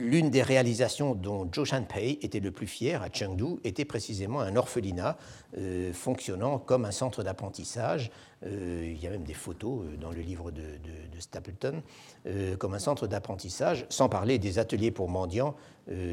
L'une 0.00 0.30
des 0.30 0.42
réalisations 0.42 1.14
dont 1.14 1.46
Zhou 1.54 1.66
Shanpei 1.66 2.18
était 2.22 2.40
le 2.40 2.50
plus 2.50 2.66
fier 2.66 3.02
à 3.02 3.08
Chengdu 3.12 3.60
était 3.64 3.84
précisément 3.84 4.40
un 4.40 4.56
orphelinat 4.56 5.18
euh, 5.58 5.92
fonctionnant 5.92 6.58
comme 6.58 6.86
un 6.86 6.90
centre 6.90 7.22
d'apprentissage. 7.22 8.10
Euh, 8.46 8.82
il 8.82 8.98
y 8.98 9.06
a 9.06 9.10
même 9.10 9.24
des 9.24 9.34
photos 9.34 9.84
euh, 9.84 9.96
dans 9.98 10.10
le 10.10 10.22
livre 10.22 10.50
de, 10.50 10.62
Stapleton, 11.18 11.82
comme 12.58 12.72
un 12.72 12.78
centre 12.78 13.06
d'apprentissage, 13.06 13.84
sans 13.90 14.08
parler 14.08 14.38
des 14.38 14.58
ateliers 14.58 14.90
pour 14.90 15.10
mendiants 15.10 15.54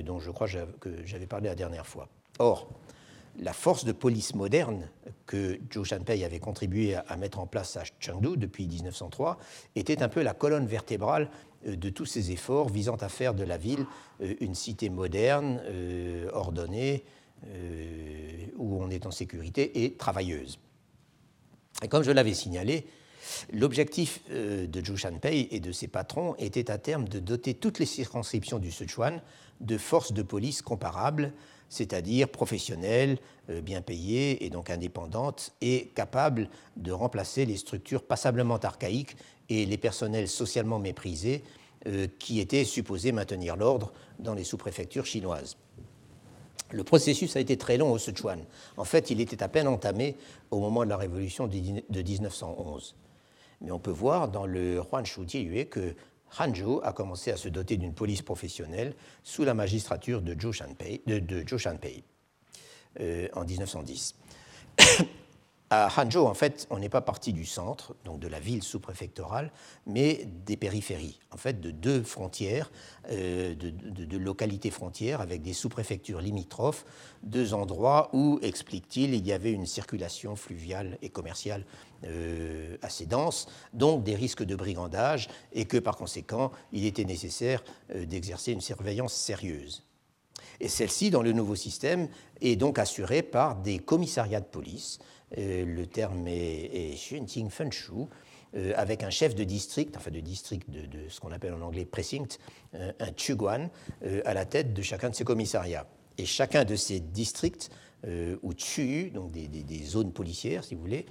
dont 0.04 0.20
je 0.20 0.32
crois 0.32 0.48
que 0.82 0.90
j'avais 1.06 1.28
parlé 1.28 1.48
la 1.48 1.56
dernière 1.56 1.88
fois. 1.88 2.10
Or, 2.40 2.68
la 3.40 3.54
force 3.54 3.86
de 3.86 3.92
police 3.92 4.34
moderne 4.36 4.90
que 5.26 5.60
Zhou 5.72 5.84
Shanpei 5.84 6.24
avait 6.24 6.40
contribué 6.40 6.96
à 6.96 7.16
mettre 7.18 7.40
en 7.40 7.48
place 7.48 7.78
à 7.78 7.84
Chengdu 8.00 8.38
depuis 8.38 8.68
1903 8.68 9.38
était 9.76 10.02
un 10.02 10.10
peu 10.10 10.24
la 10.24 10.34
colonne 10.34 10.66
vertébrale 10.66 11.30
euh, 11.66 11.76
de 11.76 11.90
tous 11.90 12.06
ces 12.06 12.32
efforts 12.32 12.70
visant 12.70 12.96
à 12.96 13.10
faire 13.10 13.34
de 13.34 13.44
la 13.44 13.58
ville 13.58 13.86
euh, 14.22 14.34
une 14.40 14.56
cité 14.56 14.90
moderne, 14.90 15.62
euh, 15.66 16.30
ordonnée, 16.34 17.04
où 18.58 18.82
on 18.82 18.90
est 18.90 19.06
en 19.06 19.12
sécurité 19.12 19.84
et 19.84 19.94
travailleuse. 19.94 20.58
Et 21.84 21.88
comme 21.88 22.02
je 22.02 22.10
l'avais 22.10 22.34
signalé, 22.34 22.88
l'objectif 23.52 24.22
de 24.30 24.86
Zhou 24.86 24.98
Shanpei 24.98 25.48
et 25.52 25.60
de 25.60 25.72
ses 25.72 25.88
patrons 25.88 26.36
était 26.38 26.72
à 26.72 26.78
terme 26.78 27.08
de 27.08 27.20
doter 27.20 27.54
toutes 27.54 27.80
les 27.80 27.86
circonscriptions 27.86 28.60
du 28.60 28.72
Sichuan 28.72 29.22
de 29.62 29.78
forces 29.78 30.14
de 30.14 30.22
police 30.22 30.62
comparables 30.62 31.34
c'est-à-dire 31.70 32.30
professionnelle, 32.30 33.18
euh, 33.50 33.62
bien 33.62 33.82
payée 33.82 34.46
et 34.46 34.50
donc 34.50 34.70
indépendante, 34.70 35.54
et 35.62 35.92
capable 35.96 36.50
de 36.76 36.92
remplacer 36.92 37.46
les 37.46 37.58
structures 37.58 38.04
passablement 38.04 38.58
archaïques 38.58 39.16
et 39.50 39.66
les 39.66 39.78
personnels 39.78 40.28
socialement 40.28 40.80
méprisés 40.80 41.44
euh, 41.88 42.08
qui 42.20 42.40
étaient 42.40 42.66
supposés 42.66 43.12
maintenir 43.12 43.56
l'ordre 43.56 43.92
dans 44.20 44.34
les 44.34 44.44
sous-préfectures 44.44 45.06
chinoises. 45.06 45.58
Le 46.72 46.84
processus 46.84 47.36
a 47.38 47.40
été 47.40 47.56
très 47.56 47.78
long 47.78 47.92
au 47.92 47.98
Sichuan. 47.98 48.44
En 48.76 48.84
fait, 48.84 49.10
il 49.10 49.22
était 49.22 49.42
à 49.42 49.48
peine 49.48 49.68
entamé 49.68 50.18
au 50.52 50.60
moment 50.60 50.84
de 50.84 50.90
la 50.90 50.98
révolution 50.98 51.48
de 51.48 52.02
1911. 52.02 52.96
Mais 53.62 53.72
on 53.72 53.80
peut 53.80 53.92
voir 53.92 54.28
dans 54.30 54.46
le 54.46 54.82
Huanshu 54.82 55.28
Jieyue 55.28 55.66
que 55.66 55.96
Hanzhou 56.40 56.82
a 56.84 56.94
commencé 56.94 57.32
à 57.32 57.38
se 57.38 57.50
doter 57.50 57.78
d'une 57.78 57.94
police 57.94 58.22
professionnelle 58.22 58.94
sous 59.24 59.44
la 59.44 59.54
magistrature 59.54 60.22
de 60.22 60.36
Zhou 60.40 60.52
Shanpei 60.54 62.04
euh, 63.00 63.28
en 63.34 63.46
1910. 63.46 64.16
À 65.70 65.90
Hanzhou, 65.98 66.26
en 66.26 66.34
fait, 66.34 66.66
on 66.70 66.80
n'est 66.80 66.88
pas 66.88 67.02
parti 67.02 67.34
du 67.34 67.46
centre, 67.46 67.94
donc 68.06 68.22
de 68.22 68.30
la 68.30 68.40
ville 68.40 68.64
sous-préfectorale, 68.64 69.52
mais 69.86 70.26
des 70.46 70.56
périphéries, 70.56 71.20
en 71.30 71.36
fait, 71.36 71.60
de 71.60 71.72
deux 71.72 72.04
frontières, 72.04 72.72
euh, 73.12 73.54
de, 73.54 74.18
localités 74.18 74.72
frontières 74.72 75.20
avec 75.20 75.42
des 75.42 75.52
sous-préfectures 75.52 76.22
limitrophes, 76.22 76.86
deux 77.22 77.54
endroits 77.54 78.10
où, 78.14 78.40
explique-t-il, 78.44 79.14
il 79.14 79.28
y 79.28 79.34
avait 79.34 79.52
une 79.52 79.66
circulation 79.66 80.38
fluviale 80.38 80.98
et 81.02 81.10
commerciale 81.10 81.66
euh, 82.06 82.78
assez 82.82 83.06
dense, 83.06 83.48
donc 83.74 84.04
des 84.04 84.16
risques 84.16 84.44
de 84.44 84.56
brigandage, 84.56 85.30
et 85.54 85.66
que 85.66 85.78
par 85.78 85.98
conséquent, 85.98 86.52
il 86.72 86.86
était 86.86 87.06
nécessaire 87.06 87.64
euh, 87.96 88.06
d'exercer 88.06 88.52
une 88.52 88.62
surveillance 88.62 89.14
sérieuse. 89.14 89.84
Et 90.60 90.68
celle-ci, 90.68 91.10
dans 91.10 91.22
le 91.22 91.34
nouveau 91.34 91.56
système, 91.56 92.08
est 92.42 92.56
donc 92.56 92.80
assurée 92.80 93.22
par 93.22 93.56
des 93.56 93.80
commissariats 93.80 94.40
de 94.40 94.46
police 94.46 95.00
euh, 95.38 95.66
le 95.66 95.86
terme 95.88 96.28
est, 96.28 96.94
est 96.94 97.50
Fenshu, 97.50 98.08
euh, 98.56 98.72
avec 98.76 99.04
un 99.04 99.10
chef 99.10 99.36
de 99.36 99.44
district, 99.44 99.98
enfin 99.98 100.12
de 100.12 100.22
district 100.22 100.70
de, 100.70 101.10
ce 101.10 101.20
qu'on 101.20 101.32
appelle 101.32 101.54
en 101.54 101.62
anglais 101.62 101.86
precinct, 101.86 102.38
un 102.74 103.12
Chuguan, 103.16 103.70
à 104.26 104.34
la 104.34 104.46
tête 104.46 104.74
de 104.74 104.82
chacun 104.82 105.10
de 105.10 105.16
ces 105.16 105.24
commissariats. 105.24 105.88
Et 106.18 106.26
chacun 106.26 106.64
de 106.64 106.76
ces 106.76 107.00
districts, 107.00 107.70
ou 108.06 108.54
Chu, 108.58 109.12
donc 109.12 109.32
des, 109.32 109.84
zones 109.84 110.14
policières 110.14 110.64
si 110.64 110.76
vous 110.76 110.82
voulez, 110.82 111.06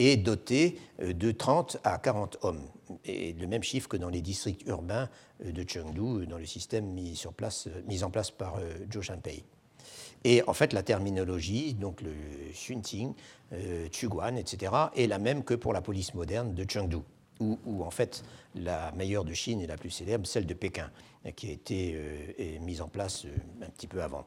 est 0.00 0.16
doté 0.16 0.78
de 1.00 1.30
30 1.30 1.78
à 1.84 1.98
40 1.98 2.38
hommes. 2.42 2.62
Et 3.04 3.32
le 3.34 3.46
même 3.46 3.62
chiffre 3.62 3.88
que 3.88 3.96
dans 3.96 4.08
les 4.08 4.22
districts 4.22 4.66
urbains 4.66 5.08
de 5.44 5.64
Chengdu, 5.68 6.26
dans 6.26 6.38
le 6.38 6.46
système 6.46 6.86
mis, 6.86 7.16
sur 7.16 7.32
place, 7.32 7.68
mis 7.86 8.02
en 8.02 8.10
place 8.10 8.30
par 8.30 8.58
Zhou 8.92 9.02
Shanpei. 9.02 9.44
Et 10.24 10.42
en 10.46 10.52
fait, 10.52 10.72
la 10.72 10.82
terminologie, 10.82 11.74
donc 11.74 12.02
le 12.02 12.12
Xunting, 12.52 13.14
euh, 13.52 13.88
Chuguan, 13.90 14.36
etc., 14.36 14.72
est 14.94 15.06
la 15.06 15.18
même 15.18 15.44
que 15.44 15.54
pour 15.54 15.72
la 15.72 15.80
police 15.80 16.14
moderne 16.14 16.54
de 16.54 16.70
Chengdu, 16.70 16.98
où, 17.40 17.82
en 17.82 17.90
fait 17.90 18.22
la 18.54 18.92
meilleure 18.92 19.24
de 19.24 19.32
Chine 19.32 19.62
est 19.62 19.66
la 19.66 19.78
plus 19.78 19.90
célèbre, 19.90 20.26
celle 20.26 20.44
de 20.44 20.52
Pékin, 20.52 20.90
qui 21.36 21.48
a 21.48 21.52
été 21.52 21.94
euh, 21.94 22.58
mise 22.60 22.82
en 22.82 22.88
place 22.88 23.24
euh, 23.24 23.64
un 23.64 23.70
petit 23.70 23.86
peu 23.86 24.02
avant. 24.02 24.26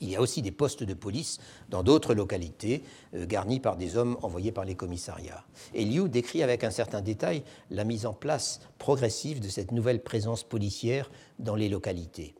Il 0.00 0.08
y 0.10 0.16
a 0.16 0.20
aussi 0.20 0.42
des 0.42 0.50
postes 0.50 0.82
de 0.82 0.94
police 0.94 1.38
dans 1.68 1.82
d'autres 1.82 2.14
localités, 2.14 2.82
garnis 3.14 3.60
par 3.60 3.76
des 3.76 3.96
hommes 3.96 4.16
envoyés 4.22 4.52
par 4.52 4.64
les 4.64 4.74
commissariats. 4.74 5.44
Et 5.74 5.84
Liu 5.84 6.08
décrit 6.08 6.42
avec 6.42 6.64
un 6.64 6.70
certain 6.70 7.02
détail 7.02 7.42
la 7.70 7.84
mise 7.84 8.06
en 8.06 8.12
place 8.12 8.60
progressive 8.78 9.40
de 9.40 9.48
cette 9.48 9.70
nouvelle 9.70 10.02
présence 10.02 10.44
policière 10.44 11.10
dans 11.38 11.54
les 11.54 11.68
localités. 11.68 12.34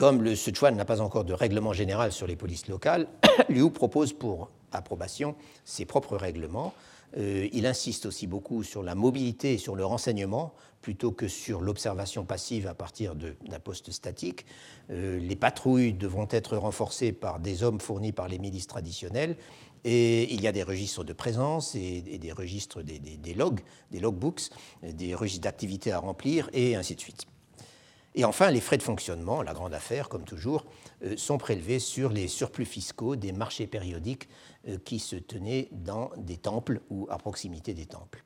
Comme 0.00 0.22
le 0.22 0.34
Sichuan 0.34 0.74
n'a 0.76 0.86
pas 0.86 1.02
encore 1.02 1.24
de 1.24 1.34
règlement 1.34 1.74
général 1.74 2.10
sur 2.10 2.26
les 2.26 2.34
polices 2.34 2.68
locales, 2.68 3.06
Liu 3.50 3.70
propose 3.70 4.14
pour 4.14 4.48
approbation 4.72 5.34
ses 5.66 5.84
propres 5.84 6.16
règlements. 6.16 6.72
Euh, 7.18 7.48
il 7.52 7.66
insiste 7.66 8.06
aussi 8.06 8.26
beaucoup 8.26 8.62
sur 8.62 8.82
la 8.82 8.94
mobilité 8.94 9.52
et 9.52 9.58
sur 9.58 9.76
le 9.76 9.84
renseignement 9.84 10.54
plutôt 10.82 11.12
que 11.12 11.28
sur 11.28 11.60
l'observation 11.60 12.24
passive 12.24 12.66
à 12.66 12.74
partir 12.74 13.14
d'un 13.14 13.60
poste 13.62 13.90
statique. 13.90 14.46
Euh, 14.90 15.18
les 15.18 15.36
patrouilles 15.36 15.92
devront 15.92 16.28
être 16.30 16.56
renforcées 16.56 17.12
par 17.12 17.38
des 17.38 17.62
hommes 17.62 17.80
fournis 17.80 18.12
par 18.12 18.28
les 18.28 18.38
milices 18.38 18.66
traditionnelles 18.66 19.36
et 19.84 20.32
il 20.32 20.40
y 20.42 20.46
a 20.46 20.52
des 20.52 20.62
registres 20.62 21.04
de 21.04 21.12
présence 21.12 21.74
et, 21.74 22.00
des 22.02 22.32
registres 22.32 22.82
des, 22.82 22.98
des, 22.98 23.34
logs, 23.34 23.60
des 23.90 24.00
logbooks, 24.00 24.50
des 24.82 25.14
registres 25.14 25.44
d'activité 25.44 25.92
à 25.92 25.98
remplir 25.98 26.50
et 26.52 26.76
ainsi 26.76 26.94
de 26.94 27.00
suite. 27.00 27.26
Et 28.14 28.24
enfin, 28.24 28.50
les 28.50 28.60
frais 28.60 28.76
de 28.76 28.82
fonctionnement, 28.82 29.42
la 29.42 29.54
grande 29.54 29.72
affaire, 29.72 30.08
comme 30.08 30.24
toujours, 30.24 30.66
euh, 31.04 31.16
sont 31.16 31.38
prélevés 31.38 31.78
sur 31.78 32.10
les 32.10 32.26
surplus 32.26 32.64
fiscaux 32.64 33.14
des 33.16 33.32
marchés 33.32 33.66
périodiques 33.66 34.28
euh, 34.68 34.78
qui 34.84 34.98
se 34.98 35.16
tenaient 35.16 35.68
dans 35.70 36.10
des 36.16 36.36
temples 36.36 36.80
ou 36.90 37.06
à 37.10 37.18
proximité 37.18 37.72
des 37.72 37.86
temples. 37.86 38.24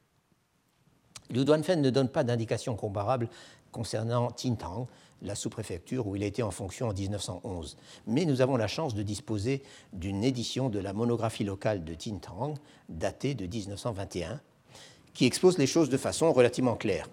Liu 1.31 1.45
Duanfen 1.45 1.81
ne 1.81 1.91
donne 1.91 2.09
pas 2.09 2.25
d'indication 2.25 2.77
comparable 2.77 3.29
concernant 3.73 4.31
Tintang, 4.31 4.87
la 5.23 5.35
sous-préfecture 5.35 6.07
où 6.07 6.17
il 6.17 6.23
été 6.23 6.43
en 6.43 6.51
fonction 6.51 6.89
en 6.89 6.93
1911. 6.93 7.77
Mais 8.07 8.25
nous 8.25 8.41
avons 8.41 8.57
la 8.57 8.69
chance 8.69 8.95
de 8.95 9.03
disposer 9.03 9.63
d'une 9.93 10.23
édition 10.23 10.69
de 10.69 10.79
la 10.79 10.93
monographie 10.93 11.45
locale 11.45 11.85
de 11.85 11.95
Tintang, 11.95 12.55
datée 12.89 13.35
de 13.35 13.47
1921, 13.47 14.41
qui 15.15 15.27
expose 15.27 15.59
les 15.59 15.67
choses 15.67 15.89
de 15.89 15.97
façon 15.97 16.33
relativement 16.33 16.77
claire. 16.77 17.09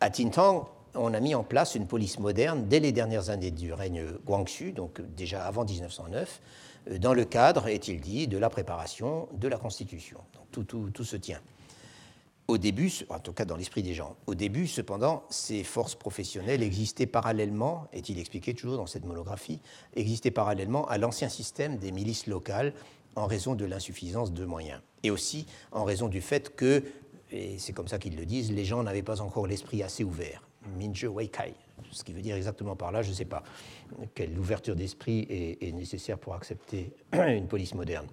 À 0.00 0.10
Tintang, 0.10 0.68
on 0.94 1.14
a 1.14 1.20
mis 1.20 1.34
en 1.34 1.44
place 1.44 1.74
une 1.74 1.86
police 1.86 2.18
moderne 2.18 2.66
dès 2.68 2.80
les 2.80 2.92
dernières 2.92 3.30
années 3.30 3.50
du 3.50 3.72
règne 3.72 4.04
Guangxu, 4.24 4.72
donc 4.72 5.00
déjà 5.14 5.46
avant 5.46 5.64
1909, 5.64 6.40
euh, 6.90 6.98
dans 6.98 7.14
le 7.14 7.24
cadre, 7.24 7.68
est-il 7.68 8.00
dit, 8.00 8.28
de 8.28 8.38
la 8.38 8.50
préparation 8.50 9.28
de 9.32 9.48
la 9.48 9.58
Constitution. 9.58 10.18
Tout, 10.52 11.04
se 11.04 11.16
tient. 11.16 11.40
Au 12.48 12.58
début, 12.58 12.92
en 13.08 13.18
tout 13.18 13.32
cas 13.32 13.44
dans 13.44 13.56
l'esprit 13.56 13.82
des 13.82 13.92
gens, 13.94 14.16
au 14.28 14.36
début, 14.36 14.68
cependant, 14.68 15.24
ces 15.30 15.64
forces 15.64 15.96
professionnelles 15.96 16.62
existaient 16.62 17.06
parallèlement, 17.06 17.88
est-il 17.92 18.20
expliqué 18.20 18.54
toujours 18.54 18.76
dans 18.76 18.86
cette 18.86 19.04
monographie, 19.04 19.60
existaient 19.96 20.30
parallèlement 20.30 20.86
à 20.86 20.96
l'ancien 20.96 21.28
système 21.28 21.76
des 21.76 21.90
milices 21.90 22.28
locales 22.28 22.72
en 23.16 23.26
raison 23.26 23.56
de 23.56 23.64
l'insuffisance 23.64 24.32
de 24.32 24.44
moyens. 24.44 24.80
Et 25.02 25.10
aussi 25.10 25.46
en 25.72 25.82
raison 25.82 26.06
du 26.06 26.20
fait 26.20 26.54
que, 26.54 26.84
et 27.32 27.58
c'est 27.58 27.72
comme 27.72 27.88
ça 27.88 27.98
qu'ils 27.98 28.16
le 28.16 28.26
disent, 28.26 28.52
les 28.52 28.64
gens 28.64 28.82
n'avaient 28.84 29.02
pas 29.02 29.20
encore 29.20 29.48
l'esprit 29.48 29.82
assez 29.82 30.04
ouvert. 30.04 30.42
Minje 30.78 31.06
Weikai. 31.06 31.54
Ce 31.90 32.04
qui 32.04 32.12
veut 32.12 32.22
dire 32.22 32.36
exactement 32.36 32.76
par 32.76 32.92
là, 32.92 33.02
je 33.02 33.10
ne 33.10 33.14
sais 33.14 33.24
pas 33.24 33.42
quelle 34.14 34.38
ouverture 34.38 34.76
d'esprit 34.76 35.26
est, 35.28 35.72
nécessaire 35.72 36.18
pour 36.18 36.34
accepter 36.34 36.92
une 37.12 37.48
police 37.48 37.74
moderne. 37.74 38.06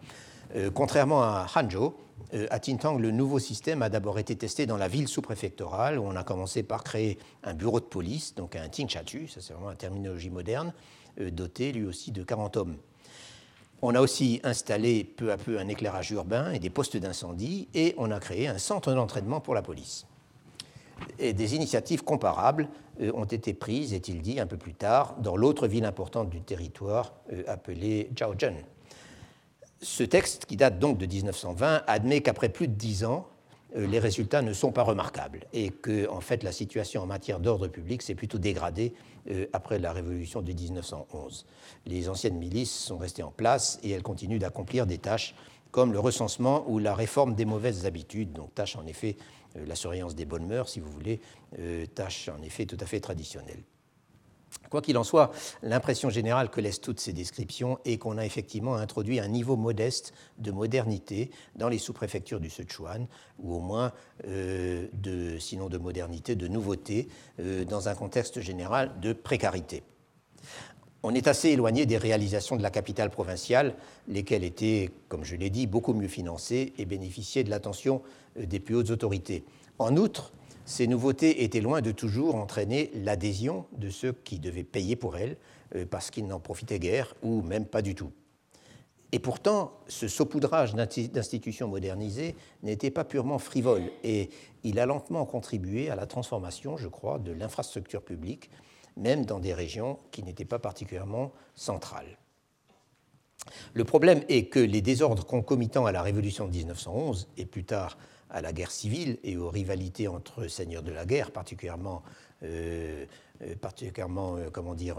Euh, 0.56 0.70
contrairement 0.72 1.24
à 1.24 1.48
Hanzhou, 1.56 1.94
euh, 2.34 2.48
à 2.52 2.60
Tintang, 2.60 3.00
le 3.00 3.12
nouveau 3.12 3.40
système 3.40 3.82
a 3.82 3.90
d'abord 3.90 4.20
été 4.20 4.36
testé 4.36 4.66
dans 4.66 4.78
la 4.78 4.88
ville 4.88 5.08
sous-préfectorale, 5.08 5.98
où 5.98 6.04
on 6.04 6.16
a 6.16 6.24
commencé 6.24 6.64
par 6.64 6.84
créer 6.84 7.18
un 7.44 7.54
bureau 7.54 7.80
de 7.80 7.86
police, 7.86 8.36
donc 8.36 8.56
un 8.56 8.70
Tingchatu, 8.70 9.28
ça 9.28 9.42
c'est 9.42 9.54
vraiment 9.54 9.72
une 9.72 9.78
terminologie 9.78 10.30
moderne, 10.30 10.74
euh, 11.20 11.32
doté 11.32 11.72
lui 11.72 11.86
aussi 11.86 12.12
de 12.12 12.24
40 12.24 12.58
hommes. 12.58 12.78
On 13.82 13.96
a 13.96 14.02
aussi 14.02 14.40
installé 14.44 15.04
peu 15.04 15.32
à 15.32 15.38
peu 15.38 15.60
un 15.60 15.68
éclairage 15.68 16.12
urbain 16.12 16.52
et 16.52 16.60
des 16.60 16.70
postes 16.70 16.98
d'incendie, 16.98 17.68
et 17.74 17.96
on 17.98 18.12
a 18.12 18.20
créé 18.20 18.48
un 18.48 18.60
centre 18.60 18.94
d'entraînement 18.94 19.42
pour 19.42 19.56
la 19.56 19.62
police 19.62 20.06
et 21.20 21.34
des 21.34 21.56
initiatives 21.56 22.04
comparables 22.04 22.70
ont 23.14 23.26
été 23.26 23.54
prises, 23.54 23.94
est-il 23.94 24.22
dit, 24.22 24.40
un 24.40 24.46
peu 24.46 24.56
plus 24.56 24.76
tard, 24.76 25.16
dans 25.20 25.36
l'autre 25.36 25.68
ville 25.68 25.84
importante 25.84 26.30
du 26.30 26.40
territoire 26.40 27.14
appelée 27.48 28.10
Zhaozhen. 28.18 28.56
Ce 29.84 30.04
texte, 30.04 30.46
qui 30.46 30.58
date 30.58 30.80
donc 30.80 30.98
de 30.98 31.06
1920, 31.06 31.84
admet 31.88 32.22
qu'après 32.22 32.50
plus 32.50 32.68
de 32.68 32.74
dix 32.74 33.06
ans, 33.06 33.28
euh, 33.76 33.86
les 33.86 34.00
résultats 34.00 34.42
ne 34.42 34.54
sont 34.54 34.72
pas 34.72 34.84
remarquables 34.84 35.46
et 35.54 35.70
que, 35.70 36.10
en 36.10 36.22
fait, 36.22 36.42
la 36.42 36.52
situation 36.52 37.02
en 37.02 37.06
matière 37.06 37.40
d'ordre 37.40 37.68
public 37.68 38.02
s'est 38.02 38.16
plutôt 38.16 38.40
dégradée 38.40 38.94
après 39.54 39.80
la 39.80 39.94
révolution 39.94 40.42
de 40.42 40.52
1911. 40.52 41.46
Les 41.86 42.10
anciennes 42.10 42.38
milices 42.38 42.74
sont 42.74 42.98
restées 42.98 43.24
en 43.24 43.32
place 43.32 43.80
et 43.82 43.92
elles 43.92 44.04
continuent 44.04 44.38
d'accomplir 44.38 44.86
des 44.86 44.98
tâches 44.98 45.34
comme 45.74 45.92
le 45.92 46.00
recensement 46.00 46.64
ou 46.68 46.78
la 46.78 46.94
réforme 46.94 47.34
des 47.34 47.46
mauvaises 47.46 47.86
habitudes, 47.88 48.32
donc 48.32 48.54
tâches 48.54 48.76
en 48.76 48.86
effet 48.86 49.18
euh, 49.58 49.66
la 49.66 49.76
surveillance 49.76 50.16
des 50.16 50.26
bonnes 50.26 50.46
mœurs, 50.46 50.70
si 50.70 50.80
vous 50.80 50.92
voulez, 50.92 51.20
euh, 51.60 51.86
tâche 51.88 52.30
en 52.30 52.42
effet 52.44 52.66
tout 52.66 52.78
à 52.80 52.86
fait 52.86 53.00
traditionnelle. 53.00 53.64
Quoi 54.74 54.82
qu'il 54.82 54.98
en 54.98 55.04
soit, 55.04 55.30
l'impression 55.62 56.10
générale 56.10 56.50
que 56.50 56.60
laissent 56.60 56.82
toutes 56.82 57.00
ces 57.00 57.14
descriptions 57.14 57.78
est 57.86 58.00
qu'on 58.00 58.18
a 58.18 58.26
effectivement 58.26 58.74
introduit 58.74 59.20
un 59.20 59.28
niveau 59.28 59.56
modeste 59.56 60.16
de 60.40 60.50
modernité 60.50 61.30
dans 61.56 61.70
les 61.70 61.78
sous-préfectures 61.78 62.40
du 62.40 62.50
Sichuan, 62.50 63.06
ou 63.38 63.54
au 63.54 63.60
moins, 63.60 63.92
euh, 64.28 64.88
sinon 65.38 65.70
de 65.70 65.78
modernité, 65.78 66.36
de 66.36 66.48
nouveauté, 66.48 67.08
dans 67.70 67.88
un 67.88 67.94
contexte 67.94 68.42
général 68.42 69.00
de 69.00 69.14
précarité. 69.14 69.84
On 71.04 71.14
est 71.14 71.28
assez 71.28 71.50
éloigné 71.50 71.86
des 71.86 71.98
réalisations 71.98 72.56
de 72.56 72.64
la 72.64 72.72
capitale 72.72 73.12
provinciale, 73.12 73.76
lesquelles 74.08 74.44
étaient, 74.44 74.90
comme 75.08 75.24
je 75.24 75.36
l'ai 75.36 75.52
dit, 75.52 75.68
beaucoup 75.68 75.94
mieux 75.94 76.08
financées 76.08 76.74
et 76.80 76.86
bénéficiaient 76.86 77.44
de 77.44 77.52
l'attention 77.52 78.02
euh, 78.40 78.48
des 78.48 78.60
plus 78.60 78.74
hautes 78.74 78.90
autorités. 78.90 79.44
En 79.78 79.98
outre, 79.98 80.34
ces 80.66 80.88
nouveautés 80.88 81.44
étaient 81.44 81.62
loin 81.62 81.82
de 81.82 81.92
toujours 81.92 82.36
entraîner 82.36 82.92
l'adhésion 82.96 83.66
de 83.78 83.90
ceux 83.90 84.14
qui 84.14 84.40
devaient 84.40 84.64
payer 84.64 84.96
pour 84.96 85.18
elles, 85.18 85.38
euh, 85.76 85.86
parce 85.90 86.10
qu'ils 86.10 86.28
n'en 86.28 86.40
profitaient 86.40 86.80
guère, 86.80 87.16
ou 87.22 87.42
même 87.42 87.66
pas 87.66 87.82
du 87.82 87.96
tout. 87.96 88.12
Et 89.12 89.20
pourtant, 89.20 89.74
ce 89.88 90.08
saupoudrage 90.08 90.74
d'institutions 90.74 91.68
modernisées 91.68 92.36
n'était 92.64 92.90
pas 92.90 93.04
purement 93.04 93.38
frivole, 93.38 93.84
et 94.04 94.30
il 94.64 94.80
a 94.80 94.88
lentement 94.88 95.26
contribué 95.26 95.90
à 95.92 95.96
la 95.96 96.08
transformation, 96.08 96.78
je 96.78 96.88
crois, 96.88 97.20
de 97.20 97.32
l'infrastructure 97.32 98.02
publique, 98.02 98.50
même 98.98 99.26
dans 99.26 99.40
des 99.40 99.54
régions 99.54 100.00
qui 100.12 100.24
n'étaient 100.24 100.46
pas 100.46 100.60
particulièrement 100.60 101.32
centrales. 101.54 102.18
Le 103.74 103.84
problème 103.84 104.24
est 104.30 104.46
que 104.46 104.60
les 104.60 104.82
désordres 104.82 105.26
concomitants 105.26 105.86
à 105.86 105.92
la 105.92 106.02
révolution 106.02 106.48
de 106.48 106.52
1911 106.52 107.28
et 107.38 107.46
plus 107.46 107.66
tard 107.66 107.98
à 108.34 108.42
la 108.42 108.52
guerre 108.52 108.72
civile 108.72 109.18
et 109.24 109.38
aux 109.38 109.50
rivalités 109.50 110.08
entre 110.08 110.48
seigneurs 110.48 110.84
de 110.84 110.92
la 110.92 111.06
guerre, 111.06 111.32
particulièrement, 111.32 112.04
euh, 112.44 113.06
euh, 113.42 113.56
particulièrement 113.56 114.38
comment 114.52 114.76
dire, 114.76 114.98